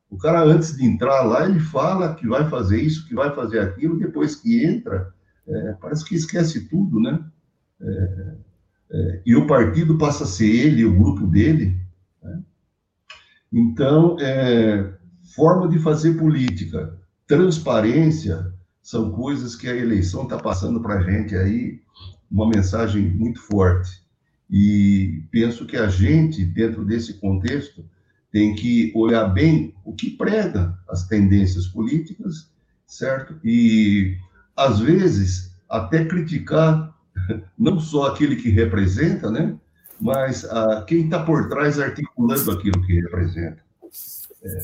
O 0.09 0.17
cara, 0.17 0.43
antes 0.43 0.77
de 0.77 0.85
entrar 0.85 1.23
lá, 1.23 1.49
ele 1.49 1.61
fala 1.61 2.15
que 2.15 2.27
vai 2.27 2.49
fazer 2.49 2.81
isso, 2.81 3.07
que 3.07 3.15
vai 3.15 3.33
fazer 3.35 3.61
aquilo, 3.61 3.99
depois 3.99 4.35
que 4.35 4.65
entra, 4.65 5.13
é, 5.47 5.73
parece 5.81 6.05
que 6.05 6.15
esquece 6.15 6.69
tudo, 6.69 6.99
né? 7.01 7.23
É, 7.81 8.35
é, 8.91 9.23
e 9.25 9.37
o 9.37 9.47
partido 9.47 9.97
passa 9.97 10.25
a 10.25 10.27
ser 10.27 10.49
ele, 10.49 10.85
o 10.85 10.97
grupo 10.97 11.27
dele. 11.27 11.79
Né? 12.23 12.43
Então, 13.53 14.17
é, 14.21 14.95
forma 15.35 15.69
de 15.69 15.79
fazer 15.79 16.15
política, 16.15 16.99
transparência, 17.27 18.53
são 18.83 19.13
coisas 19.13 19.55
que 19.55 19.69
a 19.69 19.77
eleição 19.77 20.25
está 20.25 20.37
passando 20.37 20.81
para 20.81 20.99
a 20.99 21.03
gente 21.03 21.37
aí, 21.37 21.81
uma 22.31 22.49
mensagem 22.49 23.09
muito 23.09 23.41
forte. 23.41 24.03
E 24.51 25.23
penso 25.31 25.65
que 25.65 25.77
a 25.77 25.89
gente, 25.89 26.45
dentro 26.45 26.85
desse 26.85 27.15
contexto, 27.15 27.85
tem 28.33 28.55
que 28.55 28.93
olhar 28.95 29.29
bem 29.29 29.75
o 29.85 29.93
que 29.93 30.11
prega 30.11 30.77
as 30.89 31.07
tendências 31.07 31.69
políticas, 31.69 32.51
certo? 32.87 33.39
E, 33.45 34.17
às 34.57 34.81
vezes, 34.81 35.55
até 35.69 36.05
criticar 36.05 36.93
não 37.59 37.79
só 37.79 38.09
aquele 38.09 38.37
que 38.37 38.51
representa, 38.51 39.31
né? 39.31 39.57
mas 40.01 40.45
ah, 40.45 40.83
quem 40.87 41.05
está 41.05 41.23
por 41.23 41.49
trás 41.49 41.79
articulando 41.79 42.51
aquilo 42.51 42.81
que 42.83 43.01
representa. 43.01 43.59
É. 44.43 44.59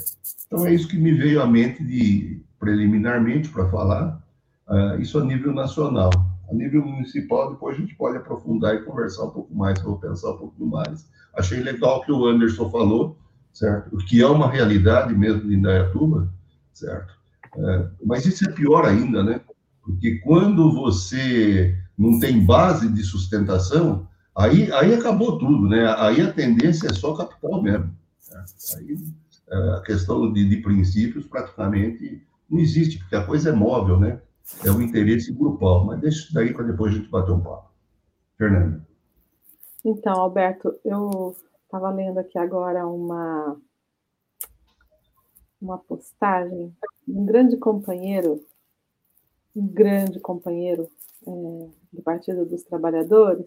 Então 0.46 0.66
é 0.66 0.72
isso 0.72 0.88
que 0.88 0.96
me 0.96 1.12
veio 1.12 1.42
à 1.42 1.46
mente 1.46 1.84
de 1.84 2.40
preliminarmente 2.58 3.48
para 3.50 3.68
falar, 3.68 4.22
ah, 4.66 4.96
isso 4.98 5.18
a 5.18 5.24
nível 5.24 5.52
nacional. 5.52 6.10
A 6.50 6.54
nível 6.54 6.86
municipal, 6.86 7.50
depois 7.50 7.76
a 7.76 7.80
gente 7.80 7.94
pode 7.96 8.16
aprofundar 8.16 8.76
e 8.76 8.84
conversar 8.84 9.24
um 9.24 9.30
pouco 9.30 9.54
mais, 9.54 9.82
vou 9.82 9.98
pensar 9.98 10.30
um 10.30 10.38
pouco 10.38 10.64
mais. 10.64 11.06
Achei 11.34 11.60
legal 11.60 12.02
que 12.02 12.12
o 12.12 12.24
Anderson 12.24 12.70
falou, 12.70 13.18
certo? 13.52 13.94
O 13.94 13.98
que 13.98 14.22
é 14.22 14.26
uma 14.26 14.48
realidade 14.48 15.12
mesmo 15.12 15.40
de 15.40 15.56
Indaiatuba, 15.56 16.32
certo? 16.72 17.14
É, 17.56 17.88
mas 18.04 18.24
isso 18.26 18.48
é 18.48 18.52
pior 18.52 18.86
ainda, 18.86 19.24
né? 19.24 19.40
Porque 19.82 20.18
quando 20.18 20.72
você 20.72 21.76
não 21.96 22.18
tem 22.18 22.44
base 22.44 22.88
de 22.92 23.02
sustentação, 23.02 24.06
aí, 24.34 24.70
aí 24.72 24.94
acabou 24.94 25.38
tudo, 25.38 25.68
né? 25.68 25.94
Aí 25.98 26.20
a 26.20 26.32
tendência 26.32 26.88
é 26.88 26.92
só 26.92 27.14
capital 27.14 27.62
mesmo. 27.62 27.94
Né? 28.30 28.44
Aí 28.76 28.98
é, 29.48 29.70
a 29.76 29.80
questão 29.80 30.32
de, 30.32 30.48
de 30.48 30.56
princípios 30.58 31.26
praticamente 31.26 32.22
não 32.48 32.58
existe, 32.58 32.98
porque 32.98 33.16
a 33.16 33.24
coisa 33.24 33.50
é 33.50 33.52
móvel, 33.52 33.98
né? 33.98 34.20
é 34.64 34.70
o 34.70 34.80
interesse 34.80 35.32
grupal, 35.32 35.84
mas 35.84 36.00
deixa 36.00 36.18
isso 36.24 36.34
daí 36.34 36.52
para 36.52 36.64
depois 36.64 36.92
a 36.92 36.98
gente 36.98 37.10
bater 37.10 37.32
um 37.32 37.40
papo. 37.40 37.70
Fernanda. 38.38 38.86
Então, 39.84 40.14
Alberto, 40.14 40.78
eu 40.84 41.34
estava 41.64 41.90
lendo 41.90 42.18
aqui 42.18 42.38
agora 42.38 42.86
uma, 42.86 43.56
uma 45.60 45.78
postagem 45.78 46.74
de 47.06 47.14
um 47.14 47.24
grande 47.24 47.56
companheiro, 47.56 48.44
um 49.54 49.66
grande 49.66 50.20
companheiro 50.20 50.88
é, 51.26 51.68
do 51.92 52.02
Partido 52.02 52.46
dos 52.46 52.62
Trabalhadores, 52.62 53.46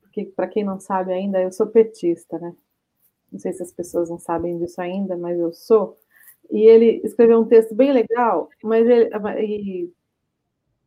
porque, 0.00 0.24
para 0.24 0.48
quem 0.48 0.64
não 0.64 0.80
sabe 0.80 1.12
ainda, 1.12 1.40
eu 1.40 1.52
sou 1.52 1.68
petista, 1.68 2.38
né? 2.38 2.54
Não 3.30 3.38
sei 3.38 3.52
se 3.52 3.62
as 3.62 3.72
pessoas 3.72 4.10
não 4.10 4.18
sabem 4.18 4.58
disso 4.58 4.80
ainda, 4.80 5.16
mas 5.16 5.38
eu 5.38 5.52
sou. 5.52 5.96
E 6.50 6.62
ele 6.62 7.00
escreveu 7.04 7.40
um 7.40 7.46
texto 7.46 7.74
bem 7.74 7.92
legal, 7.92 8.48
mas 8.62 8.88
ele, 8.88 9.10
e, 9.38 9.92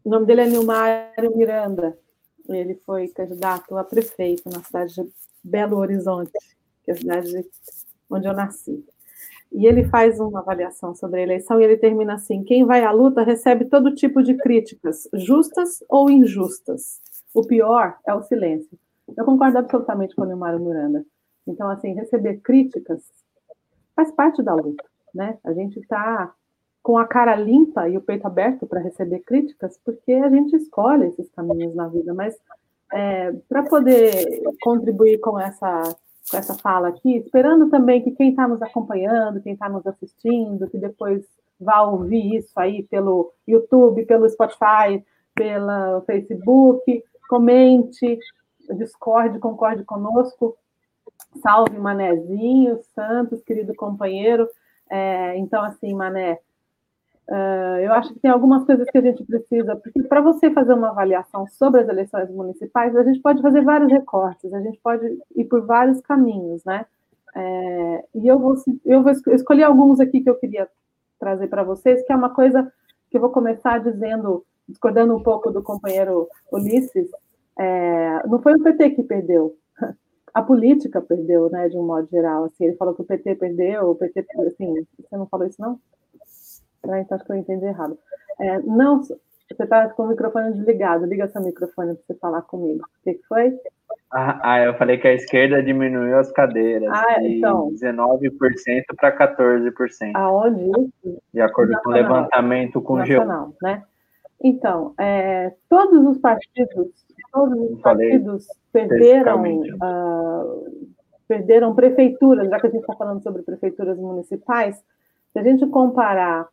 o 0.04 0.10
nome 0.10 0.26
dele 0.26 0.42
é 0.42 0.48
Nilmário 0.48 1.38
Miranda. 1.38 1.98
Ele 2.50 2.76
foi 2.86 3.08
candidato 3.08 3.78
a 3.78 3.84
prefeito 3.86 4.50
na 4.50 4.62
cidade 4.62 4.94
de 4.94 5.10
Belo 5.42 5.78
Horizonte, 5.78 6.32
que 6.84 6.92
é 6.92 6.94
a 6.94 6.98
cidade 6.98 7.46
onde 8.10 8.28
eu 8.28 8.34
nasci. 8.34 8.86
E 9.54 9.68
ele 9.68 9.84
faz 9.86 10.20
uma 10.20 10.40
avaliação 10.40 10.96
sobre 10.96 11.20
a 11.20 11.24
eleição 11.24 11.62
e 11.62 11.64
ele 11.64 11.78
termina 11.78 12.16
assim: 12.16 12.44
quem 12.44 12.66
vai 12.66 12.84
à 12.84 12.92
luta 12.92 13.24
recebe 13.24 13.66
todo 13.66 13.94
tipo 13.94 14.24
de 14.24 14.36
críticas, 14.36 15.08
justas 15.14 15.84
ou 15.88 16.10
injustas. 16.10 17.00
O 17.34 17.46
pior 17.46 17.98
é 18.08 18.14
o 18.14 18.24
silêncio. 18.24 18.78
Eu 19.16 19.26
concordo 19.26 19.58
absolutamente 19.58 20.16
com 20.16 20.24
o 20.24 20.26
Nilmário 20.26 20.60
Miranda. 20.60 21.06
Então, 21.48 21.70
assim, 21.70 21.94
receber 21.94 22.40
críticas 22.42 23.04
faz 23.96 24.12
parte 24.12 24.42
da 24.42 24.56
luta, 24.56 24.84
né? 25.14 25.38
A 25.44 25.54
gente 25.54 25.80
está 25.80 26.34
com 26.82 26.98
a 26.98 27.08
cara 27.08 27.36
limpa 27.36 27.88
e 27.88 27.98
o 27.98 28.02
peito 28.02 28.26
aberto 28.28 28.68
para 28.68 28.82
receber 28.82 29.20
críticas, 29.20 29.80
porque 29.86 30.12
a 30.12 30.30
gente 30.30 30.56
escolhe 30.56 31.08
esses 31.08 31.30
caminhos 31.32 31.74
na 31.74 31.88
vida, 31.88 32.14
mas 32.14 32.36
é, 32.92 33.32
para 33.48 33.64
poder 33.64 34.42
contribuir 34.62 35.20
com 35.20 35.40
essa, 35.40 35.96
com 36.30 36.38
essa 36.38 36.54
fala 36.56 36.90
aqui, 36.90 37.18
esperando 37.18 37.70
também 37.70 38.02
que 38.02 38.12
quem 38.12 38.30
está 38.30 38.48
nos 38.48 38.62
acompanhando, 38.62 39.42
quem 39.42 39.54
está 39.54 39.68
nos 39.68 39.86
assistindo, 39.86 40.70
que 40.70 40.78
depois 40.78 41.24
vá 41.60 41.82
ouvir 41.82 42.38
isso 42.38 42.52
aí 42.60 42.84
pelo 42.84 43.34
YouTube, 43.48 44.06
pelo 44.06 44.30
Spotify, 44.30 45.04
pelo 45.36 46.02
Facebook, 46.02 47.04
comente, 47.30 48.18
discorde, 48.78 49.40
concorde 49.40 49.84
conosco, 49.84 50.56
Salve, 51.42 51.78
Manezinho, 51.78 52.80
Santos, 52.96 53.42
querido 53.44 53.74
companheiro. 53.76 54.48
É, 54.90 55.36
então, 55.38 55.64
assim, 55.64 55.94
Mané, 55.94 56.40
uh, 57.30 57.80
eu 57.82 57.94
acho 57.94 58.14
que 58.14 58.20
tem 58.20 58.32
algumas 58.32 58.64
coisas 58.66 58.90
que 58.90 58.98
a 58.98 59.02
gente 59.02 59.24
precisa, 59.24 59.76
porque 59.76 60.04
para 60.04 60.22
você 60.22 60.52
fazer 60.52 60.74
uma 60.74 60.90
avaliação 60.90 61.48
sobre 61.48 61.82
as 61.82 61.90
eleições 61.90 62.30
municipais, 62.30 62.96
a 62.96 63.04
gente 63.04 63.22
pode 63.22 63.42
fazer 63.42 63.62
vários 63.62 63.92
recortes, 63.92 64.54
a 64.54 64.62
gente 64.62 64.80
pode 64.82 65.06
ir 65.36 65.46
por 65.46 65.66
vários 65.66 66.02
caminhos, 66.02 66.64
né? 66.66 66.86
É, 67.36 68.06
e 68.16 68.28
eu 68.28 68.38
vou, 68.38 68.56
eu 68.86 69.02
vou 69.02 69.12
escolher 69.12 69.64
alguns 69.64 70.00
aqui 70.00 70.22
que 70.22 70.30
eu 70.30 70.36
queria 70.36 70.68
trazer 71.20 71.48
para 71.48 71.64
vocês, 71.64 72.06
que 72.06 72.14
é 72.14 72.16
uma 72.16 72.30
coisa 72.30 72.72
que 73.10 73.18
eu 73.18 73.22
vou 73.22 73.32
começar 73.32 73.80
dizendo, 73.80 74.46
discordando 74.68 75.16
um 75.16 75.24
pouco 75.24 75.52
do 75.52 75.64
companheiro 75.64 76.28
Ulisses, 76.52 77.10
é, 77.58 78.28
não 78.28 78.42
foi 78.42 78.54
o 78.56 78.64
PT 78.64 78.92
que 78.92 79.04
perdeu, 79.04 79.56
a 80.34 80.42
política 80.42 81.02
perdeu, 81.02 81.50
né, 81.50 81.70
de 81.70 81.78
um 81.78 81.86
modo 81.86 82.08
geral. 82.10 82.46
Assim, 82.46 82.66
ele 82.66 82.76
falou 82.76 82.94
que 82.94 83.02
o 83.02 83.06
PT 83.06 83.36
perdeu, 83.36 83.92
o 83.92 83.96
PT, 83.96 84.26
assim, 84.48 84.86
você 84.98 85.18
não 85.18 85.28
falou 85.28 85.48
isso, 85.48 85.62
não? 85.62 85.80
Ah, 86.88 87.00
então 87.00 87.16
acho 87.16 87.26
que 87.26 87.32
eu 87.32 87.36
entendi 87.36 87.66
errado. 87.66 87.98
É, 88.40 88.60
não, 88.60 89.02
você 89.04 89.16
está 89.64 89.90
com 89.90 90.04
o 90.04 90.08
microfone 90.08 90.54
desligado, 90.54 91.06
liga 91.06 91.28
seu 91.28 91.42
microfone 91.42 91.96
para 91.96 92.04
você 92.04 92.14
falar 92.16 92.42
comigo. 92.44 92.84
O 92.84 93.04
que, 93.04 93.20
foi? 93.28 93.58
Ah, 94.12 94.40
ah, 94.44 94.60
eu 94.64 94.74
falei 94.76 94.98
que 94.98 95.08
a 95.08 95.14
esquerda 95.14 95.62
diminuiu 95.62 96.18
as 96.18 96.32
cadeiras 96.32 96.90
ah, 96.92 97.20
de 97.20 97.38
então. 97.38 97.72
19% 97.72 98.32
para 98.96 99.16
14%. 99.18 100.12
Aonde 100.16 100.64
isso? 100.70 101.22
De 101.34 101.42
acordo 101.42 101.72
Nacional. 101.72 101.84
com 101.84 101.90
o 101.90 101.94
levantamento 101.94 102.82
com 102.82 102.94
o 102.94 102.98
Nacional, 102.98 103.54
né? 103.62 103.84
Então, 104.42 104.94
é, 105.00 105.54
todos 105.70 106.06
os 106.06 106.18
partidos, 106.18 106.92
todos 107.32 107.72
os 107.72 107.82
partidos 107.82 108.46
perderam, 108.74 109.42
uh, 109.42 110.88
perderam 111.28 111.74
prefeituras, 111.74 112.50
já 112.50 112.60
que 112.60 112.68
a 112.68 112.70
gente 112.70 112.82
está 112.82 112.94
falando 112.96 113.24
sobre 113.24 113.42
prefeituras 113.42 113.98
municipais, 113.98 114.84
se 115.32 115.40
a 115.40 115.44
gente 115.44 115.66
comparar 115.68 116.48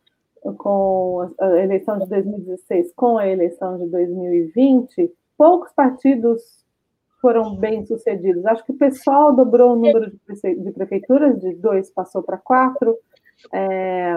com 0.57 1.33
a 1.39 1.59
eleição 1.59 1.99
de 1.99 2.07
2016 2.07 2.93
com 2.95 3.17
a 3.17 3.27
eleição 3.27 3.77
de 3.77 3.85
2020, 3.87 5.11
poucos 5.37 5.71
partidos 5.73 6.41
foram 7.21 7.55
bem 7.55 7.85
sucedidos. 7.85 8.45
Acho 8.45 8.65
que 8.65 8.71
o 8.71 8.77
pessoal 8.77 9.33
dobrou 9.35 9.73
o 9.73 9.75
número 9.75 10.09
de 10.09 10.71
prefeituras, 10.71 11.39
de 11.39 11.53
dois 11.55 11.91
passou 11.91 12.23
para 12.23 12.37
quatro. 12.37 12.97
É, 13.53 14.15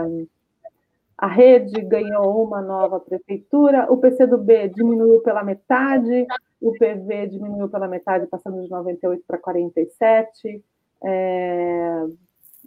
a 1.17 1.27
rede 1.27 1.81
ganhou 1.83 2.45
uma 2.45 2.61
nova 2.61 2.99
prefeitura, 2.99 3.91
o 3.93 3.99
PCdoB 3.99 4.69
diminuiu 4.69 5.21
pela 5.21 5.45
metade, 5.45 6.27
o 6.61 6.73
PV 6.73 7.29
diminuiu 7.29 7.69
pela 7.69 7.87
metade, 7.87 8.27
passando 8.27 8.63
de 8.63 8.71
98 8.71 9.23
para 9.27 9.39
47. 9.39 10.65
É, 11.03 12.07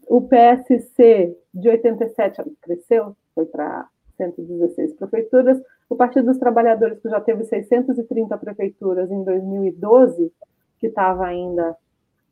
o 0.08 0.22
PSC 0.22 1.36
de 1.54 1.70
87 1.70 2.42
cresceu, 2.62 3.16
foi 3.38 3.46
para 3.46 3.88
116 4.18 4.94
prefeituras. 4.96 5.62
O 5.88 5.96
Partido 5.96 6.26
dos 6.26 6.40
Trabalhadores, 6.40 7.00
que 7.00 7.08
já 7.08 7.22
teve 7.22 7.44
630 7.44 8.36
prefeituras 8.40 9.12
em 9.12 9.24
2012, 9.24 10.34
que 10.80 10.88
estava 10.88 11.28
ainda 11.28 11.78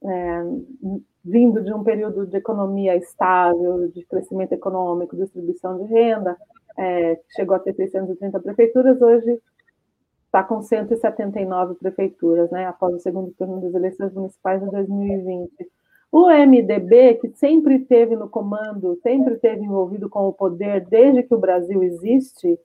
é, 0.03 0.43
vindo 1.23 1.61
de 1.63 1.71
um 1.71 1.83
período 1.83 2.25
de 2.25 2.37
economia 2.37 2.95
estável, 2.95 3.87
de 3.89 4.03
crescimento 4.05 4.53
econômico, 4.53 5.15
distribuição 5.15 5.77
de 5.77 5.93
renda, 5.93 6.35
é, 6.75 7.19
chegou 7.35 7.55
a 7.55 7.59
ter 7.59 7.75
630 7.75 8.39
prefeituras, 8.39 8.99
hoje 8.99 9.39
está 10.25 10.43
com 10.43 10.61
179 10.61 11.75
prefeituras, 11.75 12.49
né, 12.49 12.65
após 12.65 12.95
o 12.95 12.99
segundo 12.99 13.31
turno 13.37 13.61
das 13.61 13.73
eleições 13.75 14.11
municipais 14.11 14.61
de 14.61 14.69
2020. 14.71 15.51
O 16.11 16.29
MDB, 16.29 17.15
que 17.15 17.29
sempre 17.35 17.79
teve 17.79 18.15
no 18.15 18.29
comando, 18.29 18.97
sempre 19.03 19.35
teve 19.35 19.63
envolvido 19.63 20.09
com 20.09 20.27
o 20.27 20.33
poder 20.33 20.85
desde 20.85 21.23
que 21.23 21.33
o 21.33 21.39
Brasil 21.39 21.83
existe, 21.83 22.57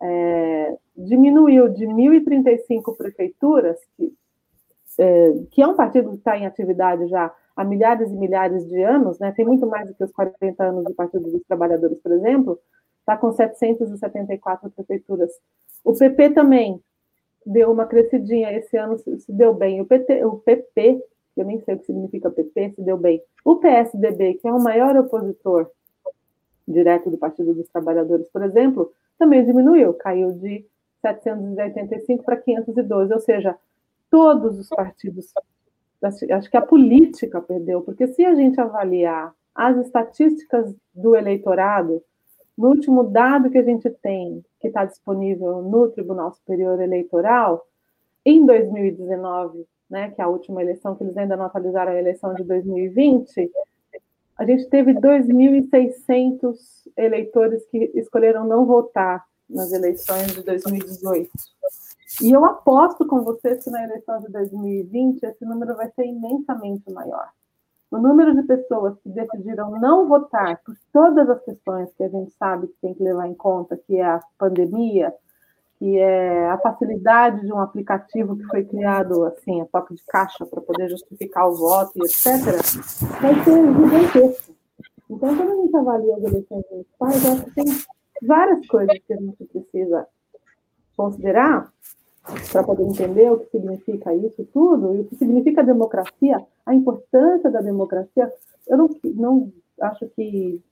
é, 0.00 0.76
diminuiu 0.96 1.68
de 1.68 1.86
1.035 1.86 2.96
prefeituras, 2.96 3.78
que, 3.96 4.12
é, 4.98 5.32
que 5.50 5.62
é 5.62 5.66
um 5.66 5.76
partido 5.76 6.10
que 6.10 6.16
está 6.16 6.38
em 6.38 6.46
atividade 6.46 7.06
já 7.08 7.32
há 7.56 7.64
milhares 7.64 8.10
e 8.10 8.16
milhares 8.16 8.66
de 8.66 8.82
anos, 8.82 9.18
né, 9.18 9.32
tem 9.32 9.44
muito 9.44 9.66
mais 9.66 9.86
do 9.86 9.94
que 9.94 10.04
os 10.04 10.12
40 10.12 10.64
anos 10.64 10.84
do 10.84 10.94
Partido 10.94 11.30
dos 11.30 11.42
Trabalhadores, 11.44 12.00
por 12.00 12.12
exemplo, 12.12 12.58
está 13.00 13.16
com 13.16 13.30
774 13.32 14.70
prefeituras. 14.70 15.30
O 15.84 15.92
PP 15.92 16.30
também 16.30 16.80
deu 17.46 17.70
uma 17.70 17.86
crescidinha, 17.86 18.52
esse 18.52 18.76
ano 18.76 18.98
se 18.98 19.30
deu 19.30 19.52
bem. 19.52 19.80
O, 19.80 19.84
PT, 19.84 20.24
o 20.24 20.38
PP, 20.38 21.02
eu 21.40 21.46
nem 21.46 21.60
sei 21.60 21.74
o 21.74 21.78
que 21.78 21.86
significa 21.86 22.30
PP, 22.30 22.74
se 22.76 22.82
deu 22.82 22.96
bem. 22.96 23.22
O 23.44 23.56
PSDB, 23.56 24.34
que 24.34 24.48
é 24.48 24.52
o 24.52 24.62
maior 24.62 24.96
opositor 24.96 25.70
direto 26.66 27.10
do 27.10 27.18
Partido 27.18 27.54
dos 27.54 27.68
Trabalhadores, 27.68 28.28
por 28.30 28.42
exemplo, 28.42 28.92
também 29.18 29.44
diminuiu, 29.44 29.92
caiu 29.94 30.32
de 30.32 30.64
785 31.02 32.24
para 32.24 32.36
512, 32.36 33.12
ou 33.12 33.20
seja, 33.20 33.56
todos 34.10 34.58
os 34.58 34.68
partidos, 34.68 35.32
acho 36.02 36.50
que 36.50 36.56
a 36.56 36.62
política 36.62 37.40
perdeu, 37.40 37.82
porque 37.82 38.06
se 38.06 38.24
a 38.24 38.34
gente 38.34 38.60
avaliar 38.60 39.34
as 39.54 39.76
estatísticas 39.78 40.74
do 40.94 41.14
eleitorado, 41.14 42.02
no 42.56 42.68
último 42.68 43.04
dado 43.04 43.50
que 43.50 43.58
a 43.58 43.62
gente 43.62 43.90
tem, 43.90 44.44
que 44.60 44.68
está 44.68 44.84
disponível 44.84 45.62
no 45.62 45.88
Tribunal 45.88 46.32
Superior 46.32 46.80
Eleitoral, 46.80 47.66
em 48.24 48.46
2019, 48.46 49.66
né, 49.88 50.10
que 50.10 50.20
é 50.20 50.24
a 50.24 50.28
última 50.28 50.62
eleição, 50.62 50.94
que 50.94 51.04
eles 51.04 51.16
ainda 51.16 51.36
não 51.36 51.46
atualizaram 51.46 51.92
a 51.92 51.98
eleição 51.98 52.34
de 52.34 52.44
2020, 52.44 53.50
a 54.36 54.44
gente 54.44 54.68
teve 54.68 54.94
2.600 54.94 56.56
eleitores 56.96 57.64
que 57.66 57.90
escolheram 57.94 58.46
não 58.46 58.64
votar 58.66 59.24
nas 59.48 59.72
eleições 59.72 60.32
de 60.34 60.42
2018. 60.42 61.30
E 62.22 62.30
eu 62.32 62.44
aposto 62.44 63.06
com 63.06 63.22
vocês 63.22 63.62
que 63.62 63.70
na 63.70 63.84
eleição 63.84 64.20
de 64.20 64.30
2020 64.30 65.22
esse 65.22 65.44
número 65.44 65.76
vai 65.76 65.90
ser 65.92 66.04
imensamente 66.04 66.90
maior 66.92 67.28
o 67.94 67.98
número 67.98 68.34
de 68.34 68.42
pessoas 68.42 68.98
que 69.00 69.08
decidiram 69.08 69.70
não 69.78 70.08
votar 70.08 70.60
por 70.64 70.76
todas 70.92 71.30
as 71.30 71.40
questões 71.44 71.92
que 71.94 72.02
a 72.02 72.08
gente 72.08 72.32
sabe 72.32 72.66
que 72.66 72.74
tem 72.82 72.92
que 72.92 73.02
levar 73.02 73.28
em 73.28 73.34
conta, 73.34 73.76
que 73.76 73.96
é 73.96 74.04
a 74.04 74.20
pandemia, 74.36 75.14
que 75.84 75.98
é 75.98 76.48
a 76.48 76.56
facilidade 76.56 77.44
de 77.44 77.52
um 77.52 77.58
aplicativo 77.58 78.38
que 78.38 78.44
foi 78.44 78.64
criado 78.64 79.22
assim, 79.24 79.60
a 79.60 79.66
toque 79.66 79.94
de 79.94 80.02
caixa 80.06 80.46
para 80.46 80.62
poder 80.62 80.88
justificar 80.88 81.46
o 81.46 81.56
voto 81.56 81.92
e 81.96 82.06
etc., 82.06 82.40
vai 83.20 83.34
ser 83.44 83.66
gigantesco. 83.66 84.54
Então, 85.10 85.36
quando 85.36 85.52
a 85.52 85.56
gente 85.56 85.76
avalia 85.76 86.16
as 86.16 86.22
eleições 86.22 86.64
municipais, 86.70 87.26
acho 87.26 87.44
que 87.44 87.50
tem 87.50 87.64
várias 88.26 88.66
coisas 88.66 88.98
que 89.06 89.12
a 89.12 89.16
gente 89.18 89.44
precisa 89.44 90.06
considerar 90.96 91.70
para 92.50 92.64
poder 92.64 92.84
entender 92.84 93.30
o 93.30 93.40
que 93.40 93.50
significa 93.50 94.14
isso 94.14 94.42
tudo 94.54 94.94
e 94.94 95.00
o 95.00 95.04
que 95.04 95.16
significa 95.16 95.62
democracia, 95.62 96.42
a 96.64 96.74
importância 96.74 97.50
da 97.50 97.60
democracia. 97.60 98.32
Eu 98.66 98.78
não, 98.78 98.88
não 99.04 99.52
acho 99.82 100.08
que 100.16 100.62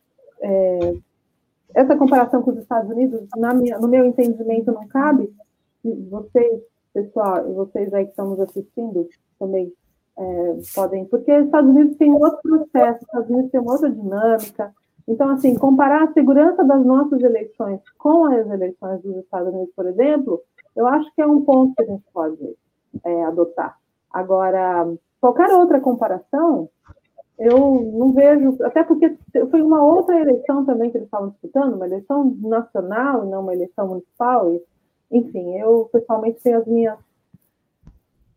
é, 0.41 0.95
essa 1.75 1.97
comparação 1.97 2.43
com 2.43 2.51
os 2.51 2.59
Estados 2.59 2.91
Unidos, 2.91 3.21
minha, 3.57 3.79
no 3.79 3.89
meu 3.89 4.05
entendimento, 4.05 4.73
não 4.73 4.87
cabe. 4.89 5.33
Vocês, 6.11 6.63
pessoal, 6.93 7.45
vocês 7.53 7.93
aí 7.93 8.05
que 8.05 8.11
estão 8.11 8.31
nos 8.31 8.41
assistindo 8.41 9.09
também 9.39 9.73
é, 10.17 10.59
podem, 10.75 11.05
porque 11.07 11.33
os 11.33 11.47
Estados 11.47 11.71
Unidos 11.71 11.97
tem 11.97 12.13
outro 12.13 12.39
processo, 12.43 12.97
os 12.97 13.03
Estados 13.03 13.31
Unidos 13.31 13.51
tem 13.51 13.61
outra 13.61 13.91
dinâmica. 13.91 14.75
Então, 15.09 15.31
assim, 15.31 15.55
comparar 15.57 16.05
a 16.05 16.13
segurança 16.13 16.63
das 16.65 16.85
nossas 16.85 17.21
eleições 17.23 17.81
com 17.99 18.27
as 18.27 18.49
eleições 18.49 19.03
dos 19.03 19.17
Estados 19.17 19.53
Unidos, 19.53 19.75
por 19.75 19.87
exemplo, 19.87 20.41
eu 20.77 20.87
acho 20.87 21.13
que 21.15 21.23
é 21.23 21.27
um 21.27 21.43
ponto 21.43 21.75
que 21.75 21.83
a 21.83 21.87
gente 21.87 22.05
pode 22.13 22.57
é, 23.05 23.25
adotar. 23.25 23.77
Agora, 24.13 24.87
qualquer 25.21 25.51
outra 25.55 25.81
comparação, 25.81 26.69
eu 27.39 27.91
não 27.93 28.13
vejo, 28.13 28.57
até 28.63 28.85
porque 28.85 29.17
foi 29.51 29.63
uma 29.63 29.83
outra 29.83 30.19
eleição 30.21 30.65
também 30.65 30.91
que 30.91 30.97
eles 30.97 31.07
estavam 31.07 31.31
disputando, 31.31 31.75
uma 31.75 31.87
eleição 31.87 32.37
nacional, 32.41 33.25
não 33.25 33.41
uma 33.41 33.55
eleição 33.55 33.89
municipal. 33.89 34.53
E, 34.53 34.63
enfim, 35.11 35.59
eu 35.59 35.89
pessoalmente 35.93 36.41
tenho 36.43 36.59
as 36.59 36.67
minhas, 36.67 36.99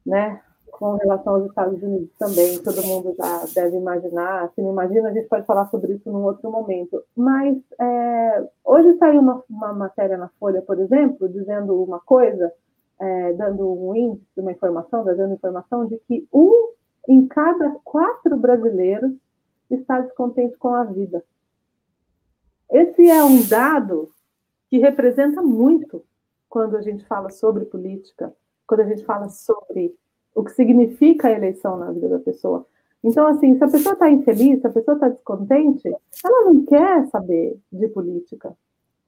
né, 0.06 0.42
com 0.72 0.96
relação 0.96 1.36
aos 1.36 1.46
Estados 1.46 1.82
Unidos 1.82 2.10
também, 2.20 2.62
todo 2.62 2.84
mundo 2.84 3.14
já 3.18 3.46
deve 3.54 3.78
imaginar. 3.78 4.52
Se 4.54 4.62
não 4.62 4.72
imagina, 4.72 5.10
a 5.10 5.14
gente 5.14 5.28
pode 5.28 5.46
falar 5.46 5.68
sobre 5.68 5.94
isso 5.94 6.12
num 6.12 6.24
outro 6.24 6.52
momento. 6.52 7.02
Mas 7.16 7.58
é, 7.80 8.48
hoje 8.64 8.98
saiu 8.98 9.22
uma, 9.22 9.42
uma, 9.50 9.74
matéria 9.74 10.18
na 10.18 10.30
Folha, 10.40 10.62
por 10.62 10.80
exemplo, 10.80 11.30
dizendo 11.30 11.82
uma 11.82 12.00
coisa, 12.00 12.52
é, 13.00 13.34
dando 13.34 13.72
um 13.72 13.96
índice, 13.96 14.26
uma 14.38 14.52
informação, 14.52 15.04
dando 15.06 15.34
informação 15.34 15.86
de 15.86 15.98
que 16.08 16.28
um 16.34 16.70
em 17.08 17.28
cada 17.28 17.72
quatro 17.84 18.36
brasileiros 18.38 19.12
está 19.70 20.00
descontente 20.00 20.58
com 20.58 20.70
a 20.70 20.84
vida. 20.84 21.24
Esse 22.70 23.10
é 23.10 23.24
um 23.24 23.46
dado 23.48 24.12
que 24.70 24.78
representa 24.78 25.42
muito 25.42 26.04
quando 26.50 26.78
a 26.78 26.82
gente 26.82 27.06
fala 27.06 27.30
sobre 27.30 27.66
política, 27.66 28.34
quando 28.68 28.82
a 28.82 28.86
gente 28.86 29.04
fala 29.06 29.30
sobre 29.30 29.96
o 30.34 30.44
que 30.44 30.52
significa 30.52 31.28
a 31.28 31.32
eleição 31.32 31.78
na 31.78 31.92
vida 31.92 32.10
da 32.10 32.20
pessoa. 32.20 32.66
Então, 33.04 33.28
assim, 33.28 33.56
se 33.56 33.64
a 33.64 33.68
pessoa 33.68 33.94
está 33.94 34.10
infeliz, 34.10 34.62
se 34.62 34.68
a 34.68 34.72
pessoa 34.72 34.96
está 34.96 35.10
descontente, 35.10 35.88
ela 36.24 36.46
não 36.46 36.66
quer 36.66 37.06
saber 37.08 37.60
de 37.72 37.88
política. 37.88 38.56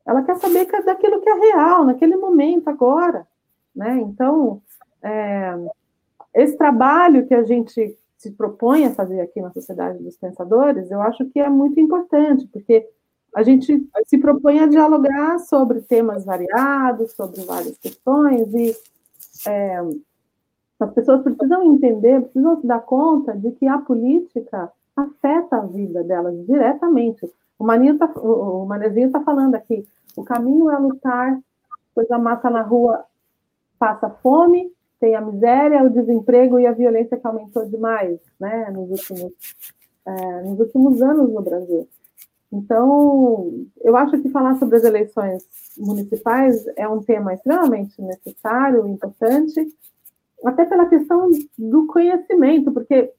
Ela 0.06 0.24
quer 0.24 0.36
saber 0.38 0.66
daquilo 0.84 1.20
que 1.20 1.30
é 1.30 1.34
real, 1.34 1.84
naquele 1.84 2.16
momento, 2.16 2.70
agora. 2.70 3.28
Né? 3.76 4.00
Então, 4.02 4.62
é, 5.02 5.54
esse 6.38 6.56
trabalho 6.56 7.28
que 7.28 7.34
a 7.34 7.44
gente 7.44 7.98
se 8.18 8.32
propõe 8.32 8.86
a 8.86 8.94
fazer 8.94 9.22
aqui 9.22 9.42
na 9.42 9.52
Sociedade 9.52 10.04
dos 10.04 10.18
Pensadores, 10.18 10.90
eu 10.92 11.02
acho 11.02 11.26
que 11.26 11.40
é 11.40 11.50
muito 11.50 11.80
importante, 11.80 12.48
porque 12.48 12.88
a 13.36 13.44
gente 13.44 13.88
se 14.06 14.18
propõe 14.18 14.60
a 14.60 14.68
dialogar 14.68 15.40
sobre 15.40 15.82
temas 15.82 16.26
variados, 16.26 17.12
sobre 17.14 17.42
várias 17.42 17.78
questões, 17.78 18.54
e 18.54 18.76
é, 19.48 19.80
as 20.80 20.94
pessoas 20.94 21.24
precisam 21.24 21.64
entender, 21.64 22.22
precisam 22.22 22.62
se 22.62 22.68
dar 22.68 22.82
conta 22.82 23.34
de 23.36 23.52
que 23.52 23.68
a 23.68 23.80
política 23.80 24.72
afeta 24.96 25.58
a 25.58 25.66
vida 25.66 26.04
delas 26.04 26.36
diretamente. 26.46 27.32
O 27.58 27.66
tá, 27.98 28.14
Manezinho 28.66 29.08
está 29.08 29.22
falando 29.22 29.56
aqui, 29.56 29.88
o 30.16 30.24
caminho 30.24 30.70
é 30.70 30.78
lutar, 30.78 31.40
pois 31.96 32.10
a 32.12 32.20
massa 32.20 32.50
na 32.50 32.62
rua 32.62 33.04
passa 33.80 34.10
fome, 34.10 34.72
tem 35.00 35.16
a 35.16 35.22
miséria, 35.22 35.84
o 35.84 35.90
desemprego 35.90 36.60
e 36.60 36.66
a 36.66 36.72
violência 36.72 37.18
que 37.18 37.28
aumentou 37.28 37.66
demais, 37.66 38.20
né, 38.40 38.70
nos 38.72 38.90
últimos, 38.90 39.34
é, 40.06 40.42
nos 40.44 40.60
últimos 40.60 41.02
anos 41.02 41.32
no 41.32 41.42
Brasil. 41.42 41.88
Então, 42.52 43.66
eu 43.82 43.98
acho 43.98 44.22
que 44.22 44.30
falar 44.30 44.58
sobre 44.58 44.78
as 44.78 44.84
eleições 44.84 45.46
municipais 45.78 46.66
é 46.76 46.88
um 46.88 47.02
tema 47.02 47.34
extremamente 47.34 48.02
necessário, 48.02 48.88
importante, 48.88 49.68
até 50.46 50.66
pela 50.66 50.88
questão 50.88 51.30
do 51.58 51.88
conhecimento, 51.88 52.72
porque 52.72 53.12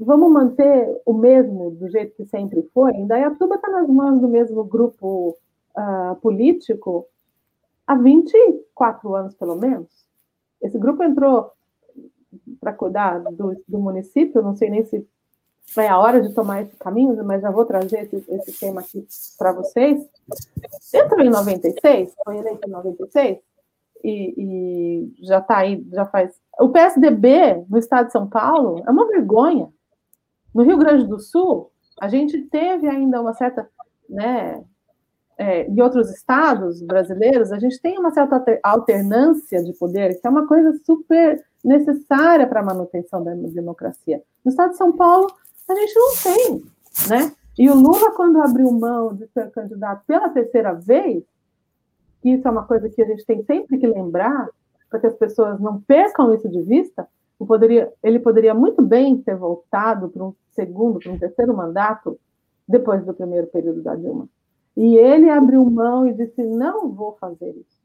vamos 0.00 0.30
manter 0.32 1.00
o 1.04 1.12
mesmo 1.12 1.70
do 1.72 1.88
jeito 1.90 2.16
que 2.16 2.24
sempre 2.24 2.62
foi. 2.72 2.92
Indaiatuba 2.94 3.56
está 3.56 3.68
nas 3.68 3.88
mãos 3.88 4.20
do 4.20 4.28
mesmo 4.28 4.64
grupo 4.64 5.36
uh, 5.76 6.16
político 6.16 7.06
há 7.86 7.94
24 7.94 9.14
anos, 9.14 9.34
pelo 9.34 9.56
menos. 9.56 9.88
Esse 10.62 10.78
grupo 10.78 11.02
entrou 11.02 11.50
para 12.60 12.72
cuidar 12.72 13.18
do, 13.18 13.62
do, 13.66 13.78
município, 13.78 14.42
não 14.42 14.54
sei 14.54 14.70
nem 14.70 14.84
se 14.84 15.06
é 15.76 15.88
a 15.88 15.98
hora 15.98 16.20
de 16.20 16.34
tomar 16.34 16.62
esse 16.62 16.76
caminho, 16.76 17.22
mas 17.24 17.42
já 17.42 17.50
vou 17.50 17.64
trazer 17.64 18.00
esse, 18.00 18.24
esse 18.28 18.52
tema 18.58 18.80
aqui 18.80 19.06
para 19.38 19.52
vocês. 19.52 20.06
Entrou 20.94 21.20
em 21.20 21.30
96, 21.30 22.14
foi 22.24 22.38
eleito 22.38 22.68
em 22.68 22.70
96, 22.70 23.38
e, 24.04 24.34
e 24.36 25.26
já 25.26 25.38
está 25.38 25.58
aí, 25.58 25.86
já 25.92 26.04
faz. 26.06 26.34
O 26.60 26.68
PSDB 26.68 27.64
no 27.68 27.78
estado 27.78 28.06
de 28.06 28.12
São 28.12 28.28
Paulo 28.28 28.82
é 28.86 28.90
uma 28.90 29.08
vergonha. 29.08 29.68
No 30.54 30.62
Rio 30.62 30.76
Grande 30.76 31.06
do 31.06 31.18
Sul, 31.18 31.70
a 32.00 32.08
gente 32.08 32.42
teve 32.42 32.88
ainda 32.88 33.20
uma 33.20 33.32
certa, 33.32 33.68
né, 34.08 34.62
é, 35.38 35.66
em 35.66 35.80
outros 35.80 36.10
estados 36.10 36.82
brasileiros, 36.82 37.52
a 37.52 37.58
gente 37.58 37.80
tem 37.80 37.98
uma 37.98 38.10
certa 38.10 38.42
alternância 38.62 39.62
de 39.62 39.72
poder, 39.72 40.20
que 40.20 40.26
é 40.26 40.30
uma 40.30 40.46
coisa 40.46 40.72
super 40.84 41.42
necessária 41.64 42.46
para 42.46 42.60
a 42.60 42.64
manutenção 42.64 43.22
da 43.22 43.34
democracia. 43.34 44.22
No 44.44 44.50
estado 44.50 44.70
de 44.70 44.76
São 44.76 44.92
Paulo, 44.92 45.32
a 45.68 45.74
gente 45.74 45.94
não 45.94 46.10
tem, 46.22 46.64
né? 47.08 47.32
E 47.58 47.68
o 47.68 47.74
Lula, 47.74 48.12
quando 48.12 48.42
abriu 48.42 48.70
mão 48.72 49.14
de 49.14 49.26
ser 49.28 49.50
candidato 49.50 50.02
pela 50.06 50.28
terceira 50.30 50.72
vez, 50.72 51.22
isso 52.24 52.46
é 52.46 52.50
uma 52.50 52.64
coisa 52.64 52.88
que 52.88 53.02
a 53.02 53.06
gente 53.06 53.24
tem 53.26 53.44
sempre 53.44 53.78
que 53.78 53.86
lembrar, 53.86 54.48
para 54.88 55.00
que 55.00 55.06
as 55.06 55.14
pessoas 55.14 55.58
não 55.60 55.80
percam 55.80 56.34
isso 56.34 56.48
de 56.48 56.62
vista, 56.62 57.06
poderia, 57.46 57.92
ele 58.02 58.20
poderia 58.20 58.54
muito 58.54 58.82
bem 58.82 59.16
ter 59.18 59.36
voltado 59.36 60.08
para 60.08 60.24
um 60.24 60.34
segundo, 60.50 60.98
para 60.98 61.12
um 61.12 61.18
terceiro 61.18 61.56
mandato 61.56 62.18
depois 62.68 63.04
do 63.04 63.14
primeiro 63.14 63.46
período 63.48 63.82
da 63.82 63.94
Dilma. 63.94 64.28
E 64.76 64.96
ele 64.96 65.28
abriu 65.28 65.64
mão 65.64 66.06
e 66.06 66.12
disse: 66.12 66.42
não 66.42 66.90
vou 66.90 67.16
fazer 67.20 67.50
isso. 67.50 67.82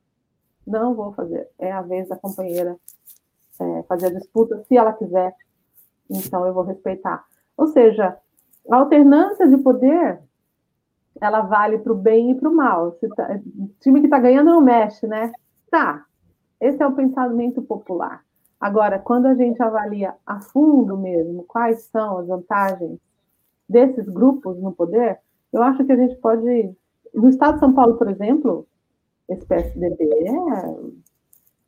Não 0.65 0.93
vou 0.93 1.13
fazer. 1.13 1.47
É 1.57 1.71
a 1.71 1.81
vez 1.81 2.07
da 2.07 2.15
companheira 2.15 2.77
é, 3.59 3.83
fazer 3.83 4.07
a 4.07 4.13
disputa, 4.13 4.63
se 4.67 4.77
ela 4.77 4.93
quiser, 4.93 5.33
então 6.09 6.45
eu 6.45 6.53
vou 6.53 6.63
respeitar. 6.63 7.25
Ou 7.55 7.67
seja, 7.67 8.17
a 8.69 8.75
alternância 8.75 9.47
de 9.47 9.57
poder 9.57 10.19
ela 11.19 11.41
vale 11.41 11.79
para 11.79 11.91
o 11.91 11.95
bem 11.95 12.31
e 12.31 12.35
para 12.35 12.49
o 12.49 12.55
mal. 12.55 12.91
Se 12.99 13.07
tá, 13.09 13.39
time 13.79 13.99
que 13.99 14.07
está 14.07 14.19
ganhando 14.19 14.51
não 14.51 14.61
mexe, 14.61 15.07
né? 15.07 15.31
Tá. 15.69 16.05
Esse 16.59 16.81
é 16.81 16.87
o 16.87 16.95
pensamento 16.95 17.61
popular. 17.61 18.23
Agora, 18.59 18.97
quando 18.97 19.27
a 19.27 19.35
gente 19.35 19.61
avalia 19.61 20.15
a 20.25 20.39
fundo 20.39 20.97
mesmo 20.97 21.43
quais 21.43 21.83
são 21.83 22.17
as 22.19 22.27
vantagens 22.27 22.99
desses 23.69 24.07
grupos 24.07 24.57
no 24.59 24.71
poder, 24.71 25.19
eu 25.53 25.63
acho 25.63 25.85
que 25.85 25.91
a 25.91 25.95
gente 25.95 26.15
pode. 26.17 26.75
No 27.13 27.29
estado 27.29 27.55
de 27.55 27.59
São 27.59 27.73
Paulo, 27.73 27.97
por 27.97 28.09
exemplo, 28.09 28.67
esse 29.29 29.45
PSDB, 29.45 30.03
é... 30.27 30.75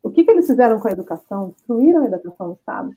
o 0.02 0.10
que, 0.10 0.24
que 0.24 0.30
eles 0.30 0.46
fizeram 0.46 0.78
com 0.78 0.88
a 0.88 0.92
educação? 0.92 1.50
Destruíram 1.50 2.02
a 2.02 2.06
educação 2.06 2.48
no 2.48 2.54
estado 2.54 2.92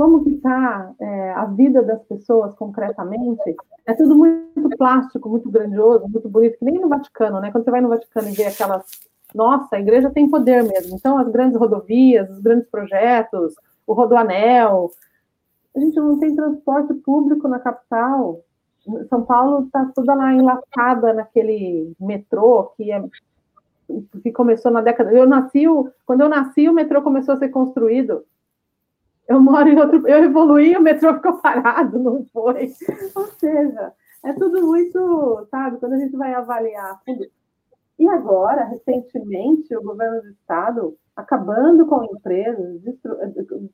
como 0.00 0.24
que 0.24 0.30
está 0.30 0.94
é, 0.98 1.32
a 1.32 1.44
vida 1.44 1.82
das 1.82 2.02
pessoas 2.04 2.54
concretamente, 2.54 3.54
é 3.84 3.92
tudo 3.92 4.16
muito 4.16 4.76
plástico, 4.78 5.28
muito 5.28 5.50
grandioso, 5.50 6.08
muito 6.08 6.26
bonito, 6.26 6.58
que 6.58 6.64
nem 6.64 6.80
no 6.80 6.88
Vaticano, 6.88 7.38
né? 7.38 7.50
Quando 7.50 7.64
você 7.64 7.70
vai 7.70 7.82
no 7.82 7.90
Vaticano 7.90 8.28
e 8.28 8.32
vê 8.32 8.44
aquelas, 8.44 8.84
nossa, 9.34 9.76
a 9.76 9.80
igreja 9.80 10.08
tem 10.08 10.30
poder 10.30 10.62
mesmo. 10.62 10.96
Então, 10.96 11.18
as 11.18 11.28
grandes 11.28 11.58
rodovias, 11.58 12.30
os 12.30 12.40
grandes 12.40 12.66
projetos, 12.70 13.54
o 13.86 13.92
rodoanel, 13.92 14.90
a 15.76 15.80
gente 15.80 15.96
não 15.96 16.18
tem 16.18 16.34
transporte 16.34 16.94
público 16.94 17.46
na 17.46 17.58
capital. 17.58 18.40
São 19.08 19.24
Paulo 19.24 19.66
está 19.66 19.84
toda 19.94 20.14
lá 20.14 20.32
enlaçada 20.32 21.12
naquele 21.12 21.92
metrô 22.00 22.72
que 22.76 22.90
é 22.90 23.02
que 24.22 24.30
começou 24.30 24.70
na 24.70 24.80
década. 24.80 25.12
Eu 25.12 25.26
nasci, 25.26 25.64
quando 26.06 26.20
eu 26.20 26.28
nasci, 26.28 26.68
o 26.68 26.72
metrô 26.72 27.02
começou 27.02 27.34
a 27.34 27.38
ser 27.38 27.48
construído 27.48 28.24
eu 29.30 29.40
moro 29.40 29.68
em 29.68 29.78
outro. 29.78 30.08
Eu 30.08 30.24
evoluí, 30.24 30.76
o 30.76 30.82
metrô 30.82 31.14
ficou 31.14 31.34
parado, 31.34 32.00
não 32.00 32.26
foi. 32.32 32.72
Ou 33.14 33.26
seja, 33.26 33.92
é 34.24 34.32
tudo 34.32 34.66
muito, 34.66 35.46
sabe, 35.48 35.78
quando 35.78 35.92
a 35.92 35.98
gente 35.98 36.16
vai 36.16 36.34
avaliar 36.34 37.00
E 37.96 38.08
agora, 38.08 38.64
recentemente, 38.64 39.74
o 39.76 39.82
governo 39.84 40.22
do 40.22 40.30
Estado 40.30 40.98
acabando 41.14 41.86
com 41.86 42.02
empresas, 42.04 42.80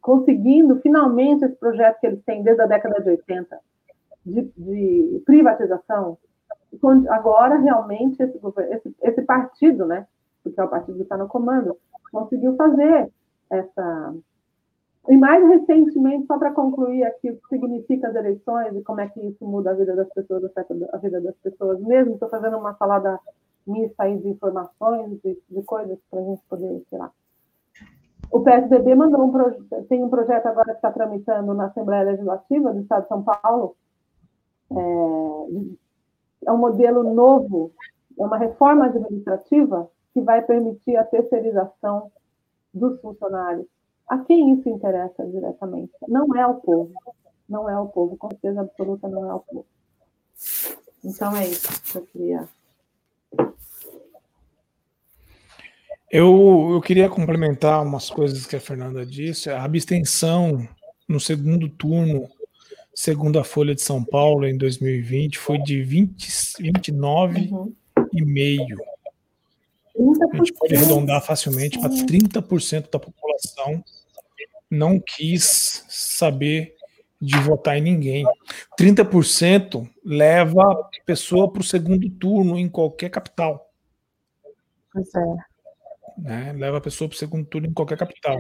conseguindo 0.03 0.79
finalmente 0.81 1.47
esse 1.47 1.57
projeto 1.57 2.01
que 2.01 2.07
eles 2.07 2.23
têm 2.25 2.43
desde 2.43 2.61
a 2.61 2.67
década 2.67 3.01
de 3.01 3.09
80 3.09 3.59
de, 4.27 4.53
de 4.57 5.23
privatização 5.25 6.19
agora 7.09 7.57
realmente 7.59 8.23
esse, 8.23 8.39
esse, 8.71 8.97
esse 9.03 9.23
partido, 9.23 9.87
né, 9.87 10.07
porque 10.43 10.61
é 10.61 10.65
o 10.65 10.69
partido 10.69 10.97
que 10.97 11.03
está 11.03 11.17
no 11.17 11.29
comando, 11.29 11.77
conseguiu 12.13 12.55
fazer 12.57 13.11
essa. 13.51 14.15
E 15.09 15.17
mais 15.17 15.47
recentemente, 15.49 16.27
só 16.27 16.37
para 16.37 16.51
concluir 16.51 17.05
aqui 17.05 17.31
o 17.31 17.37
que 17.37 17.49
significa 17.49 18.09
as 18.09 18.17
eleições 18.17 18.75
e 18.75 18.83
como 18.83 19.01
é 19.01 19.09
que 19.09 19.21
isso 19.21 19.47
muda 19.47 19.71
a 19.71 19.75
vida 19.75 19.95
das 19.95 20.09
pessoas, 20.09 20.45
afeta 20.45 20.75
a 20.93 20.97
vida 20.99 21.21
das 21.21 21.37
pessoas 21.37 21.81
mesmo, 21.81 22.15
estou 22.15 22.29
fazendo 22.29 22.59
uma 22.59 22.75
salada 22.75 23.19
mista 23.65 24.03
aí 24.03 24.19
de 24.19 24.29
informações, 24.29 25.21
de, 25.23 25.39
de 25.49 25.63
coisas 25.63 25.97
para 26.11 26.21
a 26.21 26.25
gente 26.25 26.43
poder, 26.49 26.83
lá. 26.91 27.13
O 28.33 28.41
PSDB 28.41 28.97
mandou 28.97 29.25
um 29.25 29.85
tem 29.85 30.03
um 30.03 30.11
projeto 30.11 30.47
agora 30.47 30.73
que 30.73 30.79
está 30.79 30.91
tramitando 30.91 31.55
na 31.55 31.67
Assembleia 31.67 32.11
Legislativa 32.11 32.73
do 32.73 32.81
Estado 32.81 33.03
de 33.03 33.09
São 33.09 33.23
Paulo. 33.23 33.77
É, 34.71 36.49
é 36.49 36.53
um 36.53 36.59
modelo 36.59 37.15
novo, 37.15 37.73
é 38.19 38.25
uma 38.25 38.39
reforma 38.39 38.87
administrativa 38.87 39.91
que 40.13 40.21
vai 40.21 40.43
permitir 40.43 40.97
a 40.97 41.05
terceirização 41.05 42.11
dos 42.73 43.01
funcionários. 43.01 43.67
A 44.09 44.19
quem 44.19 44.55
isso 44.55 44.69
interessa 44.69 45.27
diretamente? 45.27 45.93
Não 46.09 46.35
é 46.37 46.47
o 46.47 46.55
povo. 46.55 46.93
Não 47.49 47.69
é 47.69 47.79
o 47.79 47.87
povo, 47.87 48.17
com 48.17 48.29
certeza 48.29 48.61
absoluta 48.61 49.09
não 49.09 49.31
é 49.31 49.35
o 49.35 49.41
povo. 49.41 49.67
Então 51.05 51.37
é 51.37 51.47
isso 51.47 51.93
que 51.93 51.99
eu 51.99 52.03
queria 52.07 52.49
Eu, 56.11 56.71
eu 56.73 56.81
queria 56.81 57.09
complementar 57.09 57.83
umas 57.83 58.09
coisas 58.09 58.47
que 58.47 58.55
a 58.55 58.61
Fernanda 58.61 59.05
disse. 59.05 59.51
A 59.51 59.65
abstenção 59.65 60.67
no 61.09 61.19
segundo 61.19 61.69
turno, 61.69 62.29
segundo 62.97 63.39
a 63.39 63.45
Folha 63.45 63.75
de 63.75 63.83
São 63.83 64.03
Paulo, 64.03 64.47
em 64.47 64.57
2020, 64.57 65.39
foi 65.39 65.59
de 65.59 65.83
20, 65.83 66.27
29,5%. 66.59 67.53
Uhum. 67.53 67.75
A 70.33 70.37
gente 70.39 70.55
pode 70.55 70.75
arredondar 70.75 71.23
facilmente 71.23 71.79
para 71.79 71.91
30% 71.91 72.91
da 72.91 72.99
população 72.99 73.85
não 74.71 74.99
quis 74.99 75.85
saber 75.89 76.75
de 77.21 77.39
votar 77.39 77.77
em 77.79 77.83
ninguém. 77.83 78.25
30% 78.79 79.89
leva 80.05 80.63
a 80.63 80.89
pessoa 81.05 81.51
para 81.51 81.61
o 81.61 81.65
segundo 81.65 82.09
turno 82.11 82.59
em 82.59 82.69
qualquer 82.69 83.11
capital. 83.11 83.71
Pois 84.93 85.15
é 85.15 85.57
né? 86.17 86.53
Leva 86.57 86.79
a 86.79 86.81
pessoa 86.81 87.09
para 87.09 87.15
o 87.15 87.19
segundo 87.19 87.47
turno 87.47 87.69
em 87.69 87.73
qualquer 87.73 87.99
capital. 87.99 88.39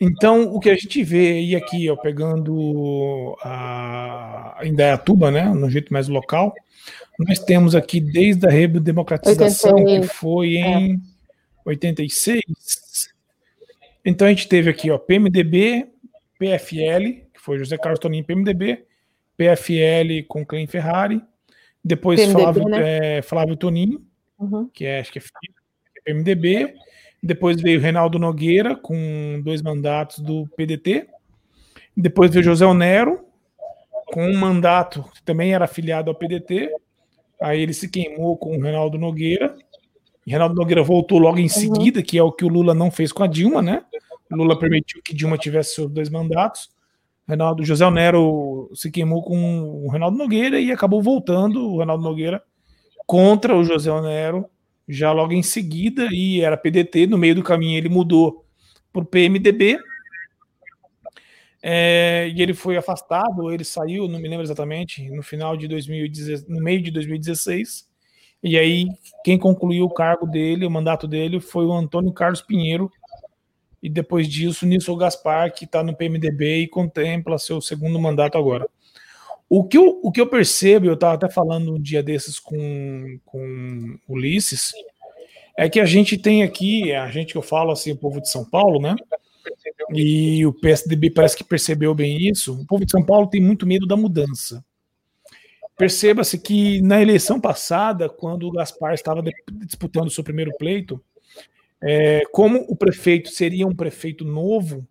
Então, 0.00 0.54
o 0.54 0.60
que 0.60 0.70
a 0.70 0.74
gente 0.74 1.02
vê 1.02 1.32
aí 1.32 1.56
aqui, 1.56 1.88
ó, 1.88 1.96
pegando 1.96 3.36
a 3.42 4.60
Indaiatuba, 4.64 5.30
né, 5.30 5.44
no 5.44 5.70
jeito 5.70 5.92
mais 5.92 6.08
local, 6.08 6.54
nós 7.18 7.38
temos 7.38 7.74
aqui 7.74 8.00
desde 8.00 8.46
a 8.46 8.50
redemocratização, 8.50 9.84
que 9.84 10.02
foi 10.02 10.56
é. 10.56 10.60
em 10.60 10.94
é. 10.94 10.98
86. 11.64 12.42
Então 14.04 14.26
a 14.26 14.30
gente 14.30 14.48
teve 14.48 14.68
aqui, 14.68 14.90
ó, 14.90 14.98
PMDB, 14.98 15.88
PFL, 16.38 17.24
que 17.32 17.40
foi 17.40 17.58
José 17.58 17.78
Carlos 17.78 18.00
Toninho 18.00 18.24
PMDB, 18.24 18.84
PFL 19.36 20.26
com 20.28 20.44
Clem 20.44 20.66
Ferrari, 20.66 21.22
depois 21.82 22.20
PMDB, 22.20 22.42
Flávio, 22.42 22.68
né? 22.68 23.16
é, 23.18 23.22
Flávio 23.22 23.56
Toninho, 23.56 24.04
uhum. 24.38 24.68
que 24.72 24.84
é, 24.84 25.00
acho 25.00 25.12
que 25.12 25.18
é 25.18 25.22
PMDB, 26.04 26.74
depois 27.24 27.58
veio 27.58 27.80
Reinaldo 27.80 28.18
Nogueira, 28.18 28.76
com 28.76 29.40
dois 29.42 29.62
mandatos 29.62 30.18
do 30.18 30.46
PDT. 30.58 31.08
Depois 31.96 32.30
veio 32.30 32.44
José 32.44 32.66
Onero, 32.66 33.24
com 34.12 34.26
um 34.28 34.36
mandato 34.36 35.02
que 35.14 35.22
também 35.22 35.54
era 35.54 35.64
afiliado 35.64 36.10
ao 36.10 36.14
PDT. 36.14 36.70
Aí 37.40 37.62
ele 37.62 37.72
se 37.72 37.88
queimou 37.88 38.36
com 38.36 38.54
o 38.54 38.60
Reinaldo 38.60 38.98
Nogueira. 38.98 39.56
E 40.26 40.30
Reinaldo 40.32 40.54
Nogueira 40.54 40.82
voltou 40.82 41.18
logo 41.18 41.38
em 41.38 41.44
uhum. 41.44 41.48
seguida, 41.48 42.02
que 42.02 42.18
é 42.18 42.22
o 42.22 42.30
que 42.30 42.44
o 42.44 42.48
Lula 42.48 42.74
não 42.74 42.90
fez 42.90 43.10
com 43.10 43.22
a 43.22 43.26
Dilma, 43.26 43.62
né? 43.62 43.82
O 44.30 44.36
Lula 44.36 44.58
permitiu 44.58 45.00
que 45.02 45.14
Dilma 45.14 45.38
tivesse 45.38 45.76
seus 45.76 45.90
dois 45.90 46.10
mandatos. 46.10 46.68
Reinaldo 47.26 47.64
José 47.64 47.86
Onero 47.86 48.70
se 48.74 48.90
queimou 48.90 49.22
com 49.22 49.82
o 49.86 49.88
Reinaldo 49.88 50.18
Nogueira 50.18 50.60
e 50.60 50.70
acabou 50.70 51.00
voltando 51.00 51.72
o 51.72 51.78
Reinaldo 51.78 52.04
Nogueira 52.04 52.42
contra 53.06 53.56
o 53.56 53.64
José 53.64 53.90
Onero 53.90 54.44
já 54.88 55.12
logo 55.12 55.32
em 55.32 55.42
seguida, 55.42 56.08
e 56.12 56.40
era 56.40 56.56
PDT, 56.56 57.06
no 57.06 57.18
meio 57.18 57.34
do 57.34 57.42
caminho 57.42 57.78
ele 57.78 57.88
mudou 57.88 58.44
para 58.92 59.02
o 59.02 59.06
PMDB, 59.06 59.78
é, 61.62 62.30
e 62.34 62.42
ele 62.42 62.52
foi 62.52 62.76
afastado, 62.76 63.50
ele 63.50 63.64
saiu, 63.64 64.06
não 64.06 64.18
me 64.18 64.28
lembro 64.28 64.44
exatamente, 64.44 65.08
no 65.10 65.22
final 65.22 65.56
de 65.56 65.66
2016, 65.66 66.46
no 66.46 66.62
meio 66.62 66.82
de 66.82 66.90
2016, 66.90 67.88
e 68.42 68.58
aí 68.58 68.86
quem 69.24 69.38
concluiu 69.38 69.86
o 69.86 69.94
cargo 69.94 70.26
dele, 70.26 70.66
o 70.66 70.70
mandato 70.70 71.08
dele, 71.08 71.40
foi 71.40 71.64
o 71.64 71.72
Antônio 71.72 72.12
Carlos 72.12 72.42
Pinheiro, 72.42 72.90
e 73.82 73.88
depois 73.88 74.28
disso, 74.28 74.66
Nilson 74.66 74.96
Gaspar, 74.96 75.52
que 75.52 75.64
está 75.64 75.82
no 75.82 75.94
PMDB 75.94 76.62
e 76.62 76.68
contempla 76.68 77.38
seu 77.38 77.60
segundo 77.60 77.98
mandato 77.98 78.38
agora. 78.38 78.66
O 79.48 79.64
que 79.64 79.76
eu, 79.76 80.00
o 80.02 80.10
que 80.10 80.20
eu 80.20 80.26
percebo, 80.26 80.86
eu 80.86 80.94
estava 80.94 81.14
até 81.14 81.28
falando 81.28 81.74
um 81.74 81.80
dia 81.80 82.02
desses 82.02 82.38
com, 82.38 83.18
com 83.24 83.98
Ulisses, 84.08 84.72
é 85.56 85.68
que 85.68 85.78
a 85.78 85.84
gente 85.84 86.18
tem 86.18 86.42
aqui, 86.42 86.92
a 86.92 87.10
gente 87.10 87.32
que 87.32 87.38
eu 87.38 87.42
falo 87.42 87.70
assim, 87.70 87.92
o 87.92 87.96
povo 87.96 88.20
de 88.20 88.28
São 88.28 88.44
Paulo, 88.44 88.80
né? 88.80 88.96
E 89.90 90.44
o 90.46 90.52
PSDB 90.52 91.10
parece 91.10 91.36
que 91.36 91.44
percebeu 91.44 91.94
bem 91.94 92.28
isso. 92.28 92.60
O 92.60 92.66
povo 92.66 92.84
de 92.84 92.90
São 92.90 93.04
Paulo 93.04 93.28
tem 93.28 93.40
muito 93.40 93.66
medo 93.66 93.86
da 93.86 93.96
mudança. 93.96 94.64
Perceba-se 95.76 96.38
que 96.38 96.80
na 96.80 97.02
eleição 97.02 97.40
passada, 97.40 98.08
quando 98.08 98.46
o 98.46 98.52
Gaspar 98.52 98.94
estava 98.94 99.22
disputando 99.66 100.06
o 100.06 100.10
seu 100.10 100.24
primeiro 100.24 100.52
pleito, 100.56 101.00
é, 101.82 102.22
como 102.32 102.64
o 102.68 102.76
prefeito 102.76 103.28
seria 103.28 103.66
um 103.66 103.74
prefeito 103.74 104.24
novo 104.24 104.86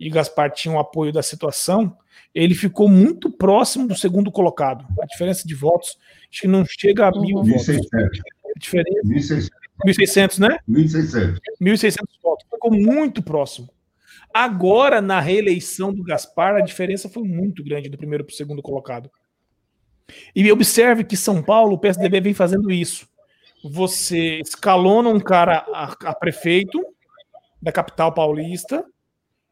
e 0.00 0.08
Gaspar 0.08 0.50
tinha 0.50 0.72
o 0.72 0.78
um 0.78 0.80
apoio 0.80 1.12
da 1.12 1.22
situação, 1.22 1.94
ele 2.34 2.54
ficou 2.54 2.88
muito 2.88 3.30
próximo 3.30 3.86
do 3.86 3.94
segundo 3.94 4.32
colocado. 4.32 4.86
A 5.00 5.04
diferença 5.04 5.46
de 5.46 5.54
votos, 5.54 5.98
acho 6.30 6.40
que 6.40 6.48
não 6.48 6.64
chega 6.64 7.06
a 7.06 7.10
mil 7.10 7.36
1.600. 7.38 7.44
votos. 7.44 8.20
A 8.56 8.58
diferença, 8.58 9.00
1.600. 9.04 9.48
1.600, 9.86 10.38
né? 10.38 10.58
1.600. 10.66 11.38
1.600 11.60 11.96
votos. 12.22 12.46
Ficou 12.50 12.72
muito 12.72 13.22
próximo. 13.22 13.68
Agora, 14.32 15.02
na 15.02 15.20
reeleição 15.20 15.92
do 15.92 16.02
Gaspar, 16.02 16.56
a 16.56 16.60
diferença 16.60 17.08
foi 17.08 17.24
muito 17.24 17.62
grande 17.62 17.90
do 17.90 17.98
primeiro 17.98 18.24
para 18.24 18.32
o 18.32 18.36
segundo 18.36 18.62
colocado. 18.62 19.10
E 20.34 20.50
observe 20.50 21.04
que 21.04 21.16
São 21.16 21.42
Paulo, 21.42 21.74
o 21.74 21.78
PSDB 21.78 22.20
vem 22.20 22.34
fazendo 22.34 22.70
isso. 22.70 23.06
Você 23.62 24.40
escalona 24.40 25.10
um 25.10 25.20
cara 25.20 25.64
a, 25.74 25.94
a 26.10 26.14
prefeito 26.14 26.80
da 27.60 27.70
capital 27.70 28.12
paulista, 28.12 28.84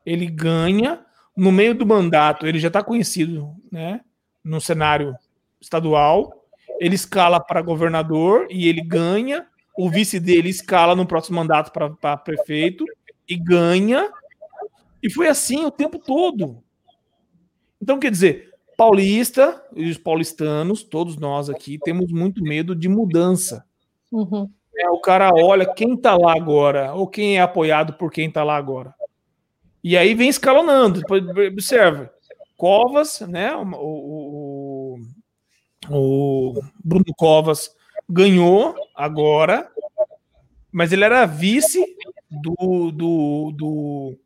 ele 0.05 0.27
ganha, 0.27 1.05
no 1.37 1.53
meio 1.53 1.75
do 1.75 1.87
mandato, 1.87 2.47
ele 2.47 2.59
já 2.59 2.69
está 2.69 2.83
conhecido 2.83 3.55
né, 3.71 4.01
no 4.43 4.61
cenário 4.61 5.15
estadual, 5.61 6.33
ele 6.81 6.95
escala 6.95 7.41
para 7.41 7.63
governador 7.63 8.47
e 8.51 8.69
ele 8.69 8.83
ganha, 8.83 9.47
o 9.77 9.89
vice 9.89 10.19
dele 10.19 10.49
escala 10.49 10.97
no 10.97 11.07
próximo 11.07 11.37
mandato 11.37 11.73
para 11.73 12.17
prefeito 12.17 12.85
e 13.29 13.37
ganha, 13.37 14.11
e 15.03 15.11
foi 15.11 15.29
assim 15.29 15.65
o 15.65 15.71
tempo 15.71 15.99
todo. 15.99 16.63
Então, 17.81 17.99
quer 17.99 18.11
dizer, 18.11 18.53
paulista 18.77 19.63
e 19.75 19.91
os 19.91 19.99
paulistanos, 19.99 20.83
todos 20.83 21.17
nós 21.17 21.49
aqui, 21.49 21.79
temos 21.79 22.11
muito 22.11 22.43
medo 22.43 22.75
de 22.75 22.89
mudança. 22.89 23.65
Uhum. 24.11 24.51
É, 24.77 24.89
o 24.91 25.01
cara 25.01 25.31
olha 25.35 25.67
quem 25.67 25.95
está 25.95 26.17
lá 26.17 26.35
agora, 26.37 26.95
ou 26.95 27.07
quem 27.07 27.39
é 27.39 27.41
apoiado 27.41 27.95
por 27.95 28.13
quem 28.13 28.29
está 28.29 28.45
lá 28.45 28.57
agora. 28.57 28.95
E 29.83 29.97
aí 29.97 30.15
vem 30.15 30.29
escalonando. 30.29 31.03
Observa. 31.53 32.13
Covas, 32.57 33.21
né? 33.21 33.55
O, 33.55 34.99
o, 34.99 35.01
o, 35.89 36.55
Bruno 36.83 37.05
Covas 37.17 37.71
ganhou 38.09 38.75
agora, 38.97 39.71
mas 40.73 40.93
ele 40.93 41.05
era 41.05 41.25
vice 41.25 41.85
do, 42.29 42.91
do, 42.91 43.53
do, 43.53 44.19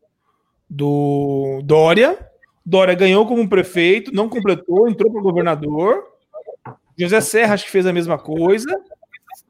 do 0.67 1.61
Dória. 1.63 2.27
Dória 2.65 2.95
ganhou 2.95 3.27
como 3.27 3.47
prefeito, 3.47 4.13
não 4.13 4.29
completou, 4.29 4.89
entrou 4.89 5.11
para 5.11 5.21
governador. 5.21 6.03
José 6.97 7.21
Serra 7.21 7.53
acho 7.53 7.65
que 7.65 7.71
fez 7.71 7.85
a 7.85 7.93
mesma 7.93 8.17
coisa. 8.17 8.69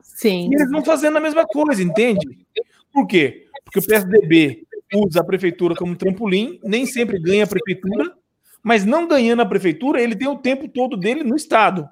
Sim. 0.02 0.50
E 0.50 0.56
eles 0.56 0.70
vão 0.70 0.84
fazendo 0.84 1.18
a 1.18 1.22
mesma 1.22 1.46
coisa, 1.46 1.82
entende? 1.82 2.46
Por 2.92 3.08
quê? 3.08 3.48
Porque 3.64 3.80
o 3.80 3.86
PSDB 3.86 4.66
usa 4.94 5.22
a 5.22 5.24
prefeitura 5.24 5.76
como 5.76 5.96
trampolim, 5.96 6.60
nem 6.64 6.86
sempre 6.86 7.20
ganha 7.20 7.44
a 7.44 7.48
prefeitura, 7.48 8.14
mas 8.62 8.86
não 8.86 9.08
ganhando 9.08 9.42
a 9.42 9.46
prefeitura, 9.46 10.02
ele 10.02 10.16
tem 10.16 10.28
o 10.28 10.38
tempo 10.38 10.68
todo 10.68 10.96
dele 10.96 11.24
no 11.24 11.36
Estado. 11.36 11.90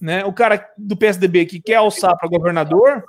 Né? 0.00 0.24
O 0.24 0.32
cara 0.32 0.68
do 0.76 0.96
PSDB 0.96 1.46
que 1.46 1.60
quer 1.60 1.76
alçar 1.76 2.16
para 2.18 2.28
governador, 2.28 3.04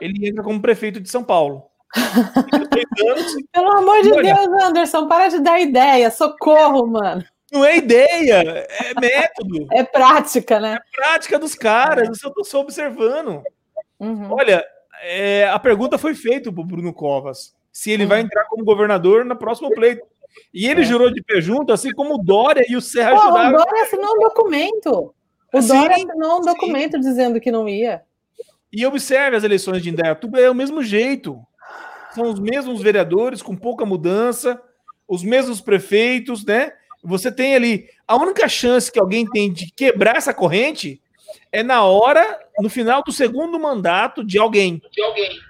ele 0.00 0.28
entra 0.28 0.42
como 0.42 0.60
prefeito 0.60 1.00
de 1.00 1.08
São 1.08 1.24
Paulo. 1.24 1.64
Pelo 3.52 3.70
amor 3.70 4.02
de 4.02 4.12
Olha, 4.12 4.34
Deus, 4.34 4.62
Anderson, 4.64 5.06
para 5.06 5.28
de 5.28 5.40
dar 5.40 5.60
ideia, 5.60 6.10
socorro, 6.10 6.86
mano. 6.86 7.24
Não 7.52 7.64
é 7.64 7.76
ideia, 7.76 8.66
é 8.68 9.00
método. 9.00 9.68
É 9.70 9.84
prática, 9.84 10.58
né? 10.58 10.74
É 10.74 10.96
prática 10.96 11.38
dos 11.38 11.54
caras, 11.54 12.08
eu 12.20 12.28
estou 12.28 12.44
só 12.44 12.60
observando. 12.60 13.42
Uhum. 14.00 14.32
Olha, 14.32 14.64
é, 15.02 15.48
a 15.48 15.58
pergunta 15.58 15.98
foi 15.98 16.14
feita 16.14 16.52
para 16.52 16.64
Bruno 16.64 16.92
Covas, 16.92 17.54
se 17.74 17.90
ele 17.90 18.06
vai 18.06 18.20
entrar 18.20 18.44
como 18.44 18.64
governador 18.64 19.24
na 19.24 19.34
próxima 19.34 19.68
pleito. 19.68 20.06
E 20.52 20.68
ele 20.68 20.82
é. 20.82 20.84
jurou 20.84 21.12
de 21.12 21.20
pé 21.20 21.40
junto, 21.40 21.72
assim 21.72 21.90
como 21.90 22.14
o 22.14 22.18
Dória 22.18 22.64
e 22.68 22.76
o 22.76 22.80
Serra 22.80 23.10
Pô, 23.10 23.28
O 23.30 23.50
Dória 23.50 23.82
assinou 23.82 24.14
um 24.16 24.20
documento. 24.20 25.14
O 25.52 25.60
sim, 25.60 25.68
Dória 25.68 25.96
assinou 25.96 26.38
um 26.38 26.42
documento 26.42 26.92
sim. 26.92 27.00
dizendo 27.00 27.40
que 27.40 27.50
não 27.50 27.68
ia. 27.68 28.02
E 28.72 28.86
observe 28.86 29.36
as 29.36 29.42
eleições 29.42 29.82
de 29.82 29.90
Indaiatuba, 29.90 30.38
é 30.38 30.48
o 30.48 30.54
mesmo 30.54 30.84
jeito. 30.84 31.36
São 32.14 32.30
os 32.30 32.38
mesmos 32.38 32.80
vereadores, 32.80 33.42
com 33.42 33.56
pouca 33.56 33.84
mudança, 33.84 34.62
os 35.08 35.24
mesmos 35.24 35.60
prefeitos, 35.60 36.44
né? 36.44 36.72
Você 37.02 37.30
tem 37.30 37.56
ali. 37.56 37.88
A 38.06 38.16
única 38.16 38.48
chance 38.48 38.90
que 38.90 39.00
alguém 39.00 39.28
tem 39.28 39.52
de 39.52 39.72
quebrar 39.72 40.16
essa 40.16 40.32
corrente 40.32 41.02
é 41.50 41.64
na 41.64 41.82
hora, 41.82 42.38
no 42.60 42.70
final 42.70 43.02
do 43.02 43.10
segundo 43.10 43.58
mandato 43.58 44.24
de 44.24 44.38
alguém. 44.38 44.80
De 44.92 45.02
alguém. 45.02 45.40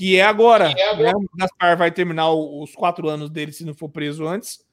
Que 0.00 0.16
é 0.16 0.22
agora. 0.22 0.74
Que 0.74 0.80
é 0.80 0.88
agora. 0.88 1.12
Né? 1.12 1.12
O 1.14 1.36
Gaspar 1.36 1.76
vai 1.76 1.90
terminar 1.90 2.32
os 2.32 2.74
quatro 2.74 3.06
anos 3.06 3.28
dele 3.28 3.52
se 3.52 3.66
não 3.66 3.74
for 3.74 3.90
preso 3.90 4.26
antes. 4.26 4.64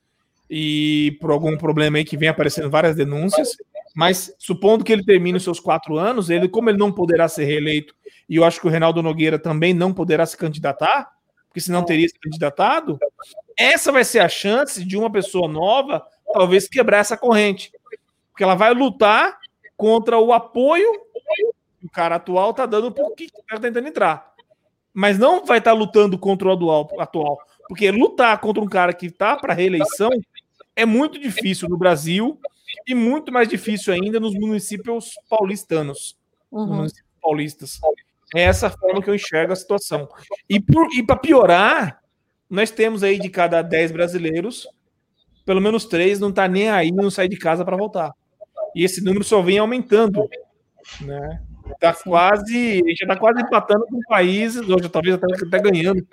E 0.49 1.17
por 1.19 1.31
algum 1.31 1.57
problema 1.57 1.97
aí 1.97 2.05
que 2.05 2.15
vem 2.15 2.29
aparecendo 2.29 2.69
várias 2.69 2.95
denúncias. 2.95 3.57
Mas 3.93 4.33
supondo 4.39 4.85
que 4.85 4.93
ele 4.93 5.03
termine 5.03 5.35
os 5.35 5.43
seus 5.43 5.59
quatro 5.59 5.97
anos, 5.97 6.29
ele, 6.29 6.47
como 6.47 6.69
ele 6.69 6.77
não 6.77 6.93
poderá 6.93 7.27
ser 7.27 7.43
reeleito, 7.43 7.93
e 8.29 8.37
eu 8.37 8.45
acho 8.45 8.61
que 8.61 8.67
o 8.67 8.69
Reinaldo 8.69 9.03
Nogueira 9.03 9.37
também 9.37 9.73
não 9.73 9.93
poderá 9.93 10.25
se 10.25 10.37
candidatar, 10.37 11.11
porque 11.49 11.59
senão 11.59 11.83
teria 11.83 12.07
se 12.07 12.17
candidatado, 12.17 12.97
essa 13.57 13.91
vai 13.91 14.05
ser 14.05 14.19
a 14.19 14.29
chance 14.29 14.85
de 14.85 14.95
uma 14.95 15.11
pessoa 15.11 15.49
nova 15.49 16.05
talvez 16.31 16.69
quebrar 16.69 16.99
essa 16.99 17.17
corrente. 17.17 17.69
Porque 18.31 18.45
ela 18.45 18.55
vai 18.55 18.73
lutar 18.73 19.37
contra 19.75 20.17
o 20.17 20.31
apoio 20.31 20.89
que 21.79 21.85
o 21.85 21.89
cara 21.89 22.15
atual 22.15 22.51
está 22.51 22.65
dando 22.65 22.93
porque 22.93 23.25
o 23.25 23.43
cara 23.43 23.57
está 23.57 23.59
tentando 23.59 23.89
entrar. 23.89 24.36
Mas 24.97 25.19
não 25.19 25.45
vai 25.45 25.59
estar 25.59 25.73
tá 25.73 25.77
lutando 25.77 26.17
contra 26.17 26.47
o 26.47 26.51
atual, 26.51 26.89
atual. 26.97 27.37
Porque 27.67 27.91
lutar 27.91 28.35
contra 28.41 28.63
um 28.63 28.67
cara 28.67 28.91
que 28.91 29.05
está 29.05 29.35
para 29.35 29.53
reeleição 29.53 30.09
é 30.75 30.87
muito 30.87 31.19
difícil 31.19 31.69
no 31.69 31.77
Brasil 31.77 32.39
e 32.87 32.95
muito 32.95 33.31
mais 33.31 33.47
difícil 33.47 33.93
ainda 33.93 34.19
nos 34.19 34.33
municípios 34.33 35.11
paulistanos. 35.29 36.17
Uhum. 36.51 36.77
municípios 36.77 37.05
paulistas. 37.21 37.79
É 38.35 38.41
essa 38.41 38.71
forma 38.71 38.99
que 38.99 39.07
eu 39.07 39.13
enxergo 39.13 39.53
a 39.53 39.55
situação. 39.55 40.09
E, 40.49 40.55
e 40.97 41.03
para 41.03 41.15
piorar, 41.15 42.01
nós 42.49 42.71
temos 42.71 43.03
aí 43.03 43.19
de 43.19 43.29
cada 43.29 43.61
10 43.61 43.91
brasileiros, 43.91 44.67
pelo 45.45 45.61
menos 45.61 45.85
três 45.85 46.19
não 46.19 46.31
tá 46.31 46.47
nem 46.47 46.71
aí, 46.71 46.91
não 46.91 47.11
sai 47.11 47.27
de 47.27 47.37
casa 47.37 47.63
para 47.63 47.77
voltar. 47.77 48.11
E 48.75 48.83
esse 48.83 48.99
número 49.03 49.23
só 49.23 49.43
vem 49.43 49.59
aumentando, 49.59 50.27
né? 51.01 51.39
Tá 51.79 51.93
quase, 51.93 52.81
a 52.83 52.89
gente 52.89 52.97
já 52.97 53.07
tá 53.07 53.15
quase 53.15 53.41
empatando 53.41 53.85
com 53.85 53.99
países, 54.07 54.65
já 54.65 54.89
talvez 54.89 55.15
até, 55.15 55.27
até 55.45 55.59
ganhando, 55.59 56.05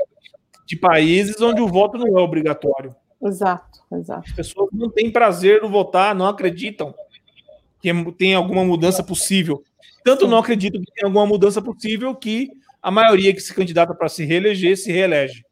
de 0.67 0.77
países 0.77 1.41
onde 1.41 1.61
o 1.61 1.69
voto 1.69 1.99
não 1.99 2.19
é 2.19 2.21
obrigatório. 2.21 2.95
Exato, 3.23 3.81
exato. 3.93 4.29
As 4.29 4.33
pessoas 4.33 4.69
não 4.73 4.91
têm 4.91 5.11
prazer 5.11 5.63
no 5.63 5.69
votar, 5.69 6.15
não 6.15 6.27
acreditam 6.27 6.95
que 7.81 8.13
tem 8.13 8.35
alguma 8.35 8.65
mudança 8.65 9.03
possível. 9.03 9.63
Tanto 10.05 10.25
Sim. 10.25 10.31
não 10.31 10.39
acreditam 10.39 10.81
que 10.81 10.93
tem 10.93 11.05
alguma 11.05 11.27
mudança 11.27 11.63
possível 11.63 12.15
que 12.15 12.51
a 12.83 12.91
maioria 12.91 13.33
que 13.33 13.41
se 13.41 13.55
candidata 13.55 13.95
para 13.95 14.09
se 14.09 14.25
reeleger 14.25 14.77
se 14.77 14.93
reelege. 14.93 15.45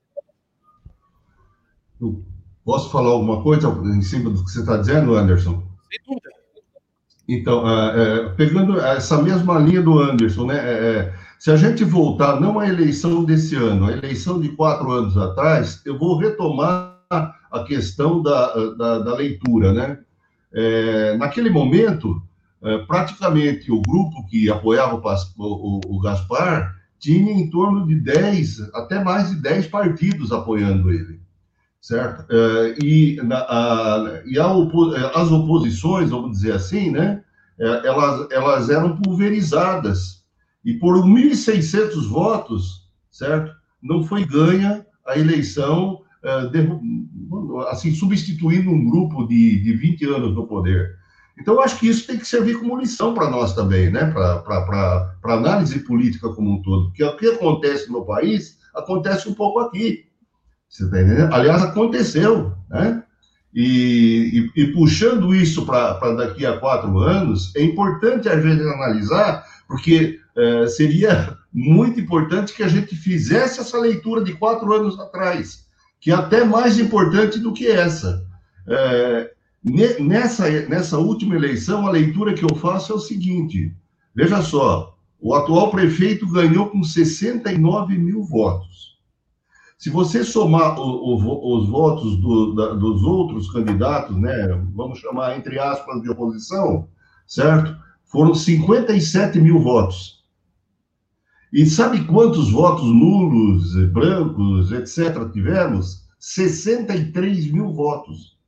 Posso 2.64 2.90
falar 2.90 3.10
alguma 3.10 3.42
coisa 3.42 3.68
em 3.86 4.02
cima 4.02 4.30
do 4.30 4.44
que 4.44 4.50
você 4.50 4.60
está 4.60 4.76
dizendo, 4.76 5.14
Anderson? 5.14 5.62
Sem 5.90 6.00
dúvida. 6.06 6.31
Então, 7.32 7.66
é, 7.66 8.28
pegando 8.36 8.78
essa 8.78 9.22
mesma 9.22 9.58
linha 9.58 9.80
do 9.80 9.98
Anderson, 9.98 10.44
né? 10.46 10.58
É, 10.58 10.72
é, 10.72 11.14
se 11.38 11.50
a 11.50 11.56
gente 11.56 11.82
voltar, 11.82 12.38
não 12.38 12.60
à 12.60 12.68
eleição 12.68 13.24
desse 13.24 13.56
ano, 13.56 13.86
a 13.86 13.92
eleição 13.92 14.38
de 14.38 14.50
quatro 14.50 14.90
anos 14.90 15.16
atrás, 15.16 15.80
eu 15.86 15.98
vou 15.98 16.18
retomar 16.18 16.94
a 17.10 17.64
questão 17.66 18.22
da, 18.22 18.54
da, 18.74 18.98
da 18.98 19.14
leitura, 19.14 19.72
né? 19.72 19.98
É, 20.52 21.16
naquele 21.16 21.48
momento, 21.48 22.22
é, 22.62 22.78
praticamente 22.78 23.72
o 23.72 23.80
grupo 23.80 24.26
que 24.26 24.50
apoiava 24.50 24.96
o, 24.96 25.00
o, 25.38 25.80
o, 25.86 26.00
Gaspar 26.00 26.76
tinha 26.98 27.32
em 27.32 27.48
torno 27.48 27.86
de 27.86 27.94
10, 27.94 28.74
até 28.74 29.02
mais 29.02 29.30
de 29.30 29.36
10 29.36 29.68
partidos 29.68 30.32
apoiando 30.32 30.90
ele 30.90 31.21
certo? 31.82 32.20
Uh, 32.32 32.82
e, 32.82 33.20
na, 33.22 33.38
a, 33.38 34.22
e 34.24 34.38
opo 34.38 34.94
as 34.94 35.30
oposições, 35.30 36.10
vamos 36.10 36.38
dizer 36.38 36.52
assim, 36.52 36.90
né? 36.90 37.22
Uh, 37.58 37.84
elas, 37.86 38.30
elas 38.30 38.70
eram 38.70 38.96
pulverizadas. 38.96 40.22
E 40.64 40.74
por 40.74 40.96
1.600 41.04 42.08
votos, 42.08 42.88
certo? 43.10 43.52
Não 43.82 44.04
foi 44.04 44.24
ganha 44.24 44.86
a 45.04 45.18
eleição, 45.18 46.02
assim, 47.68 47.92
substituindo 47.92 48.70
um 48.70 48.88
grupo 48.88 49.26
de, 49.26 49.60
de 49.60 49.72
20 49.72 50.04
anos 50.04 50.34
no 50.36 50.46
poder. 50.46 50.94
Então, 51.36 51.60
acho 51.60 51.80
que 51.80 51.88
isso 51.88 52.06
tem 52.06 52.16
que 52.16 52.28
servir 52.28 52.60
como 52.60 52.78
lição 52.78 53.12
para 53.12 53.28
nós 53.28 53.56
também, 53.56 53.90
né? 53.90 54.04
Para 54.12 55.16
análise 55.24 55.80
política 55.80 56.28
como 56.28 56.52
um 56.52 56.62
todo. 56.62 56.86
Porque 56.86 57.02
o 57.02 57.16
que 57.16 57.26
acontece 57.26 57.90
no 57.90 58.04
país, 58.04 58.56
acontece 58.72 59.28
um 59.28 59.34
pouco 59.34 59.58
aqui. 59.58 60.04
Você 60.72 60.84
está 60.84 61.02
entendendo? 61.02 61.34
Aliás, 61.34 61.62
aconteceu, 61.62 62.54
né? 62.70 63.02
E, 63.54 64.50
e, 64.56 64.62
e 64.62 64.72
puxando 64.72 65.34
isso 65.34 65.66
para 65.66 66.14
daqui 66.14 66.46
a 66.46 66.58
quatro 66.58 66.98
anos, 66.98 67.54
é 67.54 67.62
importante 67.62 68.26
a 68.26 68.40
gente 68.40 68.62
analisar, 68.62 69.44
porque 69.68 70.18
é, 70.34 70.66
seria 70.66 71.36
muito 71.52 72.00
importante 72.00 72.54
que 72.54 72.62
a 72.62 72.68
gente 72.68 72.96
fizesse 72.96 73.60
essa 73.60 73.78
leitura 73.78 74.24
de 74.24 74.32
quatro 74.32 74.72
anos 74.72 74.98
atrás, 74.98 75.66
que 76.00 76.10
é 76.10 76.14
até 76.14 76.42
mais 76.42 76.78
importante 76.78 77.38
do 77.38 77.52
que 77.52 77.66
essa. 77.66 78.24
É, 78.66 79.30
nessa, 80.00 80.48
nessa 80.66 80.96
última 80.96 81.36
eleição, 81.36 81.86
a 81.86 81.90
leitura 81.90 82.32
que 82.32 82.44
eu 82.44 82.56
faço 82.56 82.92
é 82.92 82.96
o 82.96 83.00
seguinte: 83.00 83.70
veja 84.14 84.40
só, 84.40 84.96
o 85.20 85.34
atual 85.34 85.70
prefeito 85.70 86.26
ganhou 86.26 86.70
com 86.70 86.82
69 86.82 87.98
mil 87.98 88.24
votos. 88.24 88.71
Se 89.82 89.90
você 89.90 90.22
somar 90.22 90.78
o, 90.78 90.84
o, 90.84 91.56
os 91.58 91.68
votos 91.68 92.16
do, 92.18 92.54
da, 92.54 92.74
dos 92.74 93.02
outros 93.02 93.50
candidatos, 93.50 94.16
né, 94.16 94.46
vamos 94.76 95.00
chamar 95.00 95.36
entre 95.36 95.58
aspas 95.58 96.00
de 96.00 96.08
oposição, 96.08 96.86
certo? 97.26 97.76
Foram 98.04 98.32
57 98.32 99.40
mil 99.40 99.58
votos. 99.58 100.24
E 101.52 101.66
sabe 101.66 102.04
quantos 102.04 102.52
votos 102.52 102.84
nulos, 102.84 103.74
brancos, 103.86 104.70
etc., 104.70 105.28
tivemos? 105.32 106.06
63 106.20 107.50
mil 107.50 107.72
votos. 107.72 108.38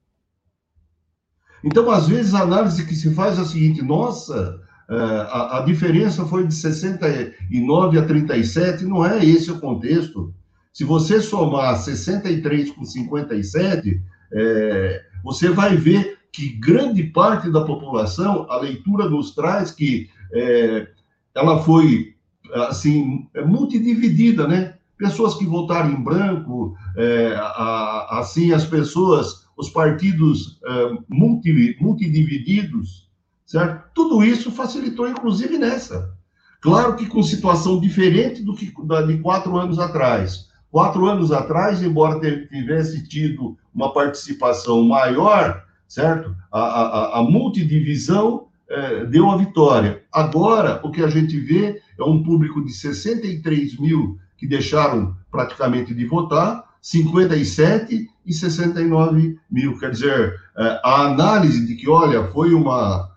Então, 1.64 1.91
às 1.91 2.07
vezes, 2.07 2.32
a 2.32 2.43
análise 2.43 2.87
que 2.87 2.95
se 2.95 3.12
faz 3.12 3.41
é 3.41 3.43
a 3.43 3.45
seguinte: 3.45 3.82
nossa, 3.82 4.61
é, 4.89 4.95
a, 4.95 5.59
a 5.59 5.61
diferença 5.62 6.24
foi 6.26 6.47
de 6.47 6.55
69 6.55 7.99
a 7.99 8.07
37, 8.07 8.85
não 8.85 9.05
é 9.05 9.24
esse 9.24 9.51
o 9.51 9.59
contexto. 9.59 10.32
Se 10.74 10.82
você 10.82 11.20
somar 11.20 11.78
63 11.78 12.72
com 12.72 12.84
57, 12.84 14.02
é, 14.32 15.04
você 15.22 15.48
vai 15.48 15.76
ver 15.76 16.18
que 16.32 16.48
grande 16.48 17.04
parte 17.04 17.48
da 17.48 17.64
população, 17.64 18.44
a 18.50 18.56
leitura 18.56 19.08
nos 19.08 19.32
traz 19.36 19.70
que 19.70 20.10
é, 20.32 20.88
ela 21.32 21.62
foi, 21.62 22.16
assim, 22.52 23.28
multidividida, 23.46 24.48
né? 24.48 24.74
Pessoas 24.98 25.36
que 25.36 25.46
votaram 25.46 25.92
em 25.92 26.02
branco, 26.02 26.76
é, 26.96 27.36
a, 27.36 28.18
assim, 28.18 28.52
as 28.52 28.66
pessoas, 28.66 29.46
os 29.56 29.70
partidos 29.70 30.58
é, 30.66 30.98
multi, 31.08 31.76
multidivididos, 31.80 33.08
certo? 33.46 33.90
Tudo 33.94 34.24
isso 34.24 34.50
facilitou, 34.50 35.08
inclusive, 35.08 35.56
nessa. 35.56 36.12
Claro 36.60 36.96
que 36.96 37.06
com 37.06 37.22
situação 37.22 37.78
diferente 37.78 38.42
do 38.42 38.56
que 38.56 38.74
da, 38.84 39.02
de 39.02 39.18
quatro 39.18 39.56
anos 39.56 39.78
atrás. 39.78 40.52
Quatro 40.74 41.06
anos 41.06 41.30
atrás, 41.30 41.84
embora 41.84 42.18
tivesse 42.48 43.06
tido 43.06 43.56
uma 43.72 43.92
participação 43.92 44.82
maior, 44.82 45.62
certo? 45.86 46.34
A, 46.50 46.58
a, 46.58 47.20
a 47.20 47.22
multidivisão 47.22 48.48
é, 48.68 49.04
deu 49.04 49.30
a 49.30 49.36
vitória. 49.36 50.02
Agora, 50.12 50.80
o 50.82 50.90
que 50.90 51.04
a 51.04 51.06
gente 51.06 51.38
vê 51.38 51.80
é 51.96 52.02
um 52.02 52.24
público 52.24 52.60
de 52.64 52.72
63 52.72 53.78
mil 53.78 54.18
que 54.36 54.48
deixaram 54.48 55.14
praticamente 55.30 55.94
de 55.94 56.04
votar, 56.06 56.64
57 56.82 58.10
e 58.26 58.32
69 58.32 59.38
mil. 59.48 59.78
Quer 59.78 59.92
dizer, 59.92 60.34
é, 60.58 60.80
a 60.82 61.02
análise 61.02 61.64
de 61.64 61.76
que, 61.76 61.88
olha, 61.88 62.24
foi 62.32 62.52
uma 62.52 63.14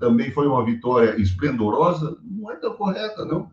também 0.00 0.32
foi 0.32 0.48
uma 0.48 0.64
vitória 0.64 1.14
esplendorosa, 1.22 2.16
não 2.20 2.50
é 2.50 2.56
tão 2.56 2.74
correta, 2.74 3.24
não. 3.24 3.48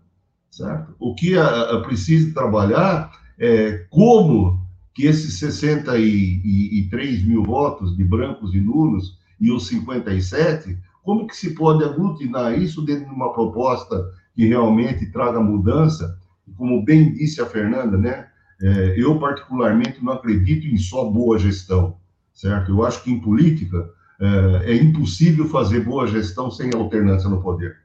Certo? 0.49 0.95
O 0.99 1.13
que 1.13 1.37
a, 1.37 1.75
a 1.75 1.81
precisa 1.81 2.33
trabalhar 2.33 3.11
é, 3.39 3.85
como 3.89 4.61
que 4.93 5.05
esses 5.07 5.39
63 5.39 7.23
mil 7.23 7.43
votos 7.43 7.95
de 7.97 8.03
brancos 8.03 8.53
e 8.53 8.61
nulos 8.61 9.17
e 9.39 9.51
os 9.51 9.67
57, 9.67 10.77
como 11.03 11.27
que 11.27 11.35
se 11.35 11.53
pode 11.55 11.83
aglutinar 11.83 12.57
isso 12.57 12.81
dentro 12.81 13.05
de 13.05 13.11
uma 13.11 13.33
proposta 13.33 14.09
que 14.35 14.45
realmente 14.45 15.11
traga 15.11 15.39
mudança? 15.39 16.17
Como 16.55 16.83
bem 16.83 17.11
disse 17.13 17.41
a 17.41 17.45
Fernanda, 17.45 17.97
né? 17.97 18.27
É, 18.61 18.93
eu, 18.97 19.19
particularmente, 19.19 20.03
não 20.03 20.13
acredito 20.13 20.67
em 20.67 20.77
só 20.77 21.05
boa 21.05 21.37
gestão, 21.37 21.97
certo? 22.33 22.71
Eu 22.71 22.85
acho 22.85 23.03
que 23.03 23.11
em 23.11 23.19
política 23.19 23.89
é, 24.19 24.71
é 24.71 24.75
impossível 24.75 25.49
fazer 25.49 25.81
boa 25.81 26.07
gestão 26.07 26.49
sem 26.49 26.73
alternância 26.73 27.29
no 27.29 27.41
poder, 27.41 27.75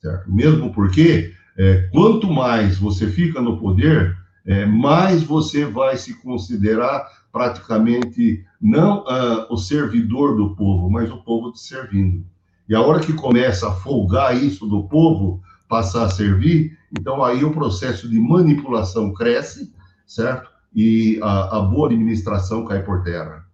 certo? 0.00 0.32
Mesmo 0.32 0.72
porque, 0.72 1.32
é, 1.56 1.88
quanto 1.90 2.30
mais 2.30 2.78
você 2.78 3.08
fica 3.08 3.40
no 3.40 3.58
poder, 3.58 4.16
é, 4.48 4.64
mais 4.64 5.22
você 5.22 5.66
vai 5.66 5.98
se 5.98 6.14
considerar 6.14 7.06
praticamente 7.30 8.42
não 8.58 9.00
uh, 9.00 9.46
o 9.50 9.58
servidor 9.58 10.38
do 10.38 10.56
povo, 10.56 10.88
mas 10.88 11.10
o 11.10 11.22
povo 11.22 11.52
te 11.52 11.60
servindo. 11.60 12.24
E 12.66 12.74
a 12.74 12.80
hora 12.80 13.00
que 13.00 13.12
começa 13.12 13.68
a 13.68 13.74
folgar 13.74 14.34
isso 14.34 14.66
do 14.66 14.84
povo 14.84 15.42
passar 15.68 16.06
a 16.06 16.10
servir, 16.10 16.78
então 16.98 17.22
aí 17.22 17.44
o 17.44 17.52
processo 17.52 18.08
de 18.08 18.18
manipulação 18.18 19.12
cresce, 19.12 19.70
certo? 20.06 20.50
E 20.74 21.20
a, 21.22 21.58
a 21.58 21.60
boa 21.60 21.88
administração 21.88 22.64
cai 22.64 22.82
por 22.82 23.02
terra, 23.02 23.44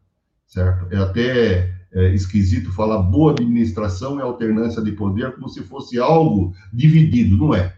certo? 0.46 0.86
É 0.94 0.96
até 0.96 1.74
é, 1.92 2.14
esquisito 2.14 2.70
falar 2.70 3.02
boa 3.02 3.32
administração 3.32 4.20
e 4.20 4.22
alternância 4.22 4.80
de 4.80 4.92
poder 4.92 5.34
como 5.34 5.48
se 5.48 5.64
fosse 5.64 5.98
algo 5.98 6.54
dividido, 6.72 7.36
não 7.36 7.52
é? 7.52 7.76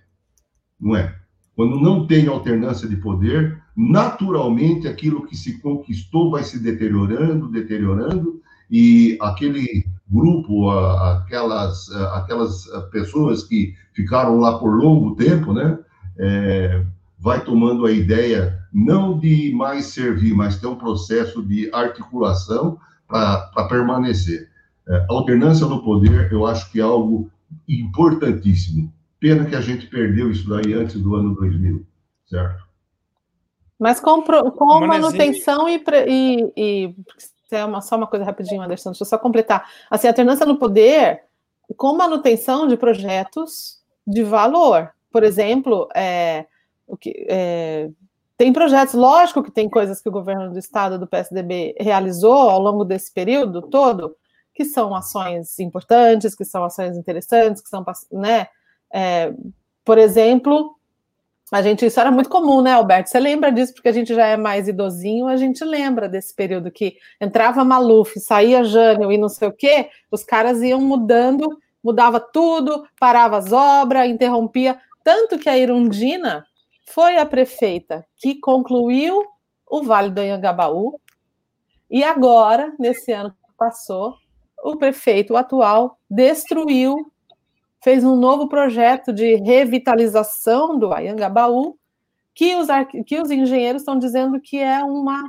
Não 0.79 0.95
é. 0.95 1.19
Quando 1.57 1.81
não 1.81 2.07
tem 2.07 2.29
alternância 2.29 2.87
de 2.87 2.97
poder, 2.97 3.59
naturalmente 3.75 4.87
aquilo 4.87 5.27
que 5.27 5.35
se 5.35 5.59
conquistou 5.61 6.31
vai 6.31 6.45
se 6.45 6.59
deteriorando, 6.59 7.49
deteriorando, 7.49 8.43
e 8.71 9.17
aquele 9.23 9.87
grupo, 10.09 10.71
aquelas, 10.71 11.91
aquelas 12.13 12.67
pessoas 12.91 13.43
que 13.43 13.75
ficaram 13.95 14.39
lá 14.39 14.59
por 14.59 14.77
longo 14.77 15.17
tempo, 15.17 15.55
né, 15.55 15.79
é, 16.19 16.85
vai 17.19 17.43
tomando 17.43 17.87
a 17.87 17.91
ideia 17.91 18.59
não 18.73 19.19
de 19.19 19.53
mais 19.55 19.87
servir, 19.87 20.35
mas 20.35 20.61
ter 20.61 20.67
um 20.67 20.77
processo 20.77 21.43
de 21.43 21.71
articulação 21.73 22.79
para 23.09 23.67
permanecer. 23.69 24.51
É, 24.89 25.07
alternância 25.09 25.67
no 25.67 25.83
poder, 25.83 26.31
eu 26.31 26.47
acho 26.47 26.71
que 26.71 26.81
é 26.81 26.83
algo 26.83 27.31
importantíssimo. 27.67 28.93
Pena 29.27 29.45
que 29.45 29.57
a 29.57 29.61
gente 29.61 29.89
perdeu 29.89 30.31
isso 30.31 30.49
daí 30.49 30.73
antes 30.73 31.01
do 31.01 31.17
ano 31.17 31.35
2000, 31.35 31.85
certo? 32.27 32.65
Mas 33.77 33.99
com, 33.99 34.23
com 34.23 34.87
manutenção 34.87 35.69
e, 35.69 35.83
e, 36.07 36.53
e 36.57 36.95
é 37.51 37.65
uma, 37.65 37.81
só 37.81 37.97
uma 37.97 38.07
coisa 38.07 38.25
rapidinho, 38.25 38.63
Anderson, 38.63 38.91
deixa 38.91 39.03
eu 39.03 39.09
só 39.09 39.19
completar. 39.19 39.69
Assim, 39.91 40.07
alternância 40.07 40.47
no 40.47 40.57
poder 40.57 41.23
com 41.77 41.97
manutenção 41.97 42.69
de 42.69 42.77
projetos 42.77 43.83
de 44.07 44.23
valor. 44.23 44.93
Por 45.11 45.25
exemplo, 45.25 45.89
é, 45.93 46.47
o 46.87 46.97
que, 46.97 47.27
é, 47.29 47.91
tem 48.37 48.53
projetos, 48.53 48.95
lógico 48.95 49.43
que 49.43 49.51
tem 49.51 49.69
coisas 49.69 50.01
que 50.01 50.09
o 50.09 50.13
governo 50.13 50.53
do 50.53 50.59
estado 50.61 51.01
do 51.01 51.07
PSDB 51.09 51.75
realizou 51.81 52.49
ao 52.49 52.61
longo 52.61 52.85
desse 52.85 53.13
período 53.13 53.61
todo, 53.61 54.15
que 54.55 54.65
são 54.65 54.95
ações 54.95 55.59
importantes, 55.59 56.37
que 56.37 56.45
são 56.45 56.63
ações 56.63 56.97
interessantes, 56.97 57.61
que 57.61 57.69
são, 57.69 57.85
né, 58.13 58.47
é, 58.97 59.35
por 59.85 59.99
exemplo, 59.99 60.75
a 61.53 61.61
gente, 61.61 61.85
isso 61.85 62.01
era 62.01 62.11
muito 62.11 62.31
comum, 62.31 62.63
né, 62.63 62.73
Alberto? 62.73 63.11
Você 63.11 63.21
lembra 63.21 63.53
disso, 63.53 63.75
porque 63.75 63.91
a 63.91 63.93
gente 63.93 64.15
já 64.15 64.27
é 64.27 64.39
mais 64.39 64.69
idosinho, 64.69 65.27
a 65.27 65.37
gente 65.37 65.63
lembra 65.63 66.09
desse 66.09 66.35
período 66.35 66.71
que 66.71 66.97
entrava 67.21 67.63
Maluf, 67.63 68.19
saía 68.19 68.65
Jânio 68.65 69.13
e 69.13 69.19
não 69.19 69.29
sei 69.29 69.49
o 69.49 69.53
quê, 69.53 69.91
os 70.11 70.25
caras 70.25 70.63
iam 70.63 70.81
mudando, 70.81 71.47
mudava 71.85 72.19
tudo, 72.19 72.89
parava 72.99 73.37
as 73.37 73.53
obras, 73.53 74.09
interrompia. 74.09 74.81
Tanto 75.05 75.39
que 75.39 75.51
a 75.51 75.59
Irundina 75.59 76.47
foi 76.87 77.19
a 77.19 77.27
prefeita 77.27 78.07
que 78.17 78.41
concluiu 78.41 79.23
o 79.69 79.83
Vale 79.83 80.11
do 80.11 80.23
Anhangabaú, 80.23 80.99
e 81.91 82.03
agora, 82.03 82.73
nesse 82.79 83.13
ano 83.13 83.31
que 83.31 83.53
passou, 83.59 84.15
o 84.65 84.77
prefeito 84.77 85.37
atual 85.37 85.99
destruiu 86.11 87.13
fez 87.83 88.05
um 88.05 88.17
novo 88.17 88.49
projeto 88.49 89.13
de 89.13 89.37
revitalização 89.37 90.79
do 90.79 90.93
Ayangabaú, 90.93 91.77
que 92.35 92.55
os, 92.57 92.69
que 93.07 93.21
os 93.21 93.31
engenheiros 93.31 93.83
estão 93.83 93.99
dizendo 93.99 94.41
que 94.41 94.59
é 94.59 94.83
uma, 94.85 95.23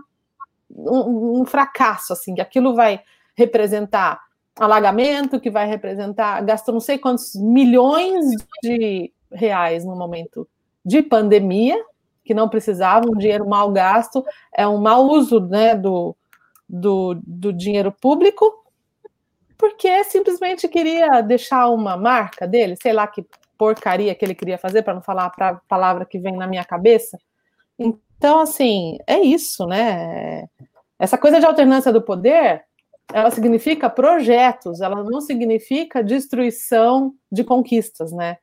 um, 0.69 1.41
um 1.41 1.45
fracasso, 1.45 2.13
assim, 2.13 2.35
que 2.35 2.41
aquilo 2.41 2.75
vai 2.75 3.01
representar 3.35 4.19
alagamento, 4.59 5.39
que 5.39 5.49
vai 5.49 5.67
representar, 5.67 6.41
gastou 6.43 6.73
não 6.73 6.81
sei 6.81 6.97
quantos 6.97 7.35
milhões 7.35 8.25
de 8.63 9.11
reais 9.31 9.85
no 9.85 9.95
momento 9.95 10.47
de 10.83 11.01
pandemia, 11.01 11.77
que 12.23 12.33
não 12.33 12.49
precisavam, 12.49 13.11
um 13.11 13.17
dinheiro 13.17 13.47
mal 13.47 13.71
gasto, 13.71 14.25
é 14.53 14.67
um 14.67 14.79
mau 14.79 15.05
uso 15.07 15.39
né, 15.39 15.75
do, 15.75 16.15
do, 16.67 17.17
do 17.25 17.53
dinheiro 17.53 17.91
público, 17.91 18.51
porque 19.67 20.03
simplesmente 20.05 20.67
queria 20.67 21.21
deixar 21.21 21.69
uma 21.69 21.97
marca 21.97 22.47
dele, 22.47 22.77
sei 22.81 22.93
lá 22.93 23.05
que 23.05 23.25
porcaria 23.57 24.15
que 24.15 24.23
ele 24.23 24.35
queria 24.35 24.57
fazer, 24.57 24.81
para 24.81 24.93
não 24.93 25.01
falar 25.01 25.31
a 25.37 25.55
palavra 25.67 26.05
que 26.05 26.17
vem 26.17 26.37
na 26.37 26.47
minha 26.47 26.63
cabeça. 26.63 27.17
Então, 27.77 28.39
assim, 28.39 28.97
é 29.05 29.19
isso, 29.19 29.65
né? 29.65 30.45
Essa 30.97 31.17
coisa 31.17 31.39
de 31.39 31.45
alternância 31.45 31.91
do 31.91 32.01
poder, 32.01 32.63
ela 33.13 33.29
significa 33.29 33.89
projetos, 33.89 34.79
ela 34.79 35.03
não 35.03 35.19
significa 35.19 36.03
destruição 36.03 37.13
de 37.31 37.43
conquistas, 37.43 38.11
né? 38.11 38.37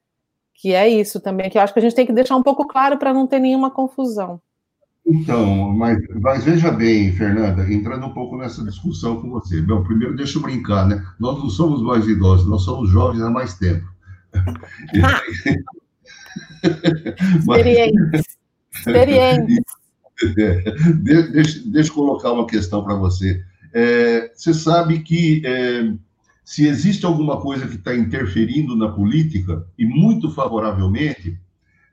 Que 0.53 0.75
é 0.75 0.87
isso 0.89 1.21
também, 1.21 1.49
que 1.49 1.57
eu 1.57 1.63
acho 1.63 1.73
que 1.73 1.79
a 1.79 1.83
gente 1.83 1.95
tem 1.95 2.07
que 2.07 2.13
deixar 2.13 2.37
um 2.37 2.43
pouco 2.43 2.67
claro 2.67 2.99
para 2.99 3.15
não 3.15 3.27
ter 3.27 3.39
nenhuma 3.39 3.71
confusão. 3.71 4.41
Então, 5.07 5.71
mas, 5.73 5.99
mas, 6.21 6.45
veja 6.45 6.71
bem, 6.71 7.13
Fernanda, 7.13 7.71
entrando 7.71 8.07
um 8.07 8.15
pouco 8.15 8.39
nessa 8.39 8.65
discussão 8.65 9.21
com 9.21 9.29
você. 9.29 9.61
Bom, 9.61 9.83
primeiro 9.83 10.17
deixa 10.17 10.39
eu 10.39 10.43
brincar, 10.43 10.87
né? 10.87 11.05
Nós 11.21 11.39
não 11.39 11.51
somos 11.51 11.83
mais 11.83 12.09
idosos, 12.09 12.49
nós 12.49 12.63
somos 12.63 12.89
jovens 12.91 13.23
há 13.23 13.31
mais 13.31 13.55
tempo. 13.55 13.87
Ah. 15.03 15.23
Experientes. 17.39 18.23
Experientes. 18.75 19.59
deixa, 21.33 21.63
deixa 21.67 21.91
eu 21.91 21.95
colocar 21.95 22.33
uma 22.33 22.47
questão 22.47 22.83
para 22.83 22.95
você. 22.95 23.43
É, 23.73 24.33
você 24.35 24.53
sabe 24.55 25.01
que 25.01 25.43
é, 25.45 25.93
se 26.45 26.67
existe 26.67 27.07
alguma 27.07 27.41
coisa 27.41 27.67
que 27.67 27.77
está 27.77 27.95
interferindo 27.95 28.77
na 28.77 28.89
política, 28.89 29.67
e 29.79 29.85
muito 29.85 30.31
favoravelmente, 30.31 31.39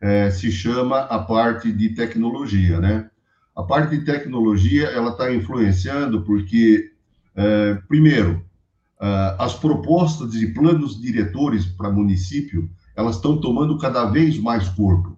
é, 0.02 0.32
se 0.32 0.52
chama 0.52 1.02
a 1.02 1.20
parte 1.20 1.72
de 1.72 1.90
tecnologia, 1.90 2.80
né? 2.80 3.10
A 3.56 3.62
parte 3.62 3.98
de 3.98 4.04
tecnologia, 4.04 4.88
ela 4.88 5.12
está 5.12 5.32
influenciando 5.32 6.24
porque, 6.24 6.92
é, 7.36 7.76
primeiro, 7.88 8.44
é, 9.00 9.36
as 9.38 9.54
propostas 9.54 10.32
de 10.32 10.48
planos 10.48 11.00
diretores 11.00 11.66
para 11.66 11.92
município, 11.92 12.70
elas 12.96 13.18
estão 13.18 13.40
tomando 13.40 13.78
cada 13.78 14.06
vez 14.06 14.38
mais 14.40 14.68
corpo. 14.70 15.18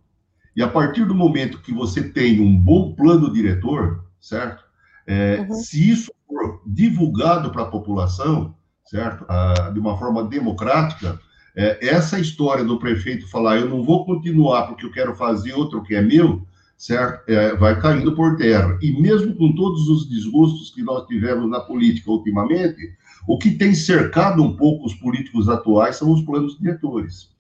E 0.56 0.62
a 0.62 0.68
partir 0.68 1.06
do 1.06 1.16
momento 1.16 1.62
que 1.62 1.74
você 1.74 2.04
tem 2.04 2.42
um 2.42 2.56
bom 2.56 2.94
plano 2.94 3.32
diretor, 3.32 4.04
certo? 4.20 4.64
É, 5.08 5.46
uhum. 5.48 5.56
Se 5.56 5.90
isso 5.90 6.12
for 6.28 6.62
divulgado 6.66 7.52
para 7.52 7.64
a 7.64 7.68
população, 7.68 8.56
certo? 8.86 9.26
Ah, 9.28 9.72
de 9.74 9.80
uma 9.80 9.98
forma 9.98 10.24
democrática, 10.24 11.20
é, 11.56 11.88
essa 11.88 12.20
história 12.20 12.64
do 12.64 12.80
prefeito 12.80 13.30
falar, 13.30 13.58
eu 13.58 13.70
não 13.70 13.84
vou 13.84 14.06
continuar 14.06 14.68
porque 14.68 14.86
eu 14.86 14.92
quero 14.92 15.16
fazer 15.16 15.54
outro 15.54 15.84
que 15.84 15.94
é 15.94 16.02
meu, 16.02 16.46
certo? 16.78 17.30
É, 17.30 17.56
vai 17.56 17.80
caindo 17.80 18.16
por 18.16 18.36
terra. 18.36 18.78
E 18.82 18.92
mesmo 19.00 19.36
com 19.36 19.54
todos 19.54 19.88
os 19.88 20.10
desgostos 20.10 20.72
que 20.72 20.82
nós 20.82 21.06
tivemos 21.08 21.50
na 21.50 21.60
política 21.60 22.10
ultimamente, 22.10 22.94
o 23.28 23.38
que 23.38 23.52
tem 23.52 23.74
cercado 23.74 24.44
um 24.44 24.56
pouco 24.56 24.86
os 24.86 24.94
políticos 24.96 25.48
atuais 25.48 25.96
são 25.96 26.12
os 26.12 26.22
planos 26.24 26.58
diretores. 26.60 27.32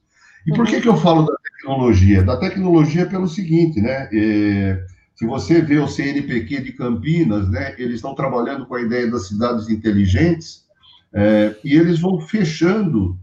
E 0.45 0.51
por 0.53 0.66
que, 0.66 0.82
que 0.82 0.88
eu 0.88 0.97
falo 0.97 1.26
da 1.26 1.36
tecnologia? 1.38 2.22
Da 2.22 2.38
tecnologia 2.38 3.05
pelo 3.05 3.28
seguinte, 3.28 3.82
né? 3.82 4.09
É, 4.14 4.86
se 5.16 5.26
você 5.26 5.61
vê 5.61 5.78
o 5.78 5.88
CNPq 5.88 6.61
de 6.61 6.74
Campinas, 6.74 7.49
né, 7.49 7.76
eles 7.78 7.95
estão 7.95 8.16
trabalhando 8.16 8.66
com 8.66 8.76
a 8.76 8.82
ideia 8.82 9.09
das 9.09 9.28
cidades 9.28 9.70
inteligentes 9.70 10.64
é, 11.14 11.55
e 11.64 11.76
eles 11.76 11.99
vão 11.99 12.20
fechando 12.20 13.18
é, 13.18 13.22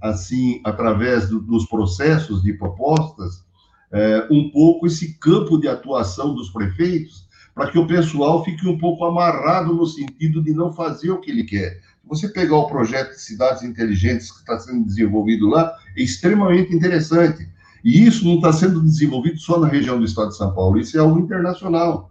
assim, 0.00 0.60
através 0.64 1.28
do, 1.28 1.40
dos 1.40 1.66
processos 1.66 2.42
de 2.42 2.52
propostas, 2.52 3.44
é, 3.92 4.26
um 4.30 4.50
pouco 4.50 4.86
esse 4.86 5.18
campo 5.18 5.58
de 5.58 5.68
atuação 5.68 6.34
dos 6.34 6.50
prefeitos, 6.50 7.26
para 7.54 7.70
que 7.70 7.78
o 7.78 7.86
pessoal 7.86 8.44
fique 8.44 8.66
um 8.68 8.76
pouco 8.76 9.04
amarrado 9.04 9.72
no 9.72 9.86
sentido 9.86 10.42
de 10.42 10.52
não 10.52 10.72
fazer 10.72 11.10
o 11.10 11.20
que 11.20 11.30
ele 11.30 11.44
quer. 11.44 11.80
Você 12.04 12.28
pegar 12.28 12.56
o 12.56 12.68
projeto 12.68 13.10
de 13.10 13.20
cidades 13.20 13.62
inteligentes 13.62 14.30
que 14.30 14.40
está 14.40 14.58
sendo 14.58 14.84
desenvolvido 14.84 15.48
lá, 15.48 15.72
é 15.96 16.02
extremamente 16.02 16.74
interessante. 16.74 17.48
E 17.82 18.06
isso 18.06 18.24
não 18.24 18.36
está 18.36 18.52
sendo 18.52 18.82
desenvolvido 18.82 19.38
só 19.38 19.58
na 19.58 19.68
região 19.68 19.98
do 19.98 20.04
estado 20.04 20.28
de 20.28 20.36
São 20.36 20.54
Paulo, 20.54 20.78
isso 20.78 20.96
é 20.96 21.00
algo 21.00 21.18
internacional. 21.18 22.10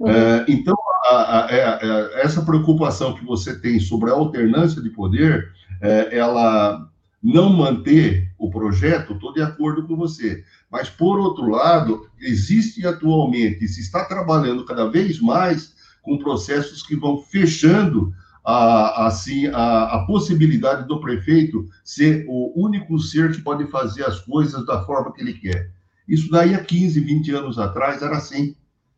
Uhum. 0.00 0.08
É, 0.08 0.44
então, 0.48 0.76
a, 1.08 1.38
a, 1.38 1.46
a, 1.46 1.78
é, 1.80 2.22
essa 2.22 2.42
preocupação 2.42 3.14
que 3.14 3.24
você 3.24 3.58
tem 3.58 3.80
sobre 3.80 4.10
a 4.10 4.14
alternância 4.14 4.82
de 4.82 4.90
poder, 4.90 5.50
é, 5.80 6.16
ela 6.16 6.88
não 7.22 7.52
manter 7.52 8.30
o 8.38 8.50
projeto, 8.50 9.14
estou 9.14 9.32
de 9.32 9.42
acordo 9.42 9.86
com 9.86 9.96
você. 9.96 10.44
Mas, 10.70 10.88
por 10.88 11.18
outro 11.18 11.48
lado, 11.48 12.08
existe 12.20 12.86
atualmente, 12.86 13.66
se 13.66 13.80
está 13.80 14.04
trabalhando 14.04 14.64
cada 14.64 14.88
vez 14.88 15.20
mais 15.20 15.74
com 16.02 16.18
processos 16.18 16.82
que 16.82 16.94
vão 16.94 17.20
fechando 17.22 18.12
a, 18.44 19.06
assim, 19.06 19.46
a, 19.48 19.84
a, 19.84 20.06
possibilidade 20.06 20.86
do 20.86 21.00
prefeito 21.00 21.66
ser 21.84 22.24
o 22.28 22.52
único 22.56 22.98
ser 22.98 23.32
que 23.32 23.42
pode 23.42 23.66
fazer 23.66 24.04
as 24.04 24.20
coisas 24.20 24.64
da 24.64 24.84
forma 24.84 25.12
que 25.12 25.20
ele 25.20 25.34
quer. 25.34 25.70
Isso 26.08 26.30
daí 26.30 26.54
há 26.54 26.64
15, 26.64 27.00
20 27.00 27.30
anos 27.32 27.58
atrás 27.58 28.00
era 28.00 28.16
assim, 28.16 28.56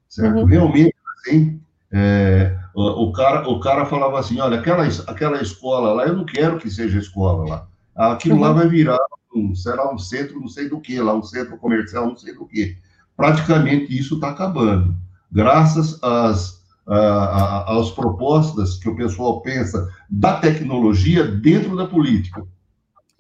certo? 0.08 0.38
Uhum. 0.38 0.44
Realmente 0.44 0.94
assim. 1.18 1.60
É, 1.92 2.56
o, 2.74 3.12
cara, 3.12 3.48
o 3.48 3.58
cara 3.58 3.84
falava 3.84 4.18
assim, 4.18 4.40
olha, 4.40 4.58
aquela, 4.58 4.86
aquela 5.06 5.42
escola 5.42 5.92
lá, 5.92 6.06
eu 6.06 6.16
não 6.16 6.24
quero 6.24 6.58
que 6.58 6.70
seja 6.70 6.98
escola 6.98 7.48
lá. 7.48 7.68
Aquilo 7.96 8.36
uhum. 8.36 8.40
lá 8.42 8.52
vai 8.52 8.68
virar, 8.68 8.98
um, 9.34 9.54
será 9.54 9.92
um 9.92 9.98
centro 9.98 10.40
não 10.40 10.48
sei 10.48 10.68
do 10.68 10.80
que 10.80 11.00
lá, 11.00 11.14
um 11.14 11.22
centro 11.22 11.56
comercial 11.58 12.06
não 12.06 12.16
sei 12.16 12.34
do 12.34 12.46
que. 12.46 12.76
Praticamente 13.16 13.96
isso 13.96 14.14
está 14.14 14.30
acabando. 14.30 14.94
Graças 15.30 16.02
às, 16.02 16.62
a, 16.86 17.78
às 17.78 17.90
propostas 17.90 18.76
que 18.76 18.88
o 18.88 18.96
pessoal 18.96 19.42
pensa 19.42 19.88
da 20.08 20.36
tecnologia 20.38 21.24
dentro 21.24 21.76
da 21.76 21.86
política. 21.86 22.44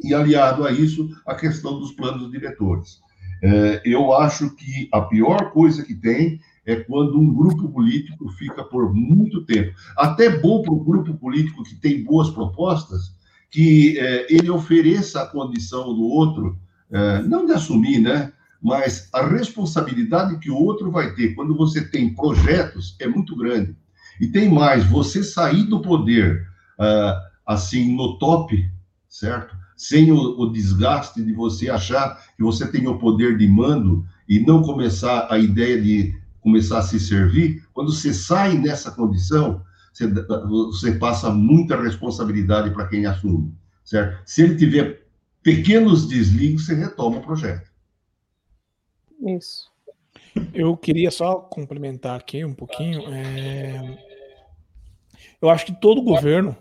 E 0.02 0.14
aliado 0.14 0.66
a 0.66 0.72
isso, 0.72 1.10
a 1.26 1.34
questão 1.34 1.78
dos 1.78 1.92
planos 1.92 2.30
diretores. 2.30 3.00
É, 3.42 3.82
eu 3.84 4.12
acho 4.14 4.54
que 4.54 4.88
a 4.92 5.02
pior 5.02 5.50
coisa 5.50 5.82
que 5.82 5.94
tem 5.94 6.40
é 6.66 6.76
quando 6.76 7.18
um 7.18 7.32
grupo 7.32 7.68
político 7.70 8.28
fica 8.30 8.62
por 8.62 8.94
muito 8.94 9.44
tempo. 9.44 9.74
Até 9.96 10.38
bom 10.38 10.62
para 10.62 10.72
o 10.72 10.84
grupo 10.84 11.14
político 11.14 11.62
que 11.62 11.74
tem 11.74 12.04
boas 12.04 12.30
propostas, 12.30 13.14
que 13.50 13.98
é, 13.98 14.26
ele 14.32 14.50
ofereça 14.50 15.22
a 15.22 15.26
condição 15.26 15.94
do 15.94 16.02
outro, 16.02 16.58
é, 16.90 17.22
não 17.22 17.46
de 17.46 17.52
assumir, 17.52 17.98
né? 17.98 18.32
Mas 18.62 19.08
a 19.12 19.26
responsabilidade 19.26 20.38
que 20.38 20.50
o 20.50 20.56
outro 20.56 20.90
vai 20.90 21.14
ter 21.14 21.34
quando 21.34 21.56
você 21.56 21.82
tem 21.82 22.14
projetos 22.14 22.94
é 23.00 23.08
muito 23.08 23.34
grande. 23.34 23.74
E 24.20 24.26
tem 24.26 24.50
mais, 24.50 24.84
você 24.84 25.24
sair 25.24 25.64
do 25.64 25.80
poder 25.80 26.46
uh, 26.78 27.16
assim 27.46 27.96
no 27.96 28.18
top, 28.18 28.70
certo? 29.08 29.56
sem 29.80 30.12
o, 30.12 30.38
o, 30.38 30.52
desgaste 30.52 31.22
de 31.22 31.32
você 31.32 31.70
achar 31.70 32.22
que 32.36 32.42
você 32.42 32.70
tem 32.70 32.86
o 32.86 32.98
poder 32.98 33.38
de 33.38 33.48
mando 33.48 34.04
e 34.28 34.38
não 34.38 34.60
começar 34.60 35.26
a 35.30 35.38
ideia 35.38 35.80
de 35.80 36.14
começar 36.40 36.78
a 36.78 36.82
se 36.82 36.98
servir, 36.98 37.64
quando 37.72 37.92
você 37.92 38.12
sai 38.12 38.56
nessa 38.56 38.90
condição, 38.90 39.62
você, 39.92 40.06
você 40.08 40.92
passa 40.92 41.30
muita 41.30 41.80
responsabilidade 41.80 42.70
para 42.70 42.88
quem 42.88 43.06
assume, 43.06 43.54
certo? 43.84 44.22
Se 44.24 44.42
ele 44.42 44.56
tiver 44.56 45.06
pequenos 45.42 46.06
desligos, 46.08 46.66
você 46.66 46.74
retoma 46.74 47.18
o 47.18 47.22
projeto. 47.22 47.70
Isso. 49.26 49.70
Eu 50.54 50.76
queria 50.76 51.10
só 51.10 51.36
complementar 51.36 52.18
aqui 52.18 52.44
um 52.44 52.54
pouquinho. 52.54 53.02
É... 53.12 53.98
Eu 55.42 55.50
acho 55.50 55.66
que 55.66 55.78
todo 55.78 56.02
governo 56.02 56.56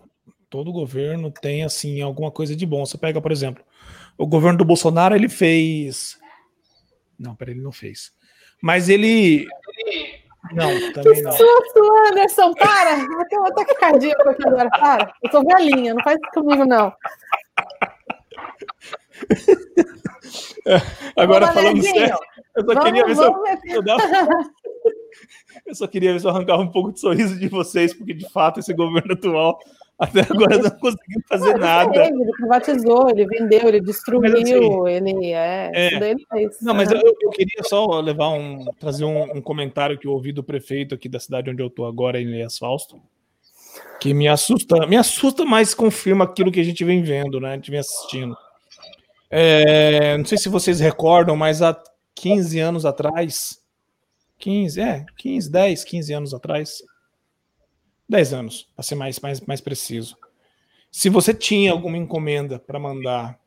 todo 0.50 0.72
governo 0.72 1.32
tem 1.32 1.64
assim 1.64 2.02
alguma 2.02 2.32
coisa 2.32 2.56
de 2.56 2.66
bom. 2.66 2.86
Você 2.86 2.98
pega, 2.98 3.22
por 3.22 3.32
exemplo, 3.32 3.64
o 4.18 4.26
governo 4.26 4.58
do 4.58 4.66
Bolsonaro, 4.66 5.16
ele 5.16 5.30
fez 5.30 6.18
Não, 7.18 7.36
peraí, 7.36 7.54
ele 7.54 7.64
não 7.64 7.72
fez. 7.72 8.12
Mas 8.62 8.90
ele 8.90 9.48
não, 10.54 10.70
também 10.94 11.14
que 11.14 11.22
não. 11.22 11.32
susto, 11.32 11.80
Anderson, 12.10 12.54
para! 12.54 12.98
Eu 13.00 13.28
tenho 13.28 13.42
um 13.42 13.48
ataque 13.48 13.76
cardíaco 13.76 14.30
aqui 14.30 14.48
agora, 14.48 14.70
para. 14.70 15.14
Eu 15.24 15.32
sou 15.32 15.44
velhinha, 15.46 15.94
não 15.94 16.04
faz 16.04 16.18
isso 16.22 16.32
comigo, 16.34 16.66
não. 16.66 16.94
Agora, 21.18 21.46
Ô, 21.46 21.54
falando 21.54 21.82
sério, 21.82 22.18
eu 22.56 22.62
só 22.62 22.74
vamos, 22.74 22.84
queria 22.84 23.06
ver 23.06 23.16
se 23.16 23.24
eu, 23.24 23.34
eu, 23.66 23.82
dava... 23.82 24.04
eu 25.66 25.76
só 25.76 25.88
queria 25.88 26.14
ver 26.14 26.20
se 26.20 26.26
eu 26.26 26.32
arrancava 26.32 26.62
um 26.62 26.72
pouco 26.72 26.92
de 26.92 27.00
sorriso 27.00 27.38
de 27.38 27.48
vocês, 27.48 27.94
porque 27.94 28.14
de 28.14 28.30
fato 28.30 28.60
esse 28.60 28.74
governo 28.74 29.14
atual 29.14 29.60
até 30.00 30.22
agora 30.22 30.58
não 30.58 30.70
conseguiu 30.72 31.22
fazer 31.28 31.58
nada. 31.58 32.06
Ele 32.06 32.32
privatizou, 32.32 33.10
ele 33.10 33.26
vendeu, 33.26 33.68
ele 33.68 33.82
destruiu, 33.82 34.34
assim, 34.34 34.88
ele 34.88 35.34
é, 35.34 35.72
é. 35.74 36.12
ele 36.12 36.26
fez. 36.32 36.58
Não, 36.62 36.74
mas 36.74 36.90
eu, 36.90 37.02
eu, 37.22 37.30
queria 37.32 37.62
só 37.64 38.00
levar 38.00 38.30
um, 38.30 38.64
trazer 38.80 39.04
um, 39.04 39.24
um, 39.38 39.42
comentário 39.42 40.00
que 40.00 40.08
eu 40.08 40.14
ouvi 40.14 40.32
do 40.32 40.42
prefeito 40.42 40.96
aqui 40.96 41.10
da 41.10 41.20
cidade 41.20 41.50
onde 41.50 41.62
eu 41.62 41.68
estou 41.68 41.86
agora, 41.86 42.20
em 42.20 42.26
Elias 42.26 42.58
Fausto, 42.58 43.02
que 44.00 44.14
me 44.14 44.30
assusta, 44.30 44.88
me 44.88 44.96
assusta, 44.96 45.44
mas 45.44 45.74
confirma 45.74 46.24
aquilo 46.24 46.52
que 46.52 46.62
a 46.62 46.66
gente 46.66 46.86
vem 46.86 47.04
vendo, 47.04 47.42
né? 47.42 47.52
A 47.52 47.56
gente 47.56 47.70
vem 47.70 47.82
assistindo. 47.82 48.38
É, 49.30 50.18
não 50.18 50.26
sei 50.26 50.38
se 50.38 50.48
vocês 50.48 50.80
recordam, 50.80 51.36
mas 51.36 51.62
há 51.62 51.78
15 52.16 52.58
anos 52.60 52.86
atrás, 52.86 53.60
15, 54.40 54.82
é, 54.82 55.06
15, 55.18 55.52
10, 55.52 55.84
15 55.84 56.14
anos 56.14 56.34
atrás, 56.34 56.82
10 58.08 58.34
anos, 58.34 58.68
para 58.76 58.84
ser 58.84 58.96
mais, 58.96 59.20
mais, 59.20 59.42
mais 59.42 59.62
preciso. 59.62 60.18
Se 60.92 61.10
você 61.10 61.34
tinha 61.34 61.72
alguma 61.72 61.98
encomenda 61.98 62.58
para 62.58 62.80
mandar, 62.80 63.40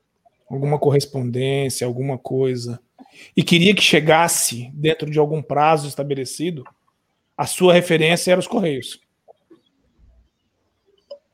alguma 0.49 0.79
correspondência, 0.79 1.87
alguma 1.87 2.17
coisa, 2.17 2.79
e 3.37 3.43
queria 3.43 3.75
que 3.75 3.83
chegasse 3.83 4.71
dentro 4.75 5.11
de 5.11 5.19
algum 5.19 5.43
prazo 5.43 5.89
estabelecido, 5.89 6.63
a 7.37 7.47
sua 7.47 7.73
referência 7.73 8.31
era 8.31 8.41
os 8.41 8.47
Correios. 8.47 9.01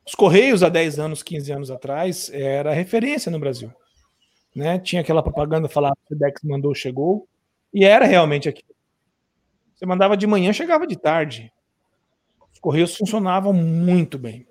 Os 0.07 0.15
Correios, 0.15 0.63
há 0.63 0.69
10 0.71 0.99
anos, 0.99 1.23
15 1.23 1.53
anos 1.53 1.71
atrás, 1.71 2.31
era 2.33 2.73
referência 2.73 3.31
no 3.31 3.39
Brasil. 3.39 3.71
Né? 4.55 4.79
Tinha 4.79 5.03
aquela 5.03 5.23
propaganda 5.23 5.69
falava 5.69 5.97
que 6.07 6.15
o 6.15 6.19
Dex 6.19 6.41
mandou, 6.43 6.75
chegou, 6.75 7.29
e 7.75 7.85
era 7.85 8.07
realmente 8.07 8.49
aquilo. 8.49 8.68
Você 9.79 9.87
mandava 9.87 10.17
de 10.17 10.27
manhã, 10.27 10.53
chegava 10.53 10.89
de 10.89 10.97
tarde. 10.97 11.53
Os 12.53 12.59
Correios 12.59 12.97
funcionavam 12.97 13.53
muito 13.53 14.19
bem. 14.19 14.45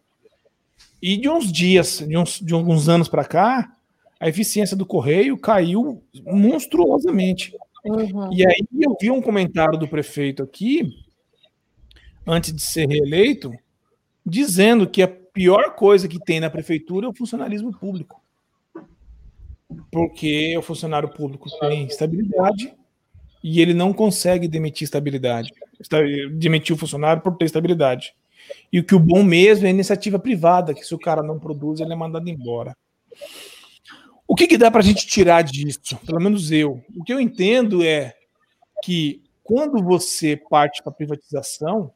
E 1.02 1.18
de 1.18 1.28
uns 1.28 1.52
dias, 1.52 2.00
de, 2.00 2.18
uns, 2.18 2.40
de 2.40 2.54
alguns 2.54 2.88
anos 2.88 3.10
para 3.10 3.26
cá, 3.26 3.76
a 4.18 4.30
eficiência 4.30 4.78
do 4.78 4.86
Correio 4.86 5.38
caiu 5.38 6.02
monstruosamente. 6.24 7.54
Uhum. 7.84 8.32
E 8.32 8.48
aí 8.48 8.66
eu 8.80 8.96
vi 9.00 9.12
um 9.12 9.22
comentário 9.22 9.78
do 9.78 9.88
prefeito 9.88 10.42
aqui, 10.42 10.90
antes 12.26 12.54
de 12.54 12.62
ser 12.62 12.88
reeleito, 12.88 13.52
dizendo 14.26 14.88
que 14.90 15.02
a 15.02 15.10
pior 15.10 15.76
coisa 15.76 16.08
que 16.08 16.24
tem 16.24 16.40
na 16.40 16.50
prefeitura 16.50 17.06
é 17.06 17.10
o 17.10 17.14
funcionalismo 17.14 17.78
público. 17.78 18.24
Porque 19.92 20.58
o 20.58 20.62
funcionário 20.62 21.10
público 21.10 21.50
tem 21.60 21.86
estabilidade 21.86 22.74
e 23.44 23.62
ele 23.62 23.74
não 23.74 23.94
consegue 23.94 24.48
demitir 24.48 24.86
estabilidade 24.86 25.52
demitir 26.34 26.76
o 26.76 26.80
funcionário 26.80 27.22
por 27.22 27.36
ter 27.38 27.46
estabilidade. 27.46 28.16
E 28.72 28.80
o 28.80 28.84
que 28.84 28.96
o 28.96 29.00
bom 29.00 29.24
mesmo 29.24 29.68
é 29.68 29.70
iniciativa 29.70 30.18
privada, 30.18 30.74
que 30.74 30.84
se 30.84 30.96
o 30.96 31.00
cara 31.00 31.22
não 31.22 31.40
produz, 31.40 31.80
ele 31.80 31.94
é 31.94 31.96
mandado 31.96 32.30
embora. 32.30 32.76
O 34.28 34.36
que, 34.36 34.48
que 34.48 34.58
dá 34.58 34.72
para 34.72 34.82
a 34.82 34.84
gente 34.84 35.06
tirar 35.08 35.42
disso? 35.42 35.98
Pelo 36.06 36.22
menos 36.22 36.52
eu. 36.52 36.84
O 36.96 37.04
que 37.04 37.14
eu 37.14 37.20
entendo 37.20 37.84
é 37.84 38.14
que 38.84 39.22
quando 39.44 39.84
você 39.84 40.36
parte 40.36 40.84
para 40.84 40.92
privatização, 40.92 41.92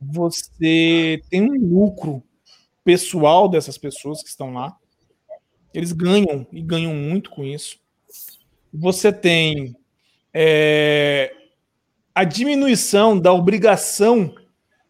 você 0.00 1.20
tem 1.30 1.42
um 1.42 1.54
lucro 1.54 2.22
pessoal 2.84 3.48
dessas 3.48 3.76
pessoas 3.76 4.22
que 4.22 4.28
estão 4.28 4.52
lá. 4.52 4.76
Eles 5.74 5.92
ganham 5.92 6.46
e 6.52 6.62
ganham 6.62 6.94
muito 6.94 7.30
com 7.30 7.44
isso. 7.44 7.78
Você 8.72 9.12
tem 9.12 9.76
é, 10.38 11.34
a 12.14 12.22
diminuição 12.22 13.18
da 13.18 13.32
obrigação 13.32 14.34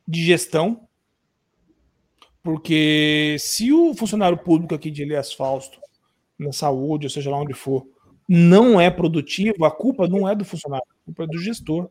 de 0.06 0.24
gestão, 0.24 0.88
porque 2.42 3.36
se 3.38 3.72
o 3.72 3.94
funcionário 3.94 4.36
público 4.36 4.74
aqui 4.74 4.90
de 4.90 5.02
Elias 5.02 5.32
Fausto, 5.32 5.78
na 6.36 6.50
saúde, 6.50 7.06
ou 7.06 7.10
seja 7.10 7.30
lá 7.30 7.38
onde 7.38 7.54
for, 7.54 7.86
não 8.28 8.80
é 8.80 8.90
produtivo, 8.90 9.64
a 9.64 9.70
culpa 9.70 10.08
não 10.08 10.28
é 10.28 10.34
do 10.34 10.44
funcionário, 10.44 10.84
a 10.90 11.04
culpa 11.04 11.22
é 11.22 11.26
do 11.28 11.38
gestor. 11.38 11.88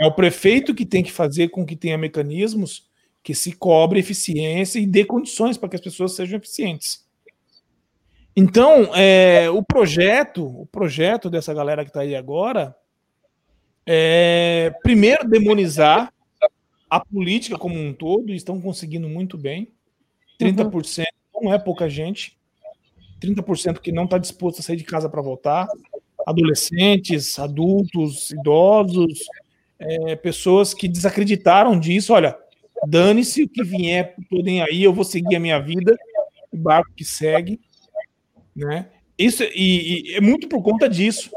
É 0.00 0.04
o 0.04 0.12
prefeito 0.12 0.74
que 0.74 0.84
tem 0.84 1.04
que 1.04 1.12
fazer 1.12 1.50
com 1.50 1.64
que 1.64 1.76
tenha 1.76 1.96
mecanismos 1.96 2.90
que 3.22 3.36
se 3.36 3.52
cobre 3.52 4.00
eficiência 4.00 4.80
e 4.80 4.86
dê 4.86 5.04
condições 5.04 5.56
para 5.56 5.68
que 5.68 5.76
as 5.76 5.82
pessoas 5.82 6.16
sejam 6.16 6.40
eficientes. 6.40 7.01
Então, 8.34 8.94
é, 8.94 9.50
o 9.50 9.62
projeto, 9.62 10.44
o 10.44 10.66
projeto 10.66 11.28
dessa 11.28 11.52
galera 11.52 11.84
que 11.84 11.90
está 11.90 12.00
aí 12.00 12.16
agora, 12.16 12.74
é, 13.86 14.72
primeiro, 14.82 15.28
demonizar 15.28 16.12
a 16.88 17.00
política 17.00 17.58
como 17.58 17.74
um 17.74 17.92
todo, 17.92 18.30
e 18.30 18.36
estão 18.36 18.60
conseguindo 18.60 19.08
muito 19.08 19.36
bem. 19.36 19.68
30% 20.40 21.04
uhum. 21.34 21.44
não 21.44 21.54
é 21.54 21.58
pouca 21.58 21.88
gente. 21.88 22.38
30% 23.20 23.78
que 23.78 23.92
não 23.92 24.04
está 24.04 24.18
disposto 24.18 24.60
a 24.60 24.62
sair 24.62 24.76
de 24.76 24.84
casa 24.84 25.08
para 25.08 25.22
votar. 25.22 25.68
Adolescentes, 26.26 27.38
adultos, 27.38 28.30
idosos, 28.30 29.20
é, 29.78 30.16
pessoas 30.16 30.72
que 30.72 30.88
desacreditaram 30.88 31.78
disso. 31.78 32.12
Olha, 32.12 32.36
dane-se 32.86 33.44
o 33.44 33.48
que 33.48 33.62
vier, 33.62 34.16
podem 34.30 34.62
aí, 34.62 34.82
eu 34.82 34.92
vou 34.92 35.04
seguir 35.04 35.36
a 35.36 35.40
minha 35.40 35.58
vida, 35.58 35.96
o 36.50 36.56
barco 36.56 36.92
que 36.94 37.04
segue, 37.04 37.60
né? 38.54 38.88
Isso 39.18 39.42
e, 39.44 40.12
e 40.12 40.14
é 40.14 40.20
muito 40.20 40.48
por 40.48 40.62
conta 40.62 40.88
disso. 40.88 41.30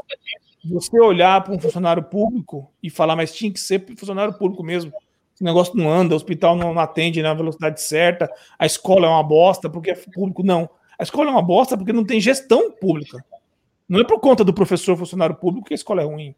Você 0.64 0.98
olhar 1.00 1.42
para 1.44 1.54
um 1.54 1.60
funcionário 1.60 2.02
público 2.02 2.72
e 2.82 2.90
falar, 2.90 3.14
mas 3.14 3.34
tinha 3.34 3.52
que 3.52 3.60
ser 3.60 3.84
funcionário 3.96 4.34
público 4.34 4.62
mesmo. 4.62 4.92
Esse 5.34 5.44
negócio 5.44 5.76
não 5.76 5.92
anda, 5.92 6.14
o 6.14 6.16
hospital 6.16 6.56
não 6.56 6.78
atende 6.78 7.22
na 7.22 7.34
velocidade 7.34 7.82
certa, 7.82 8.28
a 8.58 8.64
escola 8.64 9.06
é 9.06 9.10
uma 9.10 9.22
bosta 9.22 9.68
porque 9.68 9.90
é 9.90 9.94
público. 9.94 10.42
Não. 10.42 10.68
A 10.98 11.02
escola 11.02 11.28
é 11.28 11.32
uma 11.32 11.42
bosta 11.42 11.76
porque 11.76 11.92
não 11.92 12.04
tem 12.04 12.20
gestão 12.20 12.72
pública. 12.72 13.22
Não 13.88 14.00
é 14.00 14.04
por 14.04 14.18
conta 14.18 14.42
do 14.42 14.52
professor 14.52 14.96
funcionário 14.96 15.36
público 15.36 15.68
que 15.68 15.74
a 15.74 15.76
escola 15.76 16.02
é 16.02 16.04
ruim. 16.04 16.34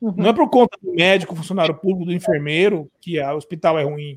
Uhum. 0.00 0.14
Não 0.16 0.28
é 0.28 0.32
por 0.32 0.48
conta 0.48 0.78
do 0.80 0.92
médico 0.92 1.34
funcionário 1.34 1.74
público, 1.74 2.04
do 2.04 2.12
enfermeiro, 2.12 2.88
que 3.00 3.20
o 3.20 3.36
hospital 3.36 3.78
é 3.78 3.82
ruim. 3.82 4.16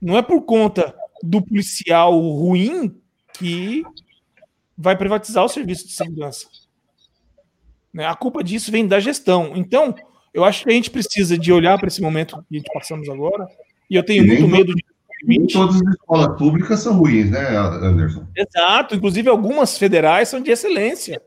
Não 0.00 0.16
é 0.16 0.22
por 0.22 0.42
conta 0.42 0.94
do 1.22 1.40
policial 1.40 2.18
ruim 2.18 3.00
que 3.34 3.82
vai 4.76 4.96
privatizar 4.96 5.44
o 5.44 5.48
serviço 5.48 5.86
de 5.86 5.92
segurança. 5.92 6.46
Né? 7.92 8.06
A 8.06 8.14
culpa 8.14 8.42
disso 8.42 8.72
vem 8.72 8.86
da 8.86 8.98
gestão. 8.98 9.52
Então, 9.54 9.94
eu 10.32 10.44
acho 10.44 10.64
que 10.64 10.70
a 10.70 10.72
gente 10.72 10.90
precisa 10.90 11.38
de 11.38 11.52
olhar 11.52 11.78
para 11.78 11.86
esse 11.86 12.02
momento 12.02 12.36
que 12.48 12.56
a 12.56 12.58
gente 12.58 12.72
passamos 12.72 13.08
agora, 13.08 13.46
e 13.88 13.94
eu 13.94 14.02
tenho 14.02 14.24
e 14.24 14.26
muito 14.26 14.48
medo 14.48 14.74
de. 14.74 14.84
Nem 15.26 15.46
todas 15.46 15.76
as 15.76 15.94
escolas 15.94 16.36
públicas 16.36 16.80
são 16.80 16.98
ruins, 16.98 17.30
né, 17.30 17.56
Anderson? 17.56 18.26
Exato, 18.36 18.94
inclusive 18.94 19.30
algumas 19.30 19.78
federais 19.78 20.28
são 20.28 20.38
de 20.38 20.50
excelência. 20.50 21.22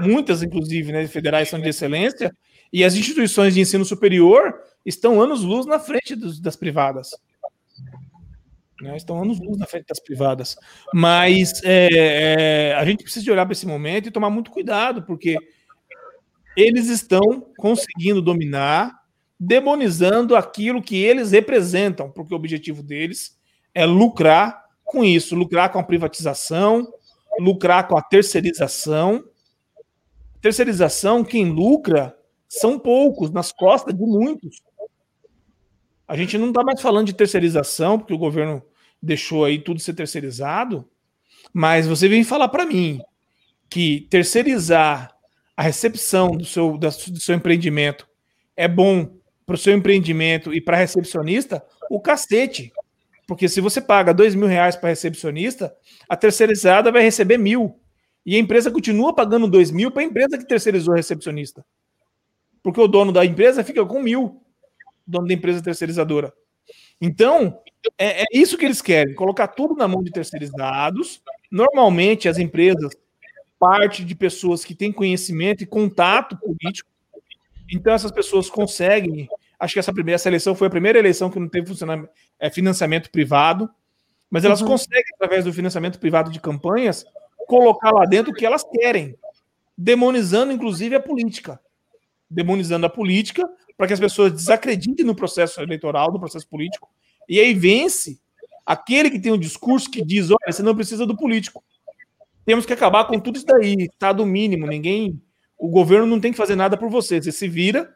Muitas, 0.00 0.42
inclusive, 0.42 0.90
né, 0.90 1.06
federais 1.06 1.48
são 1.48 1.60
de 1.60 1.68
excelência, 1.68 2.34
e 2.72 2.82
as 2.82 2.96
instituições 2.96 3.54
de 3.54 3.60
ensino 3.60 3.84
superior 3.84 4.52
estão 4.84 5.20
anos-luz 5.20 5.64
na 5.64 5.78
frente 5.78 6.16
dos, 6.16 6.40
das 6.40 6.56
privadas. 6.56 7.10
Né, 8.84 8.98
estão 8.98 9.22
anos-luz 9.22 9.56
na 9.56 9.66
frente 9.66 9.86
das 9.86 9.98
privadas. 9.98 10.56
Mas 10.92 11.62
é, 11.64 11.88
é, 11.92 12.74
a 12.74 12.84
gente 12.84 13.02
precisa 13.02 13.24
de 13.24 13.30
olhar 13.30 13.46
para 13.46 13.54
esse 13.54 13.66
momento 13.66 14.06
e 14.06 14.12
tomar 14.12 14.28
muito 14.28 14.50
cuidado, 14.50 15.02
porque 15.04 15.38
eles 16.54 16.90
estão 16.90 17.46
conseguindo 17.56 18.20
dominar, 18.20 18.92
demonizando 19.40 20.36
aquilo 20.36 20.82
que 20.82 21.02
eles 21.02 21.30
representam, 21.30 22.10
porque 22.10 22.34
o 22.34 22.36
objetivo 22.36 22.82
deles 22.82 23.38
é 23.74 23.86
lucrar 23.86 24.62
com 24.84 25.02
isso, 25.02 25.34
lucrar 25.34 25.72
com 25.72 25.78
a 25.78 25.82
privatização, 25.82 26.86
lucrar 27.40 27.88
com 27.88 27.96
a 27.96 28.02
terceirização. 28.02 29.24
Terceirização, 30.42 31.24
quem 31.24 31.48
lucra 31.48 32.14
são 32.46 32.78
poucos, 32.78 33.30
nas 33.30 33.50
costas 33.50 33.94
de 33.94 34.04
muitos. 34.04 34.62
A 36.06 36.18
gente 36.18 36.36
não 36.36 36.48
está 36.48 36.62
mais 36.62 36.82
falando 36.82 37.06
de 37.06 37.14
terceirização, 37.14 37.98
porque 37.98 38.12
o 38.12 38.18
governo 38.18 38.62
deixou 39.04 39.44
aí 39.44 39.58
tudo 39.58 39.80
ser 39.80 39.94
terceirizado, 39.94 40.88
mas 41.52 41.86
você 41.86 42.08
vem 42.08 42.24
falar 42.24 42.48
para 42.48 42.66
mim 42.66 43.00
que 43.68 44.06
terceirizar 44.10 45.14
a 45.56 45.62
recepção 45.62 46.30
do 46.30 46.44
seu, 46.44 46.76
do 46.76 47.20
seu 47.20 47.34
empreendimento 47.34 48.08
é 48.56 48.66
bom 48.66 49.16
para 49.46 49.54
o 49.54 49.58
seu 49.58 49.74
empreendimento 49.74 50.54
e 50.54 50.60
para 50.60 50.76
recepcionista, 50.76 51.64
o 51.90 52.00
cacete. 52.00 52.72
Porque 53.26 53.48
se 53.48 53.60
você 53.60 53.80
paga 53.80 54.12
dois 54.12 54.34
mil 54.34 54.48
reais 54.48 54.76
para 54.76 54.88
recepcionista, 54.88 55.74
a 56.08 56.16
terceirizada 56.16 56.90
vai 56.90 57.02
receber 57.02 57.38
mil. 57.38 57.78
E 58.24 58.36
a 58.36 58.38
empresa 58.38 58.70
continua 58.70 59.14
pagando 59.14 59.46
dois 59.46 59.70
mil 59.70 59.90
para 59.90 60.02
a 60.02 60.06
empresa 60.06 60.38
que 60.38 60.46
terceirizou 60.46 60.94
a 60.94 60.96
recepcionista. 60.96 61.64
Porque 62.62 62.80
o 62.80 62.88
dono 62.88 63.12
da 63.12 63.24
empresa 63.24 63.62
fica 63.62 63.84
com 63.84 64.02
mil, 64.02 64.42
dono 65.06 65.26
da 65.26 65.34
empresa 65.34 65.62
terceirizadora. 65.62 66.32
Então, 67.00 67.60
é, 67.98 68.22
é 68.22 68.24
isso 68.32 68.56
que 68.56 68.64
eles 68.64 68.82
querem: 68.82 69.14
colocar 69.14 69.48
tudo 69.48 69.74
na 69.74 69.88
mão 69.88 70.02
de 70.02 70.10
terceirizados. 70.10 71.22
Normalmente, 71.50 72.28
as 72.28 72.38
empresas 72.38 72.92
parte 73.58 74.04
de 74.04 74.14
pessoas 74.14 74.62
que 74.64 74.74
têm 74.74 74.92
conhecimento 74.92 75.62
e 75.62 75.66
contato 75.66 76.36
político. 76.36 76.90
Então, 77.72 77.94
essas 77.94 78.10
pessoas 78.10 78.50
conseguem. 78.50 79.28
Acho 79.58 79.74
que 79.74 79.80
essa 79.80 79.92
primeira 79.92 80.16
essa 80.16 80.28
eleição 80.28 80.54
foi 80.54 80.66
a 80.66 80.70
primeira 80.70 80.98
eleição 80.98 81.30
que 81.30 81.40
não 81.40 81.48
teve 81.48 81.72
é, 82.38 82.50
financiamento 82.50 83.10
privado, 83.10 83.70
mas 84.30 84.44
elas 84.44 84.60
uhum. 84.60 84.68
conseguem, 84.68 85.04
através 85.14 85.44
do 85.44 85.52
financiamento 85.52 85.98
privado 85.98 86.30
de 86.30 86.40
campanhas, 86.40 87.06
colocar 87.46 87.90
lá 87.90 88.04
dentro 88.04 88.32
o 88.32 88.34
que 88.34 88.44
elas 88.44 88.64
querem, 88.64 89.16
demonizando, 89.78 90.52
inclusive, 90.52 90.94
a 90.96 91.00
política. 91.00 91.58
Demonizando 92.28 92.84
a 92.84 92.90
política 92.90 93.48
para 93.76 93.86
que 93.86 93.92
as 93.92 94.00
pessoas 94.00 94.32
desacreditem 94.32 95.06
no 95.06 95.14
processo 95.14 95.60
eleitoral, 95.60 96.12
no 96.12 96.20
processo 96.20 96.46
político, 96.48 96.90
e 97.28 97.40
aí 97.40 97.54
vence 97.54 98.20
aquele 98.64 99.10
que 99.10 99.20
tem 99.20 99.32
um 99.32 99.38
discurso 99.38 99.90
que 99.90 100.04
diz: 100.04 100.30
olha, 100.30 100.52
você 100.52 100.62
não 100.62 100.74
precisa 100.74 101.06
do 101.06 101.16
político. 101.16 101.62
Temos 102.44 102.66
que 102.66 102.72
acabar 102.72 103.04
com 103.06 103.18
tudo 103.18 103.36
isso 103.36 103.46
daí, 103.46 103.74
estado 103.90 104.24
mínimo. 104.26 104.66
Ninguém, 104.66 105.20
o 105.58 105.68
governo 105.68 106.06
não 106.06 106.20
tem 106.20 106.30
que 106.30 106.38
fazer 106.38 106.56
nada 106.56 106.76
por 106.76 106.90
você. 106.90 107.20
Você 107.20 107.32
se 107.32 107.48
vira, 107.48 107.94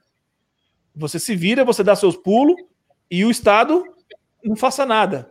você 0.95 1.19
se 1.19 1.37
vira, 1.37 1.65
você 1.65 1.85
dá 1.85 1.95
seus 1.95 2.17
pulos 2.17 2.57
e 3.11 3.25
o 3.25 3.31
Estado 3.31 3.85
não 4.43 4.57
faça 4.57 4.87
nada. 4.87 5.31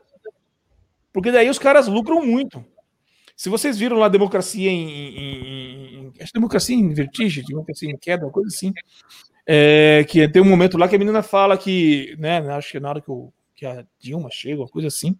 Porque 1.11 1.31
daí 1.31 1.49
os 1.49 1.59
caras 1.59 1.87
lucram 1.87 2.23
muito. 2.23 2.63
Se 3.35 3.49
vocês 3.49 3.77
viram 3.77 3.97
lá 3.97 4.07
democracia 4.07 4.69
em, 4.69 4.89
em, 4.89 6.07
em 6.07 6.13
democracia 6.33 6.75
em 6.75 6.93
vertigem, 6.93 7.43
democracia 7.43 7.89
em 7.89 7.97
queda, 7.97 8.25
uma 8.25 8.31
coisa 8.31 8.47
assim, 8.47 8.73
é, 9.45 10.05
que 10.07 10.27
tem 10.27 10.41
um 10.41 10.49
momento 10.49 10.77
lá 10.77 10.87
que 10.87 10.95
a 10.95 10.99
menina 10.99 11.21
fala 11.21 11.57
que, 11.57 12.15
né, 12.17 12.39
acho 12.51 12.71
que 12.71 12.79
na 12.79 12.89
hora 12.89 13.01
que, 13.01 13.11
o, 13.11 13.31
que 13.57 13.65
a 13.65 13.83
Dilma 13.99 14.29
chega, 14.31 14.61
uma 14.61 14.69
coisa 14.69 14.87
assim, 14.87 15.17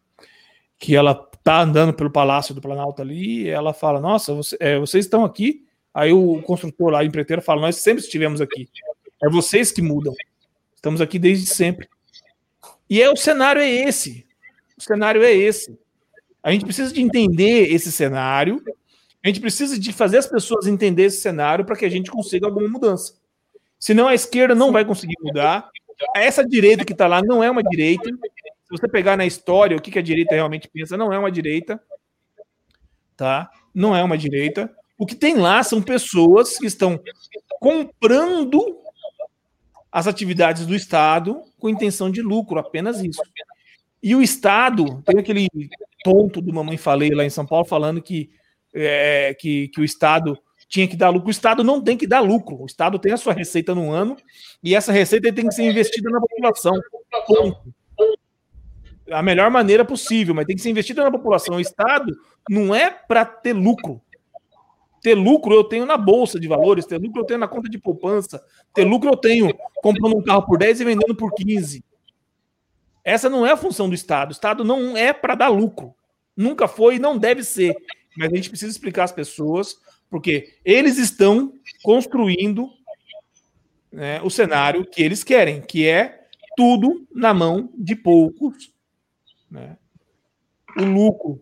que 0.77 0.95
ela 0.95 1.15
tá 1.43 1.61
andando 1.61 1.91
pelo 1.91 2.11
Palácio 2.11 2.53
do 2.53 2.61
Planalto 2.61 3.01
ali, 3.01 3.41
e 3.41 3.49
ela 3.49 3.73
fala: 3.73 3.99
Nossa, 3.99 4.33
você, 4.33 4.55
é, 4.59 4.79
vocês 4.79 5.05
estão 5.05 5.25
aqui. 5.25 5.65
Aí 5.93 6.13
o 6.13 6.41
construtor 6.43 6.91
lá, 6.91 6.99
o 6.99 7.03
empreiteiro, 7.03 7.41
fala: 7.41 7.61
Nós 7.61 7.77
sempre 7.77 8.03
estivemos 8.03 8.39
aqui. 8.39 8.69
É 9.21 9.27
vocês 9.27 9.71
que 9.71 9.81
mudam. 9.81 10.13
Estamos 10.75 11.01
aqui 11.01 11.17
desde 11.17 11.47
sempre. 11.47 11.89
E 12.87 13.01
é 13.01 13.09
o 13.09 13.15
cenário 13.15 13.59
é 13.59 13.67
esse. 13.67 14.25
O 14.77 14.83
cenário 14.83 15.23
é 15.23 15.33
esse. 15.33 15.77
A 16.43 16.51
gente 16.51 16.63
precisa 16.63 16.93
de 16.93 17.01
entender 17.01 17.73
esse 17.73 17.91
cenário. 17.91 18.63
A 19.23 19.27
gente 19.27 19.41
precisa 19.41 19.79
de 19.79 19.91
fazer 19.91 20.19
as 20.19 20.27
pessoas 20.27 20.67
entender 20.67 21.05
esse 21.05 21.19
cenário 21.19 21.65
para 21.65 21.75
que 21.75 21.83
a 21.83 21.89
gente 21.89 22.11
consiga 22.11 22.45
alguma 22.45 22.69
mudança. 22.69 23.15
Senão 23.79 24.07
a 24.07 24.13
esquerda 24.13 24.53
não 24.53 24.71
vai 24.71 24.85
conseguir 24.85 25.15
mudar. 25.21 25.69
Essa 26.15 26.45
direita 26.45 26.85
que 26.85 26.93
está 26.93 27.07
lá 27.07 27.21
não 27.21 27.43
é 27.43 27.49
uma 27.49 27.63
direita. 27.63 28.09
Se 28.09 28.71
você 28.71 28.87
pegar 28.87 29.17
na 29.17 29.25
história 29.25 29.77
o 29.77 29.81
que, 29.81 29.91
que 29.91 29.99
a 29.99 30.03
direita 30.03 30.35
realmente 30.35 30.67
pensa, 30.67 30.97
não 30.97 31.11
é 31.11 31.17
uma 31.17 31.31
direita, 31.31 31.81
tá? 33.15 33.49
Não 33.73 33.95
é 33.95 34.03
uma 34.03 34.17
direita. 34.17 34.73
O 34.97 35.05
que 35.05 35.15
tem 35.15 35.35
lá 35.35 35.63
são 35.63 35.81
pessoas 35.81 36.57
que 36.57 36.65
estão 36.65 36.99
comprando 37.59 38.79
as 39.91 40.07
atividades 40.07 40.65
do 40.65 40.75
Estado 40.75 41.41
com 41.59 41.69
intenção 41.69 42.11
de 42.11 42.21
lucro, 42.21 42.59
apenas 42.59 43.01
isso. 43.01 43.21
E 44.01 44.15
o 44.15 44.21
Estado, 44.21 45.01
tem 45.03 45.19
aquele 45.19 45.47
tonto 46.03 46.41
do 46.41 46.53
Mamãe 46.53 46.77
Falei 46.77 47.09
lá 47.11 47.25
em 47.25 47.29
São 47.29 47.45
Paulo 47.45 47.65
falando 47.65 48.01
que, 48.01 48.29
é, 48.73 49.35
que, 49.39 49.69
que 49.69 49.81
o 49.81 49.83
Estado 49.83 50.37
tinha 50.67 50.87
que 50.87 50.95
dar 50.95 51.09
lucro. 51.09 51.27
O 51.27 51.31
Estado 51.31 51.63
não 51.63 51.81
tem 51.81 51.97
que 51.97 52.07
dar 52.07 52.19
lucro. 52.19 52.61
O 52.61 52.65
Estado 52.65 52.99
tem 52.99 53.13
a 53.13 53.17
sua 53.17 53.33
receita 53.33 53.73
no 53.73 53.91
ano 53.91 54.17
e 54.63 54.75
essa 54.75 54.91
receita 54.91 55.31
tem 55.33 55.47
que 55.47 55.53
ser 55.53 55.63
investida 55.63 56.09
na 56.09 56.19
população. 56.19 56.73
Ponto 57.25 57.73
a 59.11 59.21
melhor 59.21 59.49
maneira 59.49 59.85
possível, 59.85 60.35
mas 60.35 60.45
tem 60.45 60.55
que 60.55 60.61
ser 60.61 60.69
investido 60.69 61.01
na 61.01 61.11
população. 61.11 61.55
O 61.55 61.61
Estado 61.61 62.15
não 62.49 62.73
é 62.73 62.89
para 62.89 63.25
ter 63.25 63.53
lucro. 63.53 64.01
Ter 65.01 65.15
lucro 65.15 65.53
eu 65.53 65.63
tenho 65.63 65.85
na 65.85 65.97
bolsa 65.97 66.39
de 66.39 66.47
valores, 66.47 66.85
ter 66.85 66.97
lucro 66.97 67.21
eu 67.21 67.25
tenho 67.25 67.39
na 67.39 67.47
conta 67.47 67.69
de 67.69 67.77
poupança, 67.77 68.43
ter 68.73 68.83
lucro 68.83 69.09
eu 69.09 69.17
tenho 69.17 69.53
comprando 69.81 70.17
um 70.17 70.23
carro 70.23 70.45
por 70.45 70.57
10 70.57 70.81
e 70.81 70.85
vendendo 70.85 71.15
por 71.15 71.33
15. 71.33 71.83
Essa 73.03 73.29
não 73.29 73.45
é 73.45 73.51
a 73.51 73.57
função 73.57 73.87
do 73.87 73.95
Estado. 73.95 74.29
O 74.29 74.33
Estado 74.33 74.63
não 74.65 74.97
é 74.97 75.13
para 75.13 75.35
dar 75.35 75.47
lucro. 75.47 75.93
Nunca 76.35 76.67
foi 76.67 76.95
e 76.95 76.99
não 76.99 77.17
deve 77.17 77.43
ser. 77.43 77.75
Mas 78.17 78.31
a 78.31 78.35
gente 78.35 78.49
precisa 78.49 78.71
explicar 78.71 79.05
às 79.05 79.11
pessoas, 79.11 79.77
porque 80.09 80.55
eles 80.63 80.97
estão 80.97 81.53
construindo 81.83 82.69
né, 83.91 84.21
o 84.21 84.29
cenário 84.29 84.85
que 84.85 85.01
eles 85.01 85.23
querem, 85.23 85.61
que 85.61 85.87
é 85.87 86.27
tudo 86.55 87.07
na 87.13 87.33
mão 87.33 87.69
de 87.77 87.95
poucos 87.95 88.73
né? 89.49 89.77
o 90.77 90.83
lucro 90.83 91.41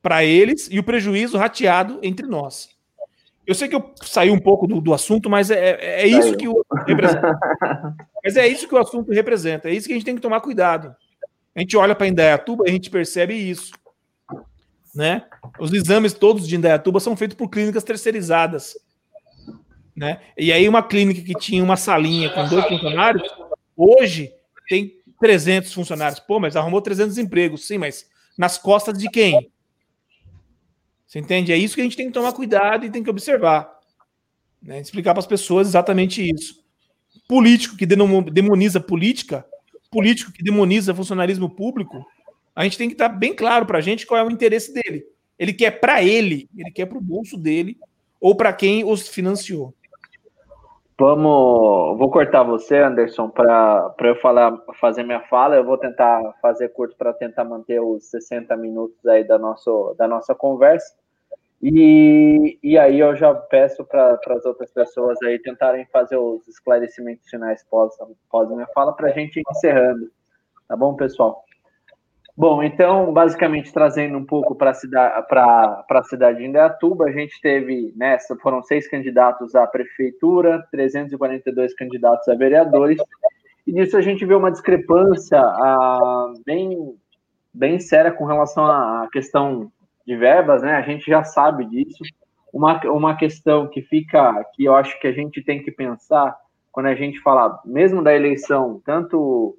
para 0.00 0.24
eles 0.24 0.68
e 0.70 0.78
o 0.78 0.82
prejuízo 0.82 1.38
rateado 1.38 1.98
entre 2.02 2.26
nós. 2.26 2.70
Eu 3.46 3.54
sei 3.54 3.68
que 3.68 3.74
eu 3.74 3.92
saí 4.02 4.30
um 4.30 4.38
pouco 4.38 4.66
do, 4.66 4.80
do 4.80 4.94
assunto, 4.94 5.28
mas 5.28 5.50
é, 5.50 5.70
é, 5.80 6.02
é 6.02 6.06
isso 6.06 6.36
que 6.36 6.46
o 6.46 6.64
representa. 6.86 7.38
mas 8.22 8.36
é 8.36 8.46
isso 8.46 8.68
que 8.68 8.74
o 8.74 8.78
assunto 8.78 9.12
representa. 9.12 9.68
É 9.68 9.74
isso 9.74 9.86
que 9.86 9.92
a 9.92 9.96
gente 9.96 10.04
tem 10.04 10.14
que 10.14 10.20
tomar 10.20 10.40
cuidado. 10.40 10.94
A 11.54 11.60
gente 11.60 11.76
olha 11.76 11.94
para 11.94 12.06
Indaiatuba 12.06 12.64
e 12.66 12.70
a 12.70 12.72
gente 12.72 12.88
percebe 12.88 13.34
isso. 13.34 13.72
Né? 14.94 15.24
Os 15.58 15.72
exames 15.72 16.12
todos 16.12 16.46
de 16.46 16.56
Indaiatuba 16.56 17.00
são 17.00 17.16
feitos 17.16 17.36
por 17.36 17.48
clínicas 17.48 17.82
terceirizadas. 17.82 18.76
Né? 19.96 20.20
E 20.36 20.52
aí 20.52 20.68
uma 20.68 20.82
clínica 20.82 21.22
que 21.22 21.34
tinha 21.34 21.62
uma 21.62 21.76
salinha 21.76 22.30
com 22.30 22.46
dois 22.46 22.66
funcionários, 22.66 23.22
hoje 23.76 24.32
tem 24.68 25.00
300 25.20 25.72
funcionários. 25.72 26.20
Pô, 26.20 26.40
mas 26.40 26.56
arrumou 26.56 26.82
300 26.82 27.16
empregos. 27.18 27.66
Sim, 27.66 27.78
mas 27.78 28.06
nas 28.36 28.58
costas 28.58 28.98
de 28.98 29.08
quem? 29.08 29.50
Você 31.06 31.18
entende? 31.18 31.52
É 31.52 31.56
isso 31.56 31.74
que 31.74 31.80
a 31.80 31.84
gente 31.84 31.96
tem 31.96 32.06
que 32.06 32.12
tomar 32.12 32.32
cuidado 32.32 32.86
e 32.86 32.90
tem 32.90 33.02
que 33.02 33.10
observar. 33.10 33.70
Né? 34.62 34.80
Explicar 34.80 35.12
para 35.12 35.20
as 35.20 35.26
pessoas 35.26 35.68
exatamente 35.68 36.22
isso. 36.28 36.62
Político 37.28 37.76
que 37.76 37.86
demoniza 37.86 38.80
política, 38.80 39.44
político 39.90 40.32
que 40.32 40.42
demoniza 40.42 40.94
funcionalismo 40.94 41.50
público, 41.50 42.04
a 42.54 42.64
gente 42.64 42.78
tem 42.78 42.88
que 42.88 42.94
estar 42.94 43.08
bem 43.08 43.34
claro 43.34 43.66
para 43.66 43.78
a 43.78 43.80
gente 43.80 44.06
qual 44.06 44.20
é 44.20 44.24
o 44.24 44.30
interesse 44.30 44.72
dele. 44.72 45.06
Ele 45.38 45.52
quer 45.52 45.80
para 45.80 46.02
ele, 46.02 46.48
ele 46.56 46.70
quer 46.70 46.86
para 46.86 46.98
o 46.98 47.02
bolso 47.02 47.36
dele 47.36 47.76
ou 48.20 48.36
para 48.36 48.52
quem 48.52 48.84
os 48.84 49.08
financiou. 49.08 49.74
Vamos, 50.98 51.98
vou 51.98 52.10
cortar 52.10 52.44
você, 52.44 52.78
Anderson, 52.78 53.28
para 53.28 53.92
eu 54.04 54.14
falar, 54.16 54.56
fazer 54.78 55.02
minha 55.02 55.20
fala. 55.22 55.56
Eu 55.56 55.64
vou 55.64 55.76
tentar 55.76 56.20
fazer 56.40 56.68
curto 56.68 56.94
para 56.96 57.12
tentar 57.12 57.44
manter 57.44 57.80
os 57.80 58.04
60 58.04 58.56
minutos 58.56 59.04
aí 59.06 59.24
da, 59.24 59.38
nosso, 59.38 59.94
da 59.98 60.06
nossa 60.06 60.34
conversa. 60.34 60.94
E, 61.60 62.58
e 62.62 62.76
aí 62.76 63.00
eu 63.00 63.16
já 63.16 63.34
peço 63.34 63.84
para 63.84 64.18
as 64.28 64.44
outras 64.44 64.70
pessoas 64.70 65.20
aí 65.22 65.38
tentarem 65.38 65.86
fazer 65.86 66.16
os 66.16 66.46
esclarecimentos 66.46 67.28
finais 67.28 67.64
pós, 67.68 67.94
pós 68.30 68.48
minha 68.48 68.66
fala 68.68 68.92
para 68.92 69.08
a 69.08 69.12
gente 69.12 69.40
ir 69.40 69.44
encerrando. 69.50 70.10
Tá 70.68 70.76
bom, 70.76 70.94
pessoal? 70.94 71.44
Bom, 72.34 72.62
então, 72.62 73.12
basicamente, 73.12 73.72
trazendo 73.72 74.16
um 74.16 74.24
pouco 74.24 74.54
para 74.54 74.70
a 74.70 74.74
cidade, 74.74 75.26
a 75.30 76.02
cidade 76.04 76.38
de 76.38 76.46
Indaiatuba, 76.46 77.04
a 77.04 77.12
gente 77.12 77.38
teve, 77.42 77.92
nessa, 77.94 78.34
foram 78.36 78.62
seis 78.62 78.88
candidatos 78.88 79.54
à 79.54 79.66
prefeitura, 79.66 80.66
342 80.70 81.74
candidatos 81.74 82.26
a 82.28 82.34
vereadores, 82.34 82.98
e 83.66 83.72
nisso 83.72 83.98
a 83.98 84.00
gente 84.00 84.24
vê 84.24 84.34
uma 84.34 84.50
discrepância 84.50 85.38
ah, 85.38 86.32
bem, 86.46 86.96
bem 87.52 87.78
séria 87.78 88.10
com 88.10 88.24
relação 88.24 88.64
à 88.64 89.08
questão 89.12 89.70
de 90.06 90.16
verbas, 90.16 90.62
né? 90.62 90.72
A 90.76 90.82
gente 90.82 91.04
já 91.06 91.22
sabe 91.22 91.66
disso. 91.66 92.02
Uma, 92.50 92.80
uma 92.86 93.16
questão 93.16 93.68
que 93.68 93.82
fica, 93.82 94.42
que 94.54 94.64
eu 94.64 94.74
acho 94.74 94.98
que 95.00 95.06
a 95.06 95.12
gente 95.12 95.42
tem 95.42 95.62
que 95.62 95.70
pensar 95.70 96.34
quando 96.70 96.86
a 96.86 96.94
gente 96.94 97.20
fala, 97.20 97.60
mesmo 97.64 98.02
da 98.02 98.14
eleição, 98.14 98.80
tanto 98.84 99.56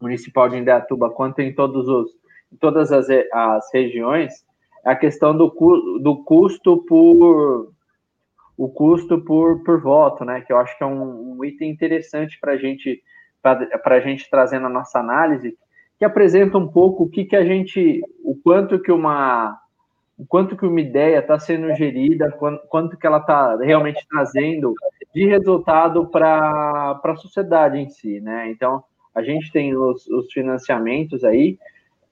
municipal 0.00 0.48
de 0.48 0.56
Indaiatuba 0.56 1.10
quanto 1.10 1.40
em 1.40 1.54
todos 1.54 1.88
os 1.88 2.10
em 2.52 2.56
todas 2.56 2.92
as, 2.92 3.08
as 3.32 3.72
regiões, 3.72 4.44
é 4.84 4.90
a 4.90 4.96
questão 4.96 5.36
do, 5.36 5.48
do 6.00 6.22
custo 6.24 6.78
por 6.84 7.72
o 8.56 8.68
custo 8.68 9.20
por, 9.20 9.62
por 9.62 9.80
voto, 9.80 10.24
né? 10.24 10.40
Que 10.40 10.52
eu 10.52 10.58
acho 10.58 10.76
que 10.78 10.82
é 10.82 10.86
um, 10.86 11.38
um 11.38 11.44
item 11.44 11.70
interessante 11.70 12.38
para 12.40 12.56
gente 12.56 13.02
a 13.42 14.00
gente 14.00 14.28
trazer 14.28 14.58
na 14.58 14.68
nossa 14.68 14.98
análise, 14.98 15.56
que 15.98 16.04
apresenta 16.04 16.58
um 16.58 16.66
pouco 16.66 17.04
o 17.04 17.08
que, 17.08 17.24
que 17.24 17.36
a 17.36 17.44
gente, 17.44 18.00
o 18.24 18.34
quanto 18.34 18.80
que 18.80 18.90
uma 18.90 19.60
o 20.18 20.26
quanto 20.26 20.56
que 20.56 20.64
uma 20.64 20.80
ideia 20.80 21.18
está 21.18 21.38
sendo 21.38 21.74
gerida, 21.74 22.32
quanto, 22.32 22.66
quanto 22.68 22.96
que 22.96 23.06
ela 23.06 23.18
está 23.18 23.54
realmente 23.56 24.04
trazendo 24.08 24.72
de 25.14 25.26
resultado 25.26 26.06
para 26.06 26.98
a 27.04 27.16
sociedade 27.16 27.78
em 27.78 27.90
si, 27.90 28.20
né? 28.20 28.50
Então, 28.50 28.82
a 29.16 29.22
gente 29.22 29.50
tem 29.50 29.74
os, 29.74 30.06
os 30.08 30.30
financiamentos 30.30 31.24
aí, 31.24 31.58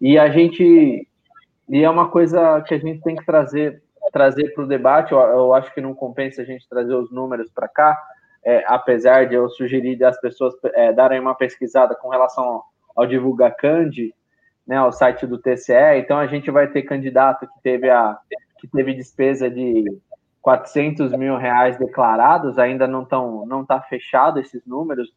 e 0.01 0.19
a 0.19 0.29
gente. 0.31 1.07
E 1.69 1.83
é 1.83 1.89
uma 1.89 2.09
coisa 2.09 2.61
que 2.63 2.75
a 2.75 2.79
gente 2.79 3.03
tem 3.03 3.15
que 3.15 3.25
trazer 3.25 3.83
trazer 4.13 4.55
para 4.55 4.65
o 4.65 4.67
debate. 4.67 5.13
Eu, 5.13 5.19
eu, 5.19 5.55
acho 5.55 5.73
que 5.75 5.81
não 5.81 5.95
compensa 5.95 6.43
a 6.43 6.45
gente 6.45 6.69
trazer 6.69 6.95
os 6.95 7.11
números 7.11 7.51
para 7.51 7.69
cá, 7.69 8.01
é, 8.45 8.65
apesar 8.67 9.27
de 9.27 9.35
eu 9.35 9.49
sugerir 9.49 10.03
as 10.05 10.21
pessoas 10.21 10.55
é, 10.75 10.93
darem 10.93 11.21
uma 11.21 11.35
pesquisada 11.35 11.95
com 11.95 12.09
relação 12.09 12.45
ao, 12.45 12.65
ao 12.95 13.07
Divulgacand, 13.07 13.91
né, 14.67 14.77
ao 14.77 14.93
site 14.93 15.27
do 15.27 15.39
TCE. 15.39 15.99
Então 15.99 16.19
a 16.19 16.27
gente 16.27 16.51
vai 16.51 16.69
ter 16.69 16.83
candidato 16.83 17.47
que 17.47 17.63
teve 17.63 17.91
a 17.91 18.19
que 18.59 18.69
teve 18.69 18.95
despesa 18.95 19.51
de 19.51 19.85
400 20.41 21.13
mil 21.13 21.37
reais 21.37 21.77
declarados, 21.77 22.59
ainda 22.59 22.87
não 22.87 23.03
estão 23.03 23.45
não 23.47 23.63
está 23.63 23.81
fechado 23.81 24.39
esses 24.39 24.65
números, 24.65 25.13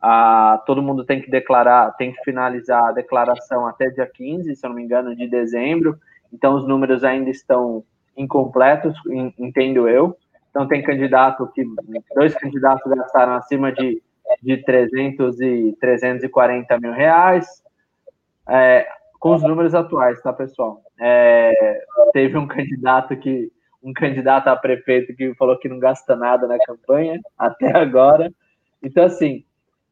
ah, 0.00 0.62
todo 0.64 0.82
mundo 0.82 1.04
tem 1.04 1.20
que 1.20 1.30
declarar, 1.30 1.92
tem 1.96 2.12
que 2.12 2.22
finalizar 2.24 2.88
a 2.88 2.92
declaração 2.92 3.66
até 3.66 3.90
dia 3.90 4.06
15, 4.06 4.56
se 4.56 4.64
eu 4.64 4.70
não 4.70 4.76
me 4.76 4.82
engano, 4.82 5.14
de 5.14 5.28
dezembro. 5.28 5.98
Então, 6.32 6.54
os 6.54 6.66
números 6.66 7.04
ainda 7.04 7.28
estão 7.28 7.84
incompletos, 8.16 8.94
entendo 9.38 9.88
eu. 9.88 10.16
Então, 10.50 10.66
tem 10.66 10.82
candidato 10.82 11.46
que, 11.54 11.64
dois 12.14 12.34
candidatos 12.34 12.90
gastaram 12.92 13.34
acima 13.34 13.70
de, 13.72 14.02
de 14.42 14.56
300 14.58 15.40
e 15.40 15.76
340 15.80 16.78
mil 16.80 16.92
reais, 16.92 17.46
é, 18.48 18.86
com 19.18 19.34
os 19.34 19.42
números 19.42 19.74
atuais, 19.74 20.20
tá, 20.22 20.32
pessoal? 20.32 20.80
É, 20.98 21.82
teve 22.12 22.38
um 22.38 22.48
candidato 22.48 23.16
que, 23.16 23.52
um 23.82 23.92
candidato 23.92 24.48
a 24.48 24.56
prefeito 24.56 25.14
que 25.14 25.34
falou 25.34 25.58
que 25.58 25.68
não 25.68 25.78
gasta 25.78 26.16
nada 26.16 26.46
na 26.46 26.58
campanha, 26.58 27.20
até 27.38 27.76
agora. 27.76 28.32
Então, 28.82 29.04
assim, 29.04 29.44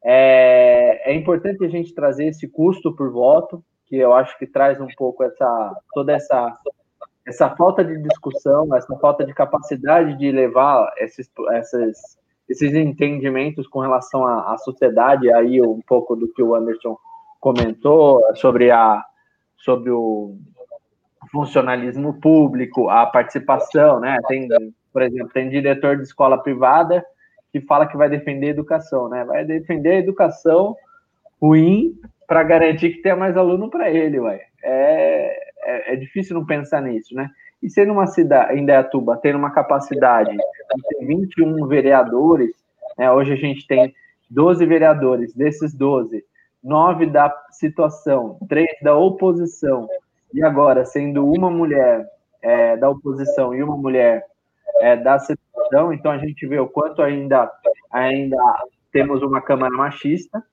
é, 0.03 1.11
é 1.11 1.13
importante 1.13 1.63
a 1.63 1.69
gente 1.69 1.93
trazer 1.93 2.27
esse 2.27 2.47
custo 2.47 2.95
por 2.95 3.11
voto, 3.11 3.63
que 3.85 3.97
eu 3.97 4.13
acho 4.13 4.37
que 4.37 4.47
traz 4.47 4.79
um 4.79 4.87
pouco 4.97 5.23
essa 5.23 5.75
toda 5.93 6.13
essa 6.13 6.57
essa 7.27 7.49
falta 7.55 7.83
de 7.83 8.01
discussão, 8.01 8.75
essa 8.75 8.95
falta 8.97 9.23
de 9.23 9.33
capacidade 9.33 10.17
de 10.17 10.31
levar 10.31 10.91
esses, 10.97 11.29
esses, 11.53 12.17
esses 12.49 12.73
entendimentos 12.73 13.67
com 13.67 13.79
relação 13.79 14.25
à, 14.25 14.53
à 14.53 14.57
sociedade, 14.57 15.31
aí 15.31 15.61
um 15.61 15.79
pouco 15.87 16.15
do 16.15 16.27
que 16.33 16.41
o 16.41 16.55
Anderson 16.55 16.97
comentou 17.39 18.23
sobre 18.35 18.71
a 18.71 19.05
sobre 19.57 19.91
o 19.91 20.37
funcionalismo 21.31 22.19
público, 22.19 22.89
a 22.89 23.05
participação, 23.05 23.99
né? 23.99 24.17
Tem, 24.27 24.47
por 24.91 25.01
exemplo, 25.01 25.31
tem 25.33 25.49
diretor 25.49 25.97
de 25.97 26.03
escola 26.03 26.41
privada 26.41 27.05
que 27.51 27.61
fala 27.61 27.87
que 27.87 27.97
vai 27.97 28.09
defender 28.09 28.47
a 28.47 28.51
educação, 28.51 29.09
né? 29.09 29.23
Vai 29.25 29.43
defender 29.43 29.89
a 29.91 29.99
educação 29.99 30.75
ruim 31.41 31.99
para 32.27 32.43
garantir 32.43 32.91
que 32.91 33.01
tenha 33.01 33.15
mais 33.15 33.35
aluno 33.35 33.69
para 33.69 33.89
ele, 33.89 34.19
ué. 34.19 34.45
É, 34.63 35.49
é, 35.63 35.93
é, 35.93 35.95
difícil 35.95 36.35
não 36.35 36.45
pensar 36.45 36.81
nisso, 36.81 37.15
né? 37.15 37.29
E 37.61 37.69
sendo 37.69 37.91
uma 37.91 38.07
cidade, 38.07 38.57
em 38.57 38.65
Dayatuba, 38.65 39.17
tendo 39.17 39.37
uma 39.37 39.51
capacidade 39.51 40.31
de 40.31 40.83
ter 40.89 41.05
21 41.05 41.67
vereadores, 41.67 42.51
né? 42.97 43.11
hoje 43.11 43.33
a 43.33 43.35
gente 43.35 43.67
tem 43.67 43.93
12 44.29 44.65
vereadores, 44.65 45.33
desses 45.33 45.73
12, 45.73 46.23
9 46.63 47.07
da 47.07 47.33
situação, 47.51 48.37
3 48.47 48.67
da 48.81 48.95
oposição, 48.95 49.89
e 50.33 50.43
agora, 50.43 50.85
sendo 50.85 51.25
uma 51.25 51.49
mulher 51.49 52.07
é, 52.41 52.77
da 52.77 52.89
oposição 52.89 53.53
e 53.53 53.63
uma 53.63 53.75
mulher 53.75 54.23
é, 54.79 54.95
da 54.95 55.17
situação, 55.19 55.48
então 55.93 56.11
a 56.11 56.17
gente 56.17 56.45
vê 56.47 56.59
o 56.59 56.67
quanto 56.67 57.01
ainda, 57.01 57.51
ainda 57.91 58.37
temos 58.91 59.21
uma 59.21 59.41
Câmara 59.41 59.75
machista, 59.75 60.43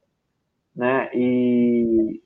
né, 0.75 1.11
e, 1.15 2.21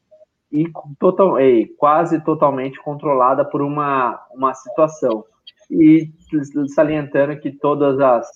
e, 0.51 0.65
total, 0.99 1.41
e 1.41 1.67
quase 1.79 2.21
totalmente 2.25 2.81
controlada 2.81 3.45
por 3.45 3.63
uma, 3.63 4.21
uma 4.33 4.53
situação. 4.55 5.25
E 5.71 6.11
salientando 6.69 7.39
que 7.39 7.53
todas 7.53 8.01
as 8.01 8.29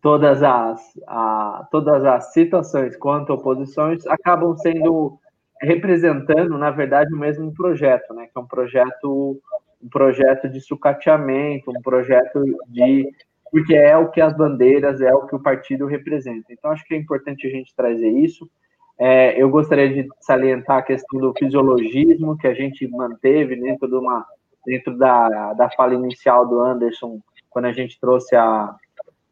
todas 0.00 0.42
as 0.42 0.80
a, 1.06 1.68
todas 1.70 2.04
as 2.04 2.32
situações 2.32 2.96
quanto 2.96 3.32
oposições 3.32 4.04
acabam 4.08 4.56
sendo 4.56 5.16
representando, 5.60 6.58
na 6.58 6.72
verdade, 6.72 7.14
o 7.14 7.18
mesmo 7.18 7.54
projeto, 7.54 8.12
né, 8.12 8.26
que 8.26 8.36
é 8.36 8.40
um 8.40 8.46
projeto 8.46 9.40
um 9.82 9.88
projeto 9.88 10.48
de 10.48 10.60
sucateamento, 10.60 11.70
um 11.70 11.82
projeto 11.82 12.40
de. 12.68 13.10
Porque 13.52 13.74
é 13.74 13.96
o 13.98 14.10
que 14.10 14.20
as 14.20 14.34
bandeiras, 14.34 15.00
é 15.02 15.14
o 15.14 15.26
que 15.26 15.36
o 15.36 15.42
partido 15.42 15.86
representa. 15.86 16.46
Então, 16.50 16.72
acho 16.72 16.84
que 16.84 16.94
é 16.94 16.96
importante 16.96 17.46
a 17.46 17.50
gente 17.50 17.72
trazer 17.76 18.08
isso. 18.08 18.50
É, 18.98 19.40
eu 19.40 19.50
gostaria 19.50 19.88
de 19.90 20.08
salientar 20.20 20.78
a 20.78 20.82
questão 20.82 21.20
do 21.20 21.34
fisiologismo, 21.38 22.36
que 22.38 22.46
a 22.46 22.54
gente 22.54 22.88
manteve 22.88 23.54
dentro, 23.56 23.86
de 23.86 23.94
uma, 23.94 24.24
dentro 24.64 24.96
da, 24.96 25.52
da 25.52 25.70
fala 25.70 25.94
inicial 25.94 26.48
do 26.48 26.60
Anderson, 26.60 27.20
quando 27.50 27.66
a 27.66 27.72
gente 27.72 28.00
trouxe 28.00 28.34
a, 28.34 28.74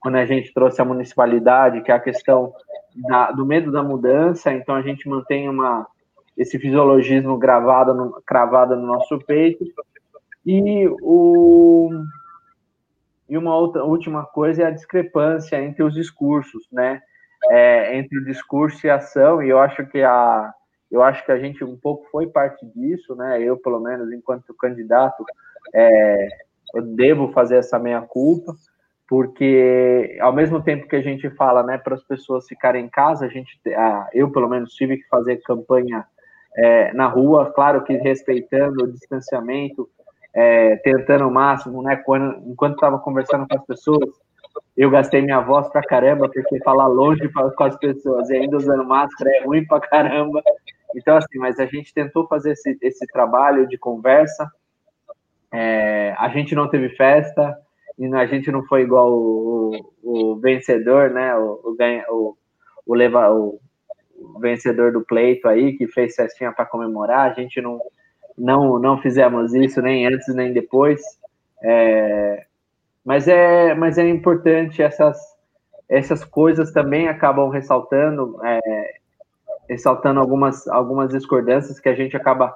quando 0.00 0.16
a 0.16 0.26
gente 0.26 0.52
trouxe 0.52 0.80
a 0.80 0.84
municipalidade, 0.84 1.82
que 1.82 1.90
é 1.90 1.94
a 1.94 2.00
questão 2.00 2.52
da, 2.94 3.30
do 3.32 3.46
medo 3.46 3.72
da 3.72 3.82
mudança, 3.82 4.52
então 4.52 4.74
a 4.74 4.82
gente 4.82 5.08
mantém 5.08 5.48
uma, 5.48 5.86
esse 6.36 6.58
fisiologismo 6.58 7.38
gravado 7.38 7.94
no, 7.94 8.22
cravado 8.22 8.76
no 8.76 8.86
nosso 8.86 9.18
peito, 9.18 9.64
e, 10.44 10.88
o, 11.02 11.90
e 13.30 13.38
uma 13.38 13.56
outra 13.56 13.84
última 13.84 14.26
coisa 14.26 14.64
é 14.64 14.66
a 14.66 14.70
discrepância 14.70 15.62
entre 15.62 15.82
os 15.84 15.94
discursos, 15.94 16.66
né? 16.72 17.00
É, 17.48 17.96
entre 17.96 18.18
o 18.18 18.24
discurso 18.24 18.86
e 18.86 18.90
a 18.90 18.96
ação, 18.96 19.42
e 19.42 19.48
eu 19.48 19.58
acho 19.58 19.86
que 19.86 20.02
a 20.02 20.52
eu 20.90 21.02
acho 21.02 21.24
que 21.24 21.30
a 21.30 21.38
gente 21.38 21.62
um 21.62 21.76
pouco 21.76 22.04
foi 22.10 22.26
parte 22.26 22.66
disso, 22.74 23.14
né? 23.14 23.40
Eu, 23.40 23.56
pelo 23.56 23.78
menos, 23.78 24.12
enquanto 24.12 24.52
candidato, 24.54 25.24
é, 25.72 26.28
eu 26.74 26.82
devo 26.82 27.30
fazer 27.32 27.58
essa 27.58 27.78
meia 27.78 28.00
culpa, 28.00 28.56
porque 29.08 30.18
ao 30.20 30.32
mesmo 30.32 30.60
tempo 30.60 30.88
que 30.88 30.96
a 30.96 31.02
gente 31.02 31.30
fala, 31.30 31.62
né, 31.62 31.78
para 31.78 31.94
as 31.94 32.02
pessoas 32.02 32.46
ficarem 32.48 32.86
em 32.86 32.88
casa, 32.88 33.26
a 33.26 33.28
gente, 33.28 33.60
eu 34.12 34.30
pelo 34.32 34.48
menos 34.48 34.72
tive 34.74 34.96
que 34.96 35.08
fazer 35.08 35.36
campanha 35.42 36.04
é, 36.56 36.92
na 36.92 37.06
rua, 37.06 37.52
claro 37.52 37.84
que 37.84 37.92
respeitando 37.94 38.84
o 38.84 38.92
distanciamento, 38.92 39.88
é, 40.32 40.76
tentando 40.76 41.26
o 41.26 41.30
máximo, 41.30 41.82
né, 41.82 41.96
quando, 41.96 42.36
enquanto 42.48 42.74
estava 42.74 42.98
conversando 42.98 43.46
com 43.48 43.56
as 43.56 43.64
pessoas, 43.64 44.10
eu 44.76 44.90
gastei 44.90 45.20
minha 45.22 45.40
voz 45.40 45.68
pra 45.68 45.82
caramba, 45.82 46.28
porque 46.28 46.62
falar 46.62 46.86
longe 46.86 47.28
com 47.28 47.64
as 47.64 47.76
pessoas 47.78 48.30
e 48.30 48.36
ainda 48.36 48.56
usando 48.56 48.84
máscara 48.84 49.30
é 49.36 49.44
ruim 49.44 49.66
pra 49.66 49.80
caramba. 49.80 50.42
Então, 50.96 51.16
assim, 51.16 51.38
mas 51.38 51.58
a 51.58 51.66
gente 51.66 51.92
tentou 51.92 52.26
fazer 52.26 52.52
esse, 52.52 52.76
esse 52.80 53.06
trabalho 53.06 53.68
de 53.68 53.76
conversa. 53.78 54.50
É, 55.52 56.14
a 56.18 56.28
gente 56.28 56.54
não 56.54 56.68
teve 56.68 56.88
festa, 56.90 57.56
e 58.00 58.06
a 58.14 58.26
gente 58.26 58.50
não 58.50 58.64
foi 58.64 58.80
igual 58.80 59.12
o, 59.12 59.76
o, 60.02 60.32
o 60.32 60.36
vencedor, 60.40 61.10
né? 61.10 61.36
O, 61.36 61.60
o, 61.62 61.76
o, 62.08 62.36
o, 62.86 62.94
leva, 62.94 63.30
o, 63.30 63.60
vencedor 64.40 64.90
do 64.92 65.04
pleito 65.04 65.46
aí, 65.46 65.76
que 65.76 65.86
fez 65.86 66.14
festinha 66.14 66.50
para 66.50 66.64
comemorar. 66.64 67.30
A 67.30 67.34
gente 67.34 67.60
não, 67.60 67.78
não, 68.36 68.78
não 68.78 69.00
fizemos 69.00 69.54
isso 69.54 69.80
nem 69.82 70.06
antes 70.06 70.34
nem 70.34 70.52
depois. 70.52 71.00
É, 71.62 72.46
mas, 73.04 73.28
é, 73.28 73.74
mas 73.74 73.98
é 73.98 74.08
importante 74.08 74.82
essas, 74.82 75.18
essas 75.88 76.24
coisas 76.24 76.72
também 76.72 77.08
acabam 77.08 77.48
ressaltando, 77.48 78.38
é, 78.44 78.94
ressaltando 79.68 80.20
algumas, 80.20 80.66
algumas 80.68 81.10
discordâncias 81.10 81.78
que 81.80 81.88
a 81.88 81.94
gente 81.94 82.16
acaba, 82.16 82.54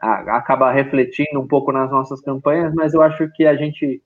a, 0.00 0.36
acaba 0.36 0.70
refletindo 0.70 1.40
um 1.40 1.46
pouco 1.46 1.72
nas 1.72 1.90
nossas 1.90 2.20
campanhas, 2.20 2.74
mas 2.74 2.94
eu 2.94 3.02
acho 3.02 3.28
que 3.32 3.46
a 3.46 3.54
gente 3.54 4.02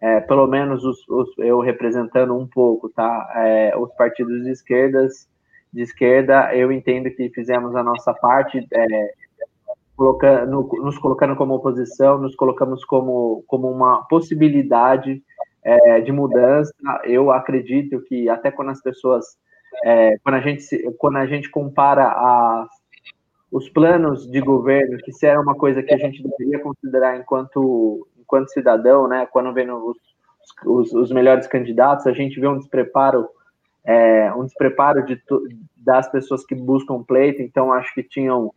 é, 0.00 0.20
pelo 0.20 0.46
menos 0.46 0.84
os, 0.84 1.08
os, 1.08 1.38
eu 1.38 1.60
representando 1.60 2.36
um 2.36 2.46
pouco, 2.46 2.88
tá? 2.88 3.32
É, 3.36 3.76
os 3.76 3.92
partidos 3.94 4.44
de 4.44 4.50
esquerdas, 4.50 5.28
de 5.72 5.82
esquerda, 5.82 6.54
eu 6.54 6.70
entendo 6.70 7.10
que 7.10 7.28
fizemos 7.30 7.74
a 7.74 7.82
nossa 7.82 8.14
parte, 8.14 8.66
é, 8.72 9.14
colocando, 9.98 10.68
nos 10.80 10.96
colocando 10.96 11.34
como 11.34 11.54
oposição, 11.54 12.18
nos 12.18 12.36
colocamos 12.36 12.84
como, 12.84 13.42
como 13.48 13.68
uma 13.68 14.04
possibilidade 14.04 15.20
é, 15.64 16.00
de 16.00 16.12
mudança. 16.12 16.72
Eu 17.02 17.32
acredito 17.32 18.00
que 18.02 18.28
até 18.28 18.52
quando 18.52 18.70
as 18.70 18.80
pessoas, 18.80 19.26
é, 19.84 20.16
quando 20.18 20.36
a 20.36 20.40
gente 20.40 20.94
quando 20.98 21.16
a 21.16 21.26
gente 21.26 21.50
compara 21.50 22.68
os 23.50 23.68
planos 23.68 24.30
de 24.30 24.40
governo, 24.40 24.98
que 24.98 25.12
se 25.12 25.26
era 25.26 25.40
uma 25.40 25.56
coisa 25.56 25.82
que 25.82 25.92
a 25.92 25.98
gente 25.98 26.22
deveria 26.22 26.60
considerar 26.60 27.18
enquanto 27.18 28.06
enquanto 28.20 28.52
cidadão, 28.52 29.08
né, 29.08 29.26
quando 29.26 29.52
vem 29.52 29.68
os, 29.68 29.96
os, 30.64 30.92
os, 30.92 31.10
melhores 31.10 31.48
candidatos, 31.48 32.06
a 32.06 32.12
gente 32.12 32.38
vê 32.38 32.46
um 32.46 32.58
despreparo, 32.58 33.26
é, 33.82 34.32
um 34.34 34.44
despreparo 34.44 35.04
de, 35.06 35.20
das 35.78 36.08
pessoas 36.10 36.44
que 36.44 36.54
buscam 36.54 37.02
pleito. 37.02 37.40
Então, 37.40 37.72
acho 37.72 37.94
que 37.94 38.02
tinham 38.02 38.52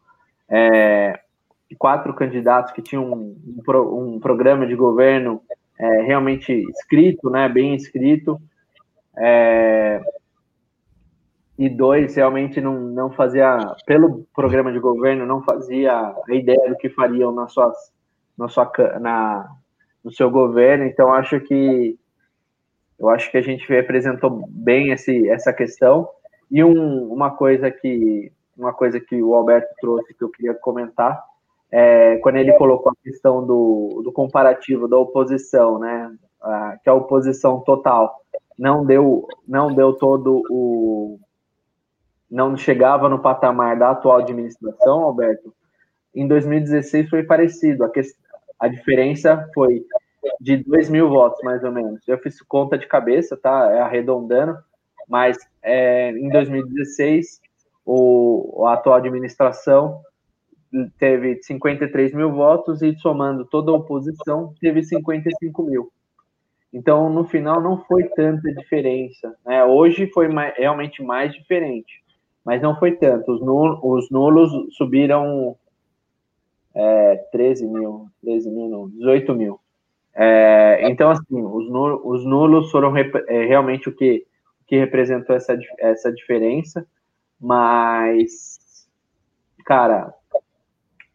é, 0.49 1.17
quatro 1.75 2.13
candidatos 2.13 2.71
que 2.71 2.81
tinham 2.81 3.05
um, 3.05 3.35
um, 3.67 4.15
um 4.15 4.19
programa 4.19 4.65
de 4.65 4.75
governo 4.75 5.41
é, 5.79 6.01
realmente 6.01 6.51
escrito, 6.69 7.29
né, 7.29 7.47
bem 7.49 7.75
escrito. 7.75 8.39
É, 9.17 10.01
e 11.57 11.69
dois 11.69 12.15
realmente 12.15 12.59
não, 12.59 12.79
não 12.79 13.11
fazia, 13.11 13.57
pelo 13.85 14.25
programa 14.33 14.71
de 14.71 14.79
governo, 14.79 15.25
não 15.25 15.43
fazia 15.43 15.93
a 15.93 16.33
ideia 16.33 16.69
do 16.69 16.75
que 16.75 16.89
fariam 16.89 17.31
nas 17.31 17.53
suas, 17.53 17.75
na, 18.37 18.47
sua, 18.47 18.71
na, 18.99 19.49
no 20.03 20.11
seu 20.11 20.29
governo. 20.29 20.85
Então, 20.85 21.13
acho 21.13 21.39
que 21.39 21.97
eu 22.97 23.09
acho 23.09 23.31
que 23.31 23.37
a 23.37 23.41
gente 23.41 23.67
representou 23.67 24.47
bem 24.49 24.91
esse, 24.91 25.27
essa 25.29 25.51
questão. 25.51 26.07
E 26.49 26.63
um, 26.63 27.11
uma 27.11 27.31
coisa 27.31 27.71
que 27.71 28.31
uma 28.57 28.73
coisa 28.73 28.99
que 28.99 29.21
o 29.21 29.33
Alberto 29.33 29.73
trouxe 29.79 30.13
que 30.13 30.23
eu 30.23 30.29
queria 30.29 30.53
comentar 30.53 31.19
é 31.71 32.17
quando 32.17 32.35
ele 32.35 32.53
colocou 32.53 32.91
a 32.91 33.03
questão 33.03 33.45
do, 33.45 34.01
do 34.03 34.11
comparativo 34.11 34.87
da 34.87 34.97
oposição, 34.97 35.79
né? 35.79 36.13
Que 36.83 36.89
a 36.89 36.93
oposição 36.93 37.61
total 37.61 38.19
não 38.57 38.85
deu 38.85 39.27
não 39.47 39.73
deu 39.73 39.93
todo 39.93 40.43
o 40.49 41.19
não 42.29 42.55
chegava 42.55 43.09
no 43.09 43.19
patamar 43.19 43.77
da 43.77 43.91
atual 43.91 44.19
administração, 44.19 45.01
Alberto. 45.01 45.53
Em 46.15 46.27
2016 46.27 47.09
foi 47.09 47.23
parecido. 47.23 47.83
A, 47.83 47.89
que, 47.89 48.01
a 48.57 48.69
diferença 48.69 49.49
foi 49.53 49.85
de 50.39 50.57
2 50.57 50.89
mil 50.89 51.09
votos, 51.09 51.41
mais 51.43 51.61
ou 51.63 51.71
menos. 51.71 52.07
Eu 52.07 52.17
fiz 52.19 52.41
conta 52.41 52.77
de 52.77 52.87
cabeça, 52.87 53.35
tá? 53.35 53.69
É 53.71 53.81
arredondando, 53.81 54.57
mas 55.09 55.37
é, 55.61 56.11
em 56.11 56.29
2016, 56.29 57.41
o, 57.85 58.65
a 58.65 58.73
atual 58.73 58.95
administração 58.95 60.01
teve 60.97 61.41
53 61.43 62.13
mil 62.13 62.31
votos 62.31 62.81
e, 62.81 62.95
somando 62.97 63.45
toda 63.45 63.71
a 63.71 63.75
oposição, 63.75 64.53
teve 64.59 64.83
55 64.83 65.63
mil. 65.63 65.91
Então, 66.73 67.09
no 67.09 67.25
final, 67.25 67.61
não 67.61 67.83
foi 67.83 68.05
tanta 68.09 68.53
diferença. 68.53 69.35
Né? 69.45 69.63
Hoje 69.65 70.09
foi 70.13 70.27
mais, 70.29 70.55
realmente 70.57 71.03
mais 71.03 71.33
diferente, 71.33 72.01
mas 72.45 72.61
não 72.61 72.77
foi 72.77 72.93
tanto. 72.93 73.33
Os, 73.33 73.41
nulos, 73.41 73.79
os 73.83 74.09
nulos 74.09 74.75
subiram 74.77 75.55
é, 76.73 77.15
13 77.31 77.67
mil, 77.67 78.07
13 78.21 78.49
mil, 78.49 78.69
não, 78.69 78.89
18 78.89 79.35
mil. 79.35 79.59
É, 80.13 80.89
então, 80.89 81.09
assim, 81.09 81.43
os, 81.43 81.69
nulos, 81.69 82.01
os 82.03 82.25
nulos 82.25 82.71
foram 82.71 82.95
é, 82.97 83.45
realmente 83.45 83.89
o 83.89 83.95
que, 83.95 84.25
que 84.65 84.77
representou 84.77 85.35
essa, 85.35 85.57
essa 85.77 86.11
diferença, 86.11 86.85
mas, 87.39 88.87
cara, 89.65 90.13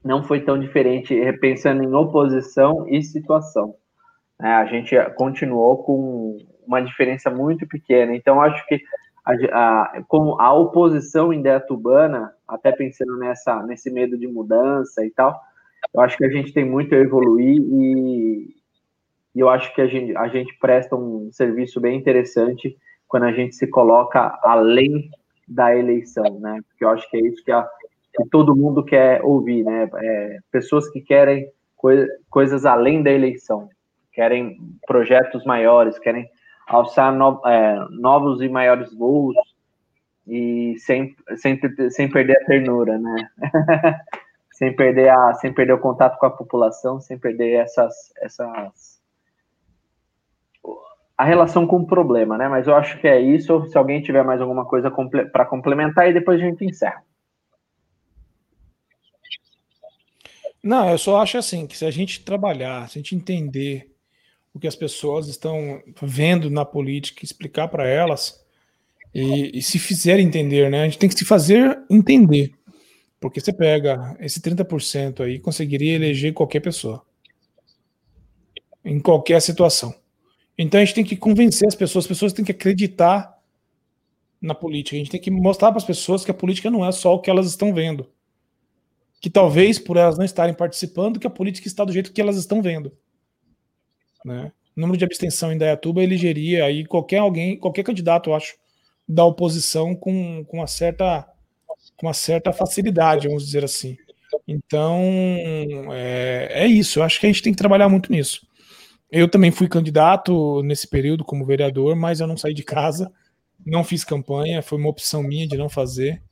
não 0.06 0.22
foi 0.22 0.40
tão 0.40 0.58
diferente 0.58 1.14
pensando 1.40 1.82
em 1.82 1.92
oposição 1.92 2.86
e 2.88 3.02
situação. 3.02 3.74
É, 4.40 4.48
a 4.48 4.64
gente 4.66 4.94
continuou 5.16 5.82
com 5.82 6.38
uma 6.66 6.80
diferença 6.80 7.30
muito 7.30 7.66
pequena, 7.66 8.14
então 8.14 8.40
acho 8.40 8.64
que 8.66 8.80
a, 9.24 9.32
a, 9.32 10.02
como 10.06 10.40
a 10.40 10.52
oposição 10.52 11.32
indetubana, 11.32 12.32
até 12.46 12.70
pensando 12.70 13.16
nessa, 13.18 13.62
nesse 13.64 13.90
medo 13.90 14.16
de 14.16 14.28
mudança 14.28 15.04
e 15.04 15.10
tal, 15.10 15.40
eu 15.92 16.00
acho 16.00 16.16
que 16.16 16.24
a 16.24 16.30
gente 16.30 16.52
tem 16.52 16.64
muito 16.64 16.94
a 16.94 16.98
evoluir 16.98 17.60
e, 17.60 18.54
e 19.34 19.40
eu 19.40 19.48
acho 19.48 19.74
que 19.74 19.80
a 19.80 19.86
gente, 19.86 20.16
a 20.16 20.28
gente 20.28 20.56
presta 20.60 20.94
um 20.94 21.30
serviço 21.32 21.80
bem 21.80 21.98
interessante 21.98 22.76
quando 23.08 23.24
a 23.24 23.32
gente 23.32 23.56
se 23.56 23.66
coloca 23.66 24.38
além 24.42 25.10
da 25.48 25.76
eleição, 25.76 26.38
né? 26.40 26.60
Porque 26.68 26.84
eu 26.84 26.90
acho 26.90 27.08
que 27.10 27.16
é 27.16 27.20
isso 27.20 27.44
que, 27.44 27.52
a, 27.52 27.68
que 28.16 28.28
todo 28.30 28.56
mundo 28.56 28.84
quer 28.84 29.22
ouvir, 29.22 29.62
né? 29.64 29.88
É, 29.94 30.38
pessoas 30.50 30.88
que 30.90 31.00
querem 31.00 31.50
coi 31.76 32.06
coisas 32.30 32.64
além 32.64 33.02
da 33.02 33.10
eleição, 33.10 33.68
querem 34.12 34.58
projetos 34.86 35.44
maiores, 35.44 35.98
querem 35.98 36.28
alçar 36.66 37.12
no, 37.14 37.40
é, 37.46 37.86
novos 37.90 38.40
e 38.40 38.48
maiores 38.48 38.92
voos 38.94 39.36
e 40.26 40.74
sem, 40.78 41.14
sem, 41.36 41.60
sem 41.90 42.10
perder 42.10 42.38
a 42.38 42.44
ternura, 42.46 42.98
né? 42.98 43.28
sem 44.52 44.74
perder 44.74 45.10
a 45.10 45.34
sem 45.34 45.52
perder 45.52 45.74
o 45.74 45.78
contato 45.78 46.18
com 46.18 46.26
a 46.26 46.30
população, 46.30 47.00
sem 47.00 47.18
perder 47.18 47.52
essas 47.52 48.12
essas 48.22 48.96
a 51.18 51.24
relação 51.24 51.66
com 51.66 51.78
o 51.78 51.86
problema, 51.86 52.36
né? 52.36 52.48
Mas 52.48 52.66
eu 52.66 52.74
acho 52.74 52.98
que 53.00 53.08
é 53.08 53.18
isso. 53.18 53.66
Se 53.66 53.78
alguém 53.78 54.02
tiver 54.02 54.22
mais 54.22 54.40
alguma 54.40 54.66
coisa 54.66 54.90
para 55.32 55.46
complementar, 55.46 56.08
e 56.08 56.12
depois 56.12 56.40
a 56.40 56.44
gente 56.44 56.64
encerra. 56.64 57.02
Não, 60.66 60.90
eu 60.90 60.98
só 60.98 61.18
acho 61.22 61.38
assim 61.38 61.64
que 61.64 61.78
se 61.78 61.84
a 61.84 61.92
gente 61.92 62.24
trabalhar, 62.24 62.88
se 62.88 62.98
a 62.98 63.00
gente 63.00 63.14
entender 63.14 63.88
o 64.52 64.58
que 64.58 64.66
as 64.66 64.74
pessoas 64.74 65.28
estão 65.28 65.80
vendo 66.02 66.50
na 66.50 66.64
política, 66.64 67.24
explicar 67.24 67.68
para 67.68 67.86
elas 67.86 68.44
e, 69.14 69.58
e, 69.58 69.62
se 69.62 69.78
fizer 69.78 70.18
entender, 70.18 70.68
né? 70.68 70.82
A 70.82 70.84
gente 70.86 70.98
tem 70.98 71.08
que 71.08 71.14
se 71.14 71.24
fazer 71.24 71.78
entender, 71.88 72.52
porque 73.20 73.38
você 73.38 73.52
pega 73.52 74.16
esse 74.18 74.40
30% 74.40 75.20
aí, 75.20 75.38
conseguiria 75.38 75.94
eleger 75.94 76.32
qualquer 76.32 76.58
pessoa 76.58 77.06
em 78.84 78.98
qualquer 78.98 79.40
situação. 79.40 79.94
Então 80.58 80.80
a 80.80 80.84
gente 80.84 80.96
tem 80.96 81.04
que 81.04 81.16
convencer 81.16 81.68
as 81.68 81.76
pessoas, 81.76 82.06
as 82.06 82.08
pessoas 82.08 82.32
têm 82.32 82.44
que 82.44 82.50
acreditar 82.50 83.38
na 84.40 84.54
política. 84.54 84.96
A 84.96 84.98
gente 84.98 85.12
tem 85.12 85.20
que 85.20 85.30
mostrar 85.30 85.68
para 85.68 85.78
as 85.78 85.84
pessoas 85.84 86.24
que 86.24 86.30
a 86.32 86.34
política 86.34 86.72
não 86.72 86.84
é 86.84 86.90
só 86.90 87.14
o 87.14 87.20
que 87.20 87.30
elas 87.30 87.46
estão 87.46 87.72
vendo. 87.72 88.10
Que 89.26 89.30
talvez 89.30 89.76
por 89.76 89.96
elas 89.96 90.16
não 90.16 90.24
estarem 90.24 90.54
participando, 90.54 91.18
que 91.18 91.26
a 91.26 91.30
política 91.30 91.66
está 91.66 91.84
do 91.84 91.92
jeito 91.92 92.12
que 92.12 92.20
elas 92.20 92.36
estão 92.36 92.62
vendo. 92.62 92.96
Né? 94.24 94.52
O 94.76 94.80
número 94.80 94.96
de 94.96 95.04
abstenção 95.04 95.52
em 95.52 95.58
Dayatuba 95.58 96.00
elegeria 96.00 96.64
aí 96.64 96.86
qualquer 96.86 97.18
alguém, 97.18 97.58
qualquer 97.58 97.82
candidato, 97.82 98.30
eu 98.30 98.36
acho, 98.36 98.54
da 99.08 99.24
oposição 99.24 99.96
com, 99.96 100.44
com 100.44 100.58
uma 100.58 100.68
certa 100.68 101.28
com 101.96 102.06
uma 102.06 102.14
certa 102.14 102.52
facilidade, 102.52 103.26
vamos 103.26 103.44
dizer 103.44 103.64
assim. 103.64 103.96
Então, 104.46 105.02
é, 105.92 106.46
é 106.52 106.66
isso. 106.68 107.00
Eu 107.00 107.02
acho 107.02 107.18
que 107.18 107.26
a 107.26 107.28
gente 107.28 107.42
tem 107.42 107.52
que 107.52 107.58
trabalhar 107.58 107.88
muito 107.88 108.12
nisso. 108.12 108.46
eu 109.10 109.28
também 109.28 109.50
fui 109.50 109.66
candidato 109.66 110.62
nesse 110.62 110.86
período 110.86 111.24
como 111.24 111.44
vereador, 111.44 111.96
mas 111.96 112.20
eu 112.20 112.28
não 112.28 112.36
saí 112.36 112.54
de 112.54 112.62
casa, 112.62 113.10
não 113.66 113.82
fiz 113.82 114.04
campanha, 114.04 114.62
foi 114.62 114.78
uma 114.78 114.88
opção 114.88 115.20
minha 115.20 115.48
de 115.48 115.56
não 115.56 115.68
fazer, 115.68 116.22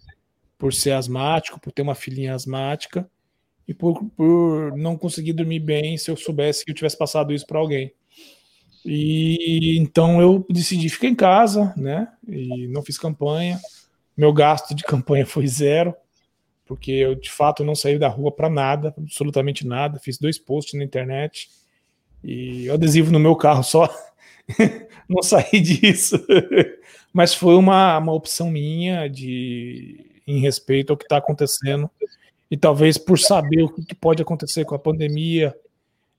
por 0.65 0.73
ser 0.73 0.93
asmático, 0.93 1.61
por 1.61 1.71
ter 1.71 1.83
uma 1.83 1.95
filhinha 1.95 2.35
asmática 2.35 3.07
e 3.69 3.75
por, 3.75 4.03
por 4.17 4.75
não 4.75 4.97
conseguir 4.97 5.35
dormir 5.35 5.61
bem 5.61 5.99
se 5.99 6.11
eu 6.11 6.17
soubesse 6.17 6.65
que 6.65 6.71
eu 6.71 6.75
tivesse 6.75 6.97
passado 6.97 7.35
isso 7.35 7.47
para 7.47 7.59
alguém. 7.59 7.93
E 8.83 9.77
então 9.79 10.23
eu 10.23 10.43
decidi 10.49 10.89
ficar 10.89 11.09
em 11.09 11.15
casa, 11.15 11.75
né? 11.77 12.09
E 12.27 12.67
não 12.69 12.83
fiz 12.83 12.97
campanha. 12.97 13.61
Meu 14.17 14.33
gasto 14.33 14.75
de 14.75 14.83
campanha 14.89 15.27
foi 15.27 15.47
zero, 15.47 15.95
porque 16.65 16.93
eu 16.93 17.15
de 17.15 17.31
fato 17.31 17.63
não 17.63 17.75
saí 17.75 17.99
da 17.99 18.09
rua 18.09 18.33
para 18.33 18.49
nada, 18.49 18.95
absolutamente 18.97 19.67
nada. 19.67 19.99
Fiz 19.99 20.17
dois 20.17 20.39
posts 20.39 20.79
na 20.79 20.85
internet 20.85 21.51
e 22.23 22.71
adesivo 22.71 23.13
no 23.13 23.21
meu 23.21 23.37
carro 23.37 23.63
só. 23.63 23.95
não 25.07 25.23
saí 25.23 25.61
disso. 25.61 26.17
Mas 27.13 27.35
foi 27.35 27.55
uma, 27.55 27.99
uma 27.99 28.15
opção 28.15 28.51
minha 28.51 29.09
de 29.09 30.14
em 30.27 30.41
respeito 30.41 30.93
ao 30.93 30.97
que 30.97 31.05
está 31.05 31.17
acontecendo 31.19 31.91
e 32.51 32.57
talvez 32.57 32.99
por 32.99 33.19
saber 33.19 33.63
o 33.63 33.69
que 33.69 33.95
pode 33.95 34.23
acontecer 34.23 34.65
com 34.65 34.75
a 34.75 34.79
pandemia, 34.79 35.55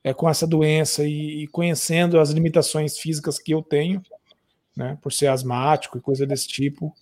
é, 0.04 0.14
com 0.14 0.30
essa 0.30 0.46
doença 0.46 1.04
e, 1.04 1.44
e, 1.44 1.48
conhecendo 1.48 2.20
as 2.20 2.30
limitações 2.30 2.98
físicas 2.98 3.40
que 3.40 3.54
eu 3.54 3.62
tenho, 3.62 4.02
né, 4.76 4.98
por 5.02 5.14
ser 5.14 5.28
asmático 5.28 5.98
e 5.98 6.02
coisa 6.02 6.26
desse 6.26 6.48
tipo, 6.48 6.94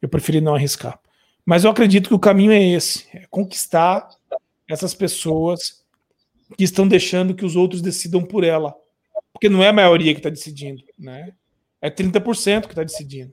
eu 0.00 0.08
preferi 0.08 0.40
não 0.40 0.54
arriscar. 0.54 1.00
Mas 1.44 1.64
eu 1.64 1.70
acredito 1.70 2.08
que 2.08 2.14
o 2.14 2.18
caminho 2.18 2.52
é 2.52 2.62
esse: 2.62 3.06
é 3.12 3.26
conquistar 3.30 4.08
essas 4.68 4.94
pessoas 4.94 5.82
que 6.56 6.64
estão 6.64 6.86
deixando 6.86 7.34
que 7.34 7.44
os 7.44 7.56
outros 7.56 7.82
decidam 7.82 8.22
por 8.22 8.44
ela. 8.44 8.74
Porque 9.32 9.48
não 9.48 9.62
é 9.62 9.68
a 9.68 9.72
maioria 9.72 10.12
que 10.12 10.20
está 10.20 10.30
decidindo, 10.30 10.84
né? 10.98 11.32
É 11.80 11.90
30% 11.90 12.62
que 12.62 12.68
está 12.68 12.84
decidindo. 12.84 13.32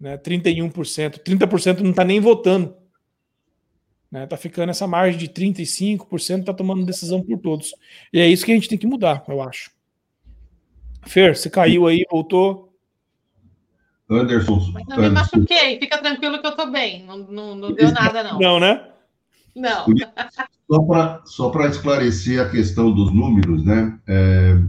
Né? 0.00 0.16
31%. 0.18 1.18
30% 1.18 1.80
não 1.80 1.90
está 1.90 2.04
nem 2.04 2.20
votando. 2.20 2.74
Né? 4.10 4.26
Tá 4.26 4.36
ficando 4.36 4.70
essa 4.70 4.86
margem 4.86 5.18
de 5.18 5.28
35%, 5.28 6.44
tá 6.44 6.54
tomando 6.54 6.86
decisão 6.86 7.22
por 7.22 7.38
todos. 7.38 7.74
E 8.12 8.20
é 8.20 8.28
isso 8.28 8.44
que 8.44 8.52
a 8.52 8.54
gente 8.54 8.68
tem 8.68 8.78
que 8.78 8.86
mudar, 8.86 9.24
eu 9.28 9.42
acho. 9.42 9.72
Fer, 11.02 11.36
você 11.36 11.50
caiu 11.50 11.86
aí, 11.86 12.04
voltou. 12.10 12.72
Anderson. 14.08 14.70
Mas 14.72 14.86
não 14.86 14.98
me 14.98 15.08
machuquei, 15.10 15.78
fica 15.78 15.98
tranquilo 15.98 16.40
que 16.40 16.46
eu 16.46 16.56
tô 16.56 16.70
bem. 16.70 17.04
Não, 17.04 17.18
não, 17.18 17.54
não 17.54 17.72
deu 17.72 17.90
nada, 17.90 18.22
não. 18.22 18.38
Não, 18.38 18.60
né? 18.60 18.88
Não. 19.54 19.86
Só 21.24 21.48
para 21.50 21.68
esclarecer 21.68 22.40
a 22.40 22.50
questão 22.50 22.92
dos 22.92 23.12
números, 23.12 23.64
né? 23.64 23.98
É, 24.06 24.60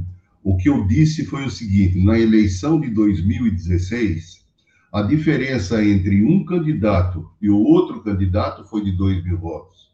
o 0.44 0.56
que 0.58 0.70
eu 0.70 0.86
disse 0.88 1.26
foi 1.26 1.46
o 1.46 1.50
seguinte: 1.50 2.04
na 2.04 2.20
eleição 2.20 2.80
de 2.80 2.90
2016, 2.90 4.45
a 4.92 5.02
diferença 5.02 5.84
entre 5.84 6.24
um 6.24 6.46
candidato 6.46 7.30
e 7.42 7.50
o 7.50 7.58
outro 7.58 8.02
candidato 8.02 8.64
foi 8.66 8.84
de 8.84 8.92
2 8.92 9.24
mil 9.24 9.38
votos. 9.38 9.94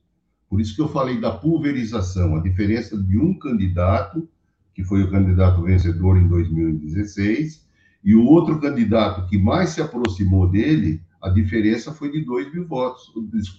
Por 0.49 0.59
isso 0.59 0.75
que 0.75 0.81
eu 0.81 0.89
falei 0.89 1.19
da 1.19 1.31
pulverização, 1.31 2.35
a 2.35 2.41
diferença 2.41 2.97
de 2.97 3.17
um 3.17 3.33
candidato, 3.33 4.27
que 4.73 4.83
foi 4.83 5.01
o 5.03 5.09
candidato 5.09 5.61
vencedor 5.63 6.17
em 6.17 6.27
2016, 6.27 7.65
e 8.03 8.15
o 8.15 8.25
outro 8.25 8.59
candidato 8.59 9.27
que 9.27 9.37
mais 9.37 9.69
se 9.69 9.81
aproximou 9.81 10.49
dele, 10.49 11.01
a 11.21 11.29
diferença 11.29 11.93
foi 11.93 12.11
de 12.11 12.25
2 12.25 12.53
mil 12.53 12.67
votos. 12.67 13.11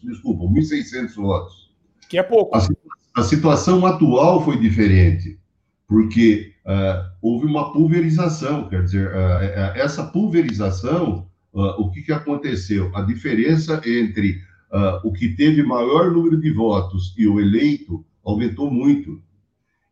Desculpa, 0.03 0.45
1.600 0.45 1.14
votos. 1.14 1.72
Que 2.09 2.18
é 2.18 2.22
pouco. 2.22 2.57
A, 2.57 2.68
a 3.14 3.22
situação 3.22 3.87
atual 3.87 4.45
foi 4.45 4.59
diferente, 4.59 5.39
porque 5.87 6.53
uh, 6.66 7.11
houve 7.22 7.46
uma 7.46 7.72
pulverização, 7.72 8.68
quer 8.68 8.82
dizer, 8.82 9.08
uh, 9.08 9.78
essa 9.78 10.04
pulverização 10.04 11.30
Uh, 11.52 11.78
o 11.78 11.90
que, 11.90 12.00
que 12.00 12.12
aconteceu? 12.12 12.90
A 12.96 13.02
diferença 13.02 13.80
entre 13.84 14.42
uh, 14.72 15.06
o 15.06 15.12
que 15.12 15.28
teve 15.36 15.62
maior 15.62 16.10
número 16.10 16.40
de 16.40 16.50
votos 16.50 17.14
e 17.18 17.26
o 17.26 17.38
eleito 17.38 18.04
aumentou 18.24 18.70
muito. 18.70 19.22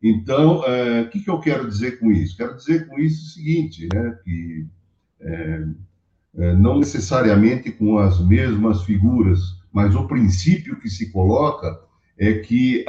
Então, 0.01 0.61
uh, 0.61 1.03
o 1.03 1.09
que, 1.09 1.19
que 1.19 1.29
eu 1.29 1.39
quero 1.39 1.67
dizer 1.67 1.99
com 1.99 2.11
isso? 2.11 2.35
Quero 2.35 2.55
dizer 2.55 2.87
com 2.87 2.97
isso 2.97 3.23
o 3.23 3.29
seguinte, 3.29 3.87
né, 3.93 4.17
que 4.23 4.67
é, 5.19 5.65
é, 6.37 6.55
não 6.55 6.79
necessariamente 6.79 7.71
com 7.71 7.99
as 7.99 8.19
mesmas 8.25 8.81
figuras, 8.81 9.39
mas 9.71 9.93
o 9.93 10.07
princípio 10.07 10.79
que 10.79 10.89
se 10.89 11.11
coloca 11.11 11.79
é 12.17 12.39
que 12.39 12.83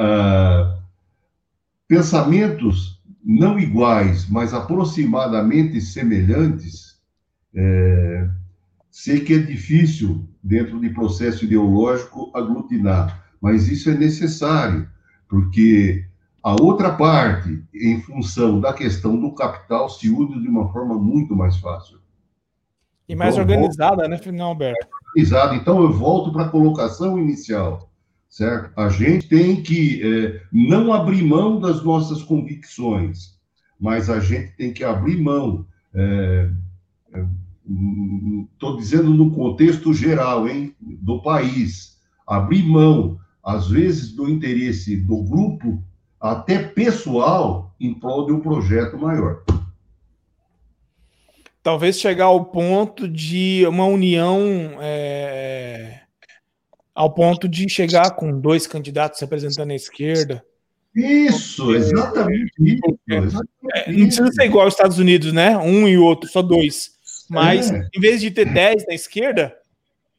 pensamentos 1.86 3.01
não 3.24 3.58
iguais, 3.58 4.28
mas 4.28 4.52
aproximadamente 4.52 5.80
semelhantes, 5.80 7.00
é, 7.54 8.28
Sei 8.92 9.20
que 9.20 9.32
é 9.32 9.38
difícil, 9.38 10.28
dentro 10.42 10.78
de 10.78 10.90
processo 10.90 11.46
ideológico, 11.46 12.30
aglutinar, 12.34 13.24
mas 13.40 13.66
isso 13.66 13.88
é 13.88 13.94
necessário, 13.94 14.86
porque 15.26 16.04
a 16.42 16.52
outra 16.60 16.94
parte, 16.94 17.64
em 17.74 18.02
função 18.02 18.60
da 18.60 18.74
questão 18.74 19.18
do 19.18 19.34
capital, 19.34 19.88
se 19.88 20.10
une 20.10 20.42
de 20.42 20.46
uma 20.46 20.70
forma 20.70 20.94
muito 20.94 21.34
mais 21.34 21.56
fácil. 21.56 22.00
E 23.08 23.16
mais 23.16 23.34
então, 23.34 23.44
organizada, 23.44 24.06
volto... 24.06 24.30
né, 24.30 24.42
Alberto? 24.42 24.88
Organizada. 25.08 25.54
Então, 25.54 25.82
eu 25.82 25.90
volto 25.90 26.30
para 26.30 26.44
a 26.44 26.50
colocação 26.50 27.18
inicial, 27.18 27.90
certo? 28.32 28.72
A 28.80 28.88
gente 28.88 29.28
tem 29.28 29.62
que 29.62 30.00
é, 30.02 30.42
não 30.50 30.90
abrir 30.90 31.22
mão 31.22 31.60
das 31.60 31.84
nossas 31.84 32.22
convicções, 32.22 33.38
mas 33.78 34.08
a 34.08 34.18
gente 34.20 34.56
tem 34.56 34.72
que 34.72 34.82
abrir 34.82 35.20
mão. 35.20 35.66
É, 35.94 36.50
é, 37.12 37.24
estou 38.54 38.78
dizendo 38.78 39.10
no 39.10 39.30
contexto 39.30 39.92
geral, 39.92 40.48
hein, 40.48 40.74
do 40.80 41.20
país, 41.20 41.98
abrir 42.26 42.64
mão, 42.64 43.18
às 43.44 43.68
vezes, 43.68 44.12
do 44.12 44.28
interesse 44.28 44.96
do 44.96 45.22
grupo, 45.22 45.84
até 46.18 46.58
pessoal, 46.58 47.74
em 47.78 47.92
prol 47.92 48.24
de 48.24 48.32
um 48.32 48.40
projeto 48.40 48.96
maior. 48.96 49.42
Talvez 51.62 52.00
chegar 52.00 52.26
ao 52.26 52.46
ponto 52.46 53.06
de 53.06 53.64
uma 53.68 53.84
união, 53.84 54.40
é, 54.80 56.01
ao 56.94 57.12
ponto 57.12 57.48
de 57.48 57.68
chegar 57.68 58.10
com 58.12 58.38
dois 58.38 58.66
candidatos 58.66 59.20
representando 59.20 59.70
a 59.70 59.74
esquerda. 59.74 60.44
Isso, 60.94 61.74
exatamente 61.74 62.52
isso. 62.60 62.98
Exatamente 63.08 63.52
é, 63.74 63.92
não 63.92 64.06
precisa 64.06 64.30
ser 64.32 64.44
igual 64.44 64.64
aos 64.64 64.74
Estados 64.74 64.98
Unidos, 64.98 65.32
né? 65.32 65.56
Um 65.56 65.88
e 65.88 65.96
outro, 65.96 66.28
só 66.28 66.42
dois. 66.42 66.90
Mas 67.30 67.70
é. 67.70 67.88
em 67.94 68.00
vez 68.00 68.20
de 68.20 68.30
ter 68.30 68.44
10 68.44 68.84
na 68.86 68.94
esquerda, 68.94 69.54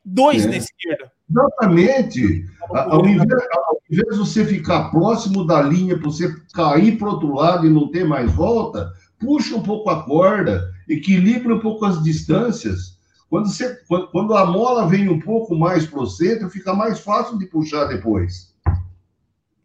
dois 0.03 0.45
é. 0.45 0.49
na 0.49 0.57
esquerda. 0.57 1.11
Exatamente. 1.29 2.45
Ao 2.69 3.05
invés, 3.05 3.43
ao 3.53 3.77
invés 3.89 4.09
de 4.09 4.17
você 4.17 4.45
ficar 4.45 4.89
próximo 4.89 5.45
da 5.45 5.61
linha 5.61 5.95
para 5.95 6.09
você 6.09 6.33
cair 6.53 6.97
para 6.97 7.07
o 7.07 7.11
outro 7.11 7.35
lado 7.35 7.67
e 7.67 7.69
não 7.69 7.89
ter 7.91 8.03
mais 8.03 8.31
volta, 8.31 8.91
puxa 9.19 9.55
um 9.55 9.63
pouco 9.63 9.89
a 9.89 10.03
corda, 10.03 10.63
equilibra 10.89 11.55
um 11.55 11.59
pouco 11.59 11.85
as 11.85 12.03
distâncias. 12.03 12.92
Quando, 13.33 13.47
você, 13.47 13.83
quando 14.11 14.37
a 14.37 14.45
mola 14.45 14.87
vem 14.87 15.09
um 15.09 15.19
pouco 15.19 15.55
mais 15.55 15.87
para 15.87 15.99
o 15.99 16.05
centro, 16.05 16.51
fica 16.51 16.71
mais 16.71 16.99
fácil 16.99 17.35
de 17.39 17.47
puxar 17.47 17.85
depois. 17.85 18.55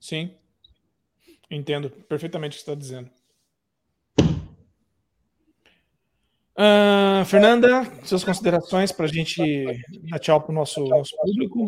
Sim. 0.00 0.34
Entendo 1.50 1.90
perfeitamente 1.90 2.56
o 2.56 2.58
que 2.58 2.64
você 2.64 2.70
está 2.70 2.74
dizendo. 2.74 3.10
Uh, 6.56 7.22
Fernanda, 7.26 7.84
suas 8.04 8.24
considerações 8.24 8.90
para 8.90 9.04
a 9.04 9.08
gente 9.08 9.38
dar 10.08 10.18
tchau 10.18 10.40
para 10.40 10.50
o 10.50 10.54
nosso, 10.54 10.82
nosso 10.86 11.14
público. 11.18 11.66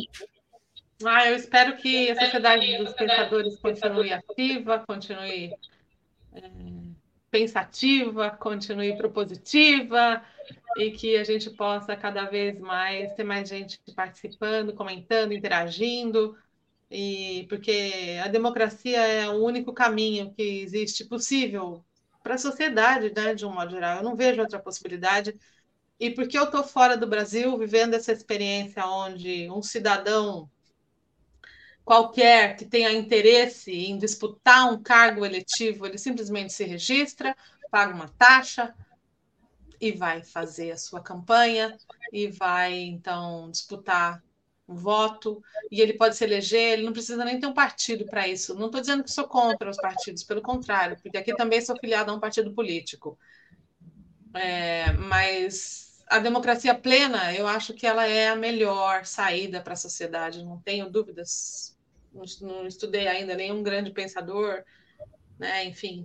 Ah, 1.04 1.28
eu 1.28 1.36
espero 1.36 1.76
que 1.76 2.10
a 2.12 2.18
Sociedade 2.18 2.78
dos 2.78 2.94
Pensadores 2.94 3.58
continue 3.58 4.10
ativa, 4.10 4.82
continue 4.86 5.52
é, 6.32 6.50
pensativa, 7.30 8.30
continue 8.30 8.96
propositiva 8.96 10.22
e 10.76 10.90
que 10.92 11.16
a 11.16 11.24
gente 11.24 11.50
possa 11.50 11.96
cada 11.96 12.24
vez 12.24 12.58
mais 12.58 13.12
ter 13.14 13.24
mais 13.24 13.48
gente 13.48 13.80
participando, 13.94 14.74
comentando, 14.74 15.32
interagindo, 15.32 16.36
e 16.90 17.46
porque 17.48 18.18
a 18.22 18.28
democracia 18.28 19.00
é 19.00 19.28
o 19.28 19.44
único 19.44 19.72
caminho 19.72 20.32
que 20.34 20.42
existe 20.42 21.04
possível 21.04 21.84
para 22.22 22.34
a 22.34 22.38
sociedade, 22.38 23.12
né, 23.14 23.34
de 23.34 23.46
um 23.46 23.52
modo 23.52 23.70
geral. 23.70 23.98
Eu 23.98 24.02
não 24.02 24.16
vejo 24.16 24.40
outra 24.40 24.58
possibilidade. 24.58 25.38
E 25.98 26.10
porque 26.10 26.38
eu 26.38 26.44
estou 26.44 26.64
fora 26.64 26.96
do 26.96 27.06
Brasil, 27.06 27.56
vivendo 27.58 27.94
essa 27.94 28.12
experiência 28.12 28.84
onde 28.86 29.48
um 29.50 29.62
cidadão 29.62 30.50
qualquer 31.84 32.56
que 32.56 32.64
tenha 32.64 32.92
interesse 32.92 33.72
em 33.72 33.98
disputar 33.98 34.72
um 34.72 34.82
cargo 34.82 35.24
eletivo, 35.24 35.86
ele 35.86 35.98
simplesmente 35.98 36.52
se 36.52 36.64
registra, 36.64 37.36
paga 37.70 37.94
uma 37.94 38.08
taxa 38.08 38.74
e 39.80 39.92
vai 39.92 40.22
fazer 40.22 40.72
a 40.72 40.76
sua 40.76 41.00
campanha 41.00 41.76
e 42.12 42.28
vai 42.28 42.74
então 42.74 43.50
disputar 43.50 44.22
um 44.68 44.76
voto, 44.76 45.42
e 45.70 45.80
ele 45.80 45.94
pode 45.94 46.16
se 46.16 46.22
eleger, 46.22 46.74
ele 46.74 46.84
não 46.84 46.92
precisa 46.92 47.24
nem 47.24 47.40
ter 47.40 47.46
um 47.46 47.52
partido 47.52 48.06
para 48.06 48.28
isso. 48.28 48.54
Não 48.54 48.66
estou 48.66 48.80
dizendo 48.80 49.02
que 49.02 49.10
sou 49.10 49.26
contra 49.26 49.68
os 49.68 49.76
partidos, 49.76 50.22
pelo 50.22 50.40
contrário, 50.40 50.96
porque 51.02 51.18
aqui 51.18 51.34
também 51.34 51.60
sou 51.60 51.76
filiado 51.76 52.10
a 52.10 52.14
um 52.14 52.20
partido 52.20 52.52
político. 52.54 53.18
É, 54.32 54.92
mas 54.92 56.00
a 56.06 56.20
democracia 56.20 56.72
plena, 56.72 57.34
eu 57.34 57.48
acho 57.48 57.74
que 57.74 57.86
ela 57.86 58.06
é 58.06 58.28
a 58.28 58.36
melhor 58.36 59.04
saída 59.04 59.60
para 59.60 59.72
a 59.72 59.76
sociedade, 59.76 60.44
não 60.44 60.60
tenho 60.60 60.88
dúvidas. 60.88 61.76
Não, 62.12 62.24
não, 62.42 62.66
estudei 62.66 63.08
ainda 63.08 63.34
nenhum 63.34 63.62
grande 63.62 63.90
pensador, 63.90 64.62
né? 65.38 65.64
enfim, 65.64 66.04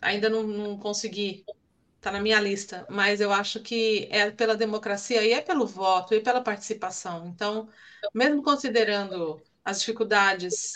ainda 0.00 0.28
não, 0.28 0.42
não 0.42 0.78
consegui 0.78 1.44
está 1.96 2.10
na 2.10 2.20
minha 2.20 2.40
lista, 2.40 2.86
mas 2.88 3.20
eu 3.20 3.32
acho 3.32 3.60
que 3.60 4.08
é 4.10 4.30
pela 4.30 4.56
democracia 4.56 5.24
e 5.24 5.32
é 5.32 5.40
pelo 5.40 5.66
voto 5.66 6.14
e 6.14 6.20
pela 6.20 6.40
participação. 6.40 7.26
Então, 7.26 7.68
mesmo 8.14 8.42
considerando 8.42 9.42
as 9.64 9.80
dificuldades 9.80 10.72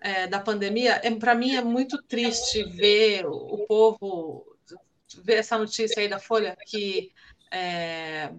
é, 0.00 0.26
da 0.26 0.40
pandemia, 0.40 1.00
é, 1.02 1.10
para 1.14 1.34
mim 1.34 1.54
é 1.54 1.62
muito 1.62 2.02
triste 2.02 2.64
ver 2.64 3.24
o, 3.26 3.32
o, 3.32 3.66
povo 3.66 4.56
ver 5.22 5.34
essa 5.34 5.56
notícia 5.56 6.00
aí 6.00 6.08
da 6.08 6.18
Folha 6.18 6.56
que 6.66 7.10
é, 7.50 8.30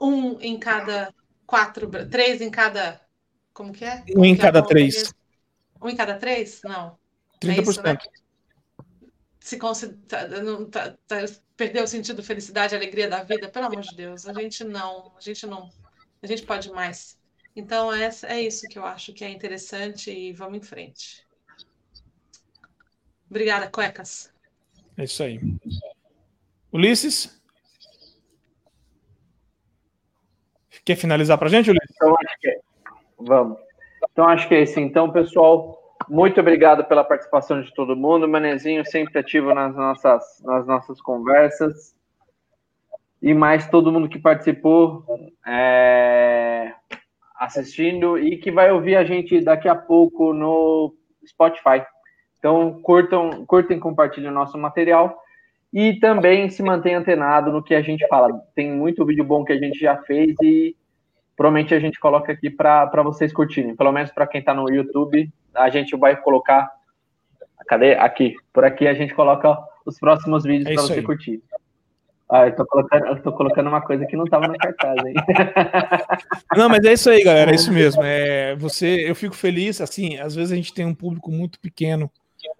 um 0.00 0.40
em 0.40 0.58
cada 0.58 1.14
quatro, 1.46 1.90
três 2.08 2.40
em 2.40 2.50
cada, 2.50 3.00
como 3.52 3.72
que 3.72 3.84
é? 3.84 4.04
Um 4.16 4.24
em 4.24 4.36
cada 4.36 4.62
três. 4.62 5.12
Um 5.80 5.88
em 5.88 5.96
cada 5.96 6.14
três? 6.14 6.60
Não. 6.64 6.98
30%. 7.40 7.50
É 7.50 7.62
isso, 7.62 7.82
né? 7.82 7.98
Se 9.74 9.98
não, 10.42 10.68
tá, 10.68 10.96
tá, 11.06 11.16
perdeu 11.56 11.84
o 11.84 11.86
sentido 11.86 12.22
felicidade, 12.22 12.74
alegria 12.74 13.08
da 13.08 13.22
vida, 13.22 13.48
pelo 13.48 13.66
amor 13.66 13.80
de 13.80 13.94
Deus, 13.96 14.26
a 14.26 14.32
gente 14.32 14.64
não, 14.64 15.12
a 15.16 15.20
gente 15.20 15.46
não, 15.46 15.70
a 16.22 16.26
gente 16.26 16.42
pode 16.42 16.70
mais. 16.70 17.18
Então 17.56 17.92
é, 17.92 18.08
é 18.24 18.40
isso 18.40 18.68
que 18.68 18.78
eu 18.78 18.84
acho 18.84 19.12
que 19.12 19.24
é 19.24 19.28
interessante 19.28 20.10
e 20.10 20.32
vamos 20.32 20.58
em 20.58 20.62
frente. 20.62 21.26
Obrigada, 23.28 23.70
cuecas. 23.70 24.32
É 24.96 25.04
isso 25.04 25.22
aí. 25.22 25.40
Ulisses? 26.72 27.40
Quer 30.84 30.96
finalizar 30.96 31.38
para 31.38 31.48
a 31.48 31.50
gente, 31.50 31.70
Ulisses? 31.70 31.94
Então, 31.94 32.14
acho 32.18 32.40
que 32.40 32.48
é. 32.48 32.60
Vamos. 33.18 33.58
Então, 34.10 34.28
acho 34.28 34.48
que 34.48 34.54
é 34.54 34.62
isso. 34.62 34.80
Então, 34.80 35.12
pessoal, 35.12 35.79
muito 36.10 36.40
obrigado 36.40 36.84
pela 36.84 37.04
participação 37.04 37.62
de 37.62 37.72
todo 37.72 37.94
mundo. 37.94 38.28
Manezinho 38.28 38.84
sempre 38.84 39.18
ativo 39.18 39.54
nas 39.54 39.74
nossas, 39.76 40.42
nas 40.44 40.66
nossas 40.66 41.00
conversas. 41.00 41.94
E 43.22 43.32
mais 43.32 43.68
todo 43.68 43.92
mundo 43.92 44.08
que 44.08 44.18
participou 44.18 45.04
é, 45.46 46.72
assistindo 47.36 48.18
e 48.18 48.38
que 48.38 48.50
vai 48.50 48.72
ouvir 48.72 48.96
a 48.96 49.04
gente 49.04 49.40
daqui 49.40 49.68
a 49.68 49.74
pouco 49.76 50.32
no 50.32 50.94
Spotify. 51.24 51.84
Então, 52.38 52.80
curtam, 52.82 53.46
curtem 53.46 53.76
e 53.76 53.80
compartilhem 53.80 54.30
o 54.30 54.34
nosso 54.34 54.58
material. 54.58 55.16
E 55.72 55.94
também 56.00 56.50
se 56.50 56.60
mantenha 56.60 56.98
antenado 56.98 57.52
no 57.52 57.62
que 57.62 57.74
a 57.74 57.82
gente 57.82 58.04
fala. 58.08 58.36
Tem 58.56 58.72
muito 58.72 59.06
vídeo 59.06 59.24
bom 59.24 59.44
que 59.44 59.52
a 59.52 59.58
gente 59.58 59.78
já 59.78 59.96
fez 59.98 60.34
e 60.42 60.74
provavelmente 61.36 61.72
a 61.72 61.78
gente 61.78 62.00
coloca 62.00 62.32
aqui 62.32 62.50
para 62.50 63.02
vocês 63.04 63.32
curtirem. 63.32 63.76
Pelo 63.76 63.92
menos 63.92 64.10
para 64.10 64.26
quem 64.26 64.40
está 64.40 64.52
no 64.52 64.68
YouTube, 64.68 65.30
a 65.54 65.68
gente 65.70 65.96
vai 65.96 66.16
colocar. 66.16 66.70
Cadê? 67.66 67.94
Aqui. 67.94 68.34
Por 68.52 68.64
aqui 68.64 68.86
a 68.86 68.94
gente 68.94 69.14
coloca 69.14 69.56
os 69.84 69.98
próximos 69.98 70.44
vídeos 70.44 70.70
é 70.70 70.74
para 70.74 70.82
você 70.82 70.94
aí. 70.94 71.02
curtir. 71.02 71.42
Ah, 72.32 72.46
eu 72.46 72.54
tô, 72.54 72.64
colocando, 72.64 73.06
eu 73.06 73.22
tô 73.22 73.32
colocando 73.32 73.68
uma 73.68 73.80
coisa 73.80 74.06
que 74.06 74.16
não 74.16 74.24
estava 74.24 74.46
no 74.46 74.56
cartaz, 74.56 74.96
hein? 75.04 75.14
Não, 76.56 76.68
mas 76.68 76.84
é 76.84 76.92
isso 76.92 77.10
aí, 77.10 77.24
galera. 77.24 77.50
É 77.50 77.56
isso 77.56 77.72
mesmo. 77.72 78.04
É, 78.04 78.54
você, 78.54 79.10
eu 79.10 79.16
fico 79.16 79.34
feliz, 79.34 79.80
assim, 79.80 80.16
às 80.16 80.36
vezes 80.36 80.52
a 80.52 80.54
gente 80.54 80.72
tem 80.72 80.86
um 80.86 80.94
público 80.94 81.32
muito 81.32 81.58
pequeno 81.58 82.08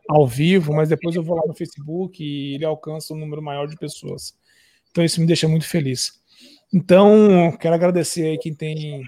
ao 0.09 0.27
vivo, 0.27 0.75
mas 0.75 0.89
depois 0.89 1.15
eu 1.15 1.23
vou 1.23 1.37
lá 1.37 1.43
no 1.47 1.55
Facebook 1.55 2.21
e 2.21 2.57
ele 2.57 2.65
alcança 2.65 3.15
um 3.15 3.17
número 3.17 3.41
maior 3.41 3.67
de 3.67 3.77
pessoas. 3.77 4.35
Então 4.91 5.05
isso 5.05 5.21
me 5.21 5.27
deixa 5.27 5.47
muito 5.47 5.69
feliz. 5.69 6.21
Então, 6.75 7.57
quero 7.61 7.75
agradecer 7.75 8.27
aí 8.27 8.39
quem 8.39 8.53
tem 8.53 9.03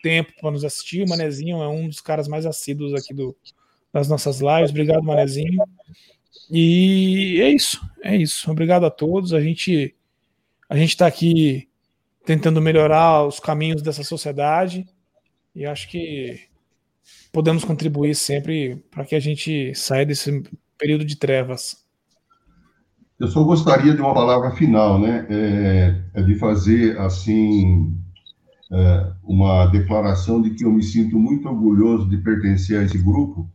tempo 0.00 0.32
para 0.40 0.50
nos 0.50 0.64
assistir. 0.64 1.02
O 1.02 1.08
Manezinho 1.08 1.62
é 1.62 1.68
um 1.68 1.88
dos 1.88 2.00
caras 2.00 2.28
mais 2.28 2.46
assíduos 2.46 2.94
aqui 2.94 3.12
do, 3.12 3.36
das 3.92 4.08
nossas 4.08 4.40
lives. 4.40 4.70
Obrigado, 4.70 5.02
Manezinho. 5.02 5.62
E 6.50 7.40
é 7.40 7.50
isso, 7.50 7.80
é 8.02 8.16
isso. 8.16 8.50
Obrigado 8.50 8.84
a 8.86 8.90
todos. 8.90 9.32
A 9.32 9.40
gente 9.40 9.94
a 10.68 10.76
gente 10.76 10.90
está 10.90 11.06
aqui 11.06 11.68
tentando 12.24 12.60
melhorar 12.60 13.26
os 13.26 13.38
caminhos 13.38 13.82
dessa 13.82 14.02
sociedade 14.02 14.86
e 15.54 15.66
acho 15.66 15.88
que 15.88 16.40
podemos 17.32 17.64
contribuir 17.64 18.14
sempre 18.14 18.76
para 18.90 19.04
que 19.04 19.14
a 19.14 19.20
gente 19.20 19.74
saia 19.74 20.06
desse 20.06 20.42
período 20.78 21.04
de 21.04 21.16
trevas. 21.16 21.84
Eu 23.18 23.28
só 23.28 23.44
gostaria 23.44 23.94
de 23.94 24.00
uma 24.00 24.14
palavra 24.14 24.50
final, 24.52 24.98
né? 24.98 25.26
É, 25.30 26.20
é 26.20 26.22
de 26.22 26.34
fazer 26.36 26.98
assim 26.98 27.94
é, 28.72 29.12
uma 29.22 29.66
declaração 29.66 30.40
de 30.40 30.50
que 30.50 30.64
eu 30.64 30.72
me 30.72 30.82
sinto 30.82 31.18
muito 31.18 31.46
orgulhoso 31.46 32.08
de 32.08 32.16
pertencer 32.16 32.80
a 32.80 32.82
esse 32.82 32.96
grupo, 32.96 33.46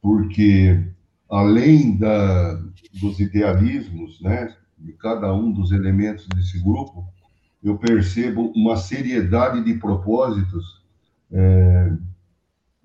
porque 0.00 0.82
além 1.30 1.96
da, 1.98 2.54
dos 2.98 3.20
idealismos, 3.20 4.18
né, 4.22 4.54
de 4.78 4.92
cada 4.94 5.32
um 5.34 5.52
dos 5.52 5.72
elementos 5.72 6.26
desse 6.34 6.58
grupo, 6.62 7.06
eu 7.62 7.76
percebo 7.76 8.52
uma 8.56 8.76
seriedade 8.76 9.62
de 9.62 9.74
propósitos, 9.74 10.82
é, 11.30 11.92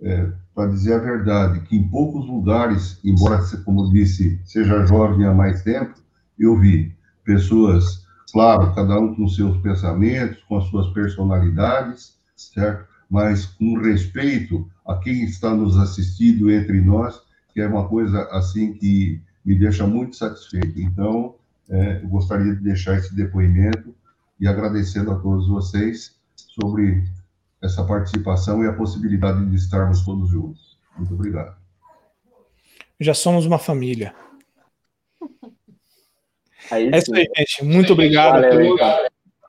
é, 0.02 0.32
para 0.54 0.70
dizer 0.72 0.96
a 0.96 1.00
verdade, 1.00 1.62
que 1.62 1.78
em 1.78 1.88
poucos 1.88 2.28
lugares, 2.28 3.00
embora, 3.04 3.40
como 3.64 3.90
disse, 3.94 4.42
seja 4.44 4.86
jovem 4.86 5.26
há 5.26 5.34
mais 5.34 5.64
tempo, 5.64 5.94
eu 6.38 6.58
vi 6.60 6.94
pessoas 7.24 8.06
Claro, 8.32 8.74
cada 8.74 9.00
um 9.00 9.14
com 9.14 9.28
seus 9.28 9.58
pensamentos, 9.58 10.42
com 10.44 10.58
as 10.58 10.66
suas 10.66 10.88
personalidades, 10.94 12.18
certo? 12.36 12.88
Mas 13.10 13.46
com 13.46 13.78
respeito 13.78 14.70
a 14.88 14.96
quem 14.96 15.24
está 15.24 15.54
nos 15.54 15.78
assistindo 15.78 16.50
entre 16.50 16.80
nós, 16.82 17.22
que 17.54 17.60
é 17.60 17.68
uma 17.68 17.88
coisa 17.88 18.24
assim 18.32 18.74
que 18.74 19.22
me 19.44 19.56
deixa 19.56 19.86
muito 19.86 20.16
satisfeito. 20.16 20.80
Então, 20.80 21.36
é, 21.70 22.02
eu 22.02 22.08
gostaria 22.08 22.56
de 22.56 22.62
deixar 22.62 22.98
esse 22.98 23.14
depoimento 23.14 23.94
e 24.40 24.48
agradecendo 24.48 25.12
a 25.12 25.20
todos 25.20 25.48
vocês 25.48 26.16
sobre 26.36 27.04
essa 27.62 27.84
participação 27.84 28.64
e 28.64 28.68
a 28.68 28.74
possibilidade 28.74 29.46
de 29.46 29.56
estarmos 29.56 30.04
todos 30.04 30.30
juntos. 30.30 30.78
Muito 30.98 31.14
obrigado. 31.14 31.56
Já 33.00 33.14
somos 33.14 33.46
uma 33.46 33.60
família. 33.60 34.14
É, 36.72 36.84
é 36.84 36.98
isso 36.98 37.14
aí, 37.14 37.28
gente. 37.38 37.64
Muito 37.64 37.94
obrigado 37.94 38.42
valeu. 38.42 38.76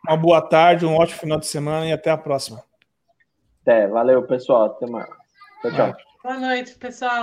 Uma 0.08 0.16
boa 0.16 0.40
tarde, 0.42 0.84
um 0.84 0.96
ótimo 0.96 1.20
final 1.20 1.38
de 1.38 1.46
semana 1.46 1.86
e 1.86 1.92
até 1.92 2.10
a 2.10 2.16
próxima. 2.16 2.62
Até, 3.62 3.86
valeu, 3.86 4.22
pessoal. 4.24 4.66
Até 4.66 4.86
mais. 4.86 5.08
Tchau, 5.62 5.70
tchau. 5.70 5.96
Boa 6.24 6.38
noite, 6.38 6.74
pessoal. 6.74 7.20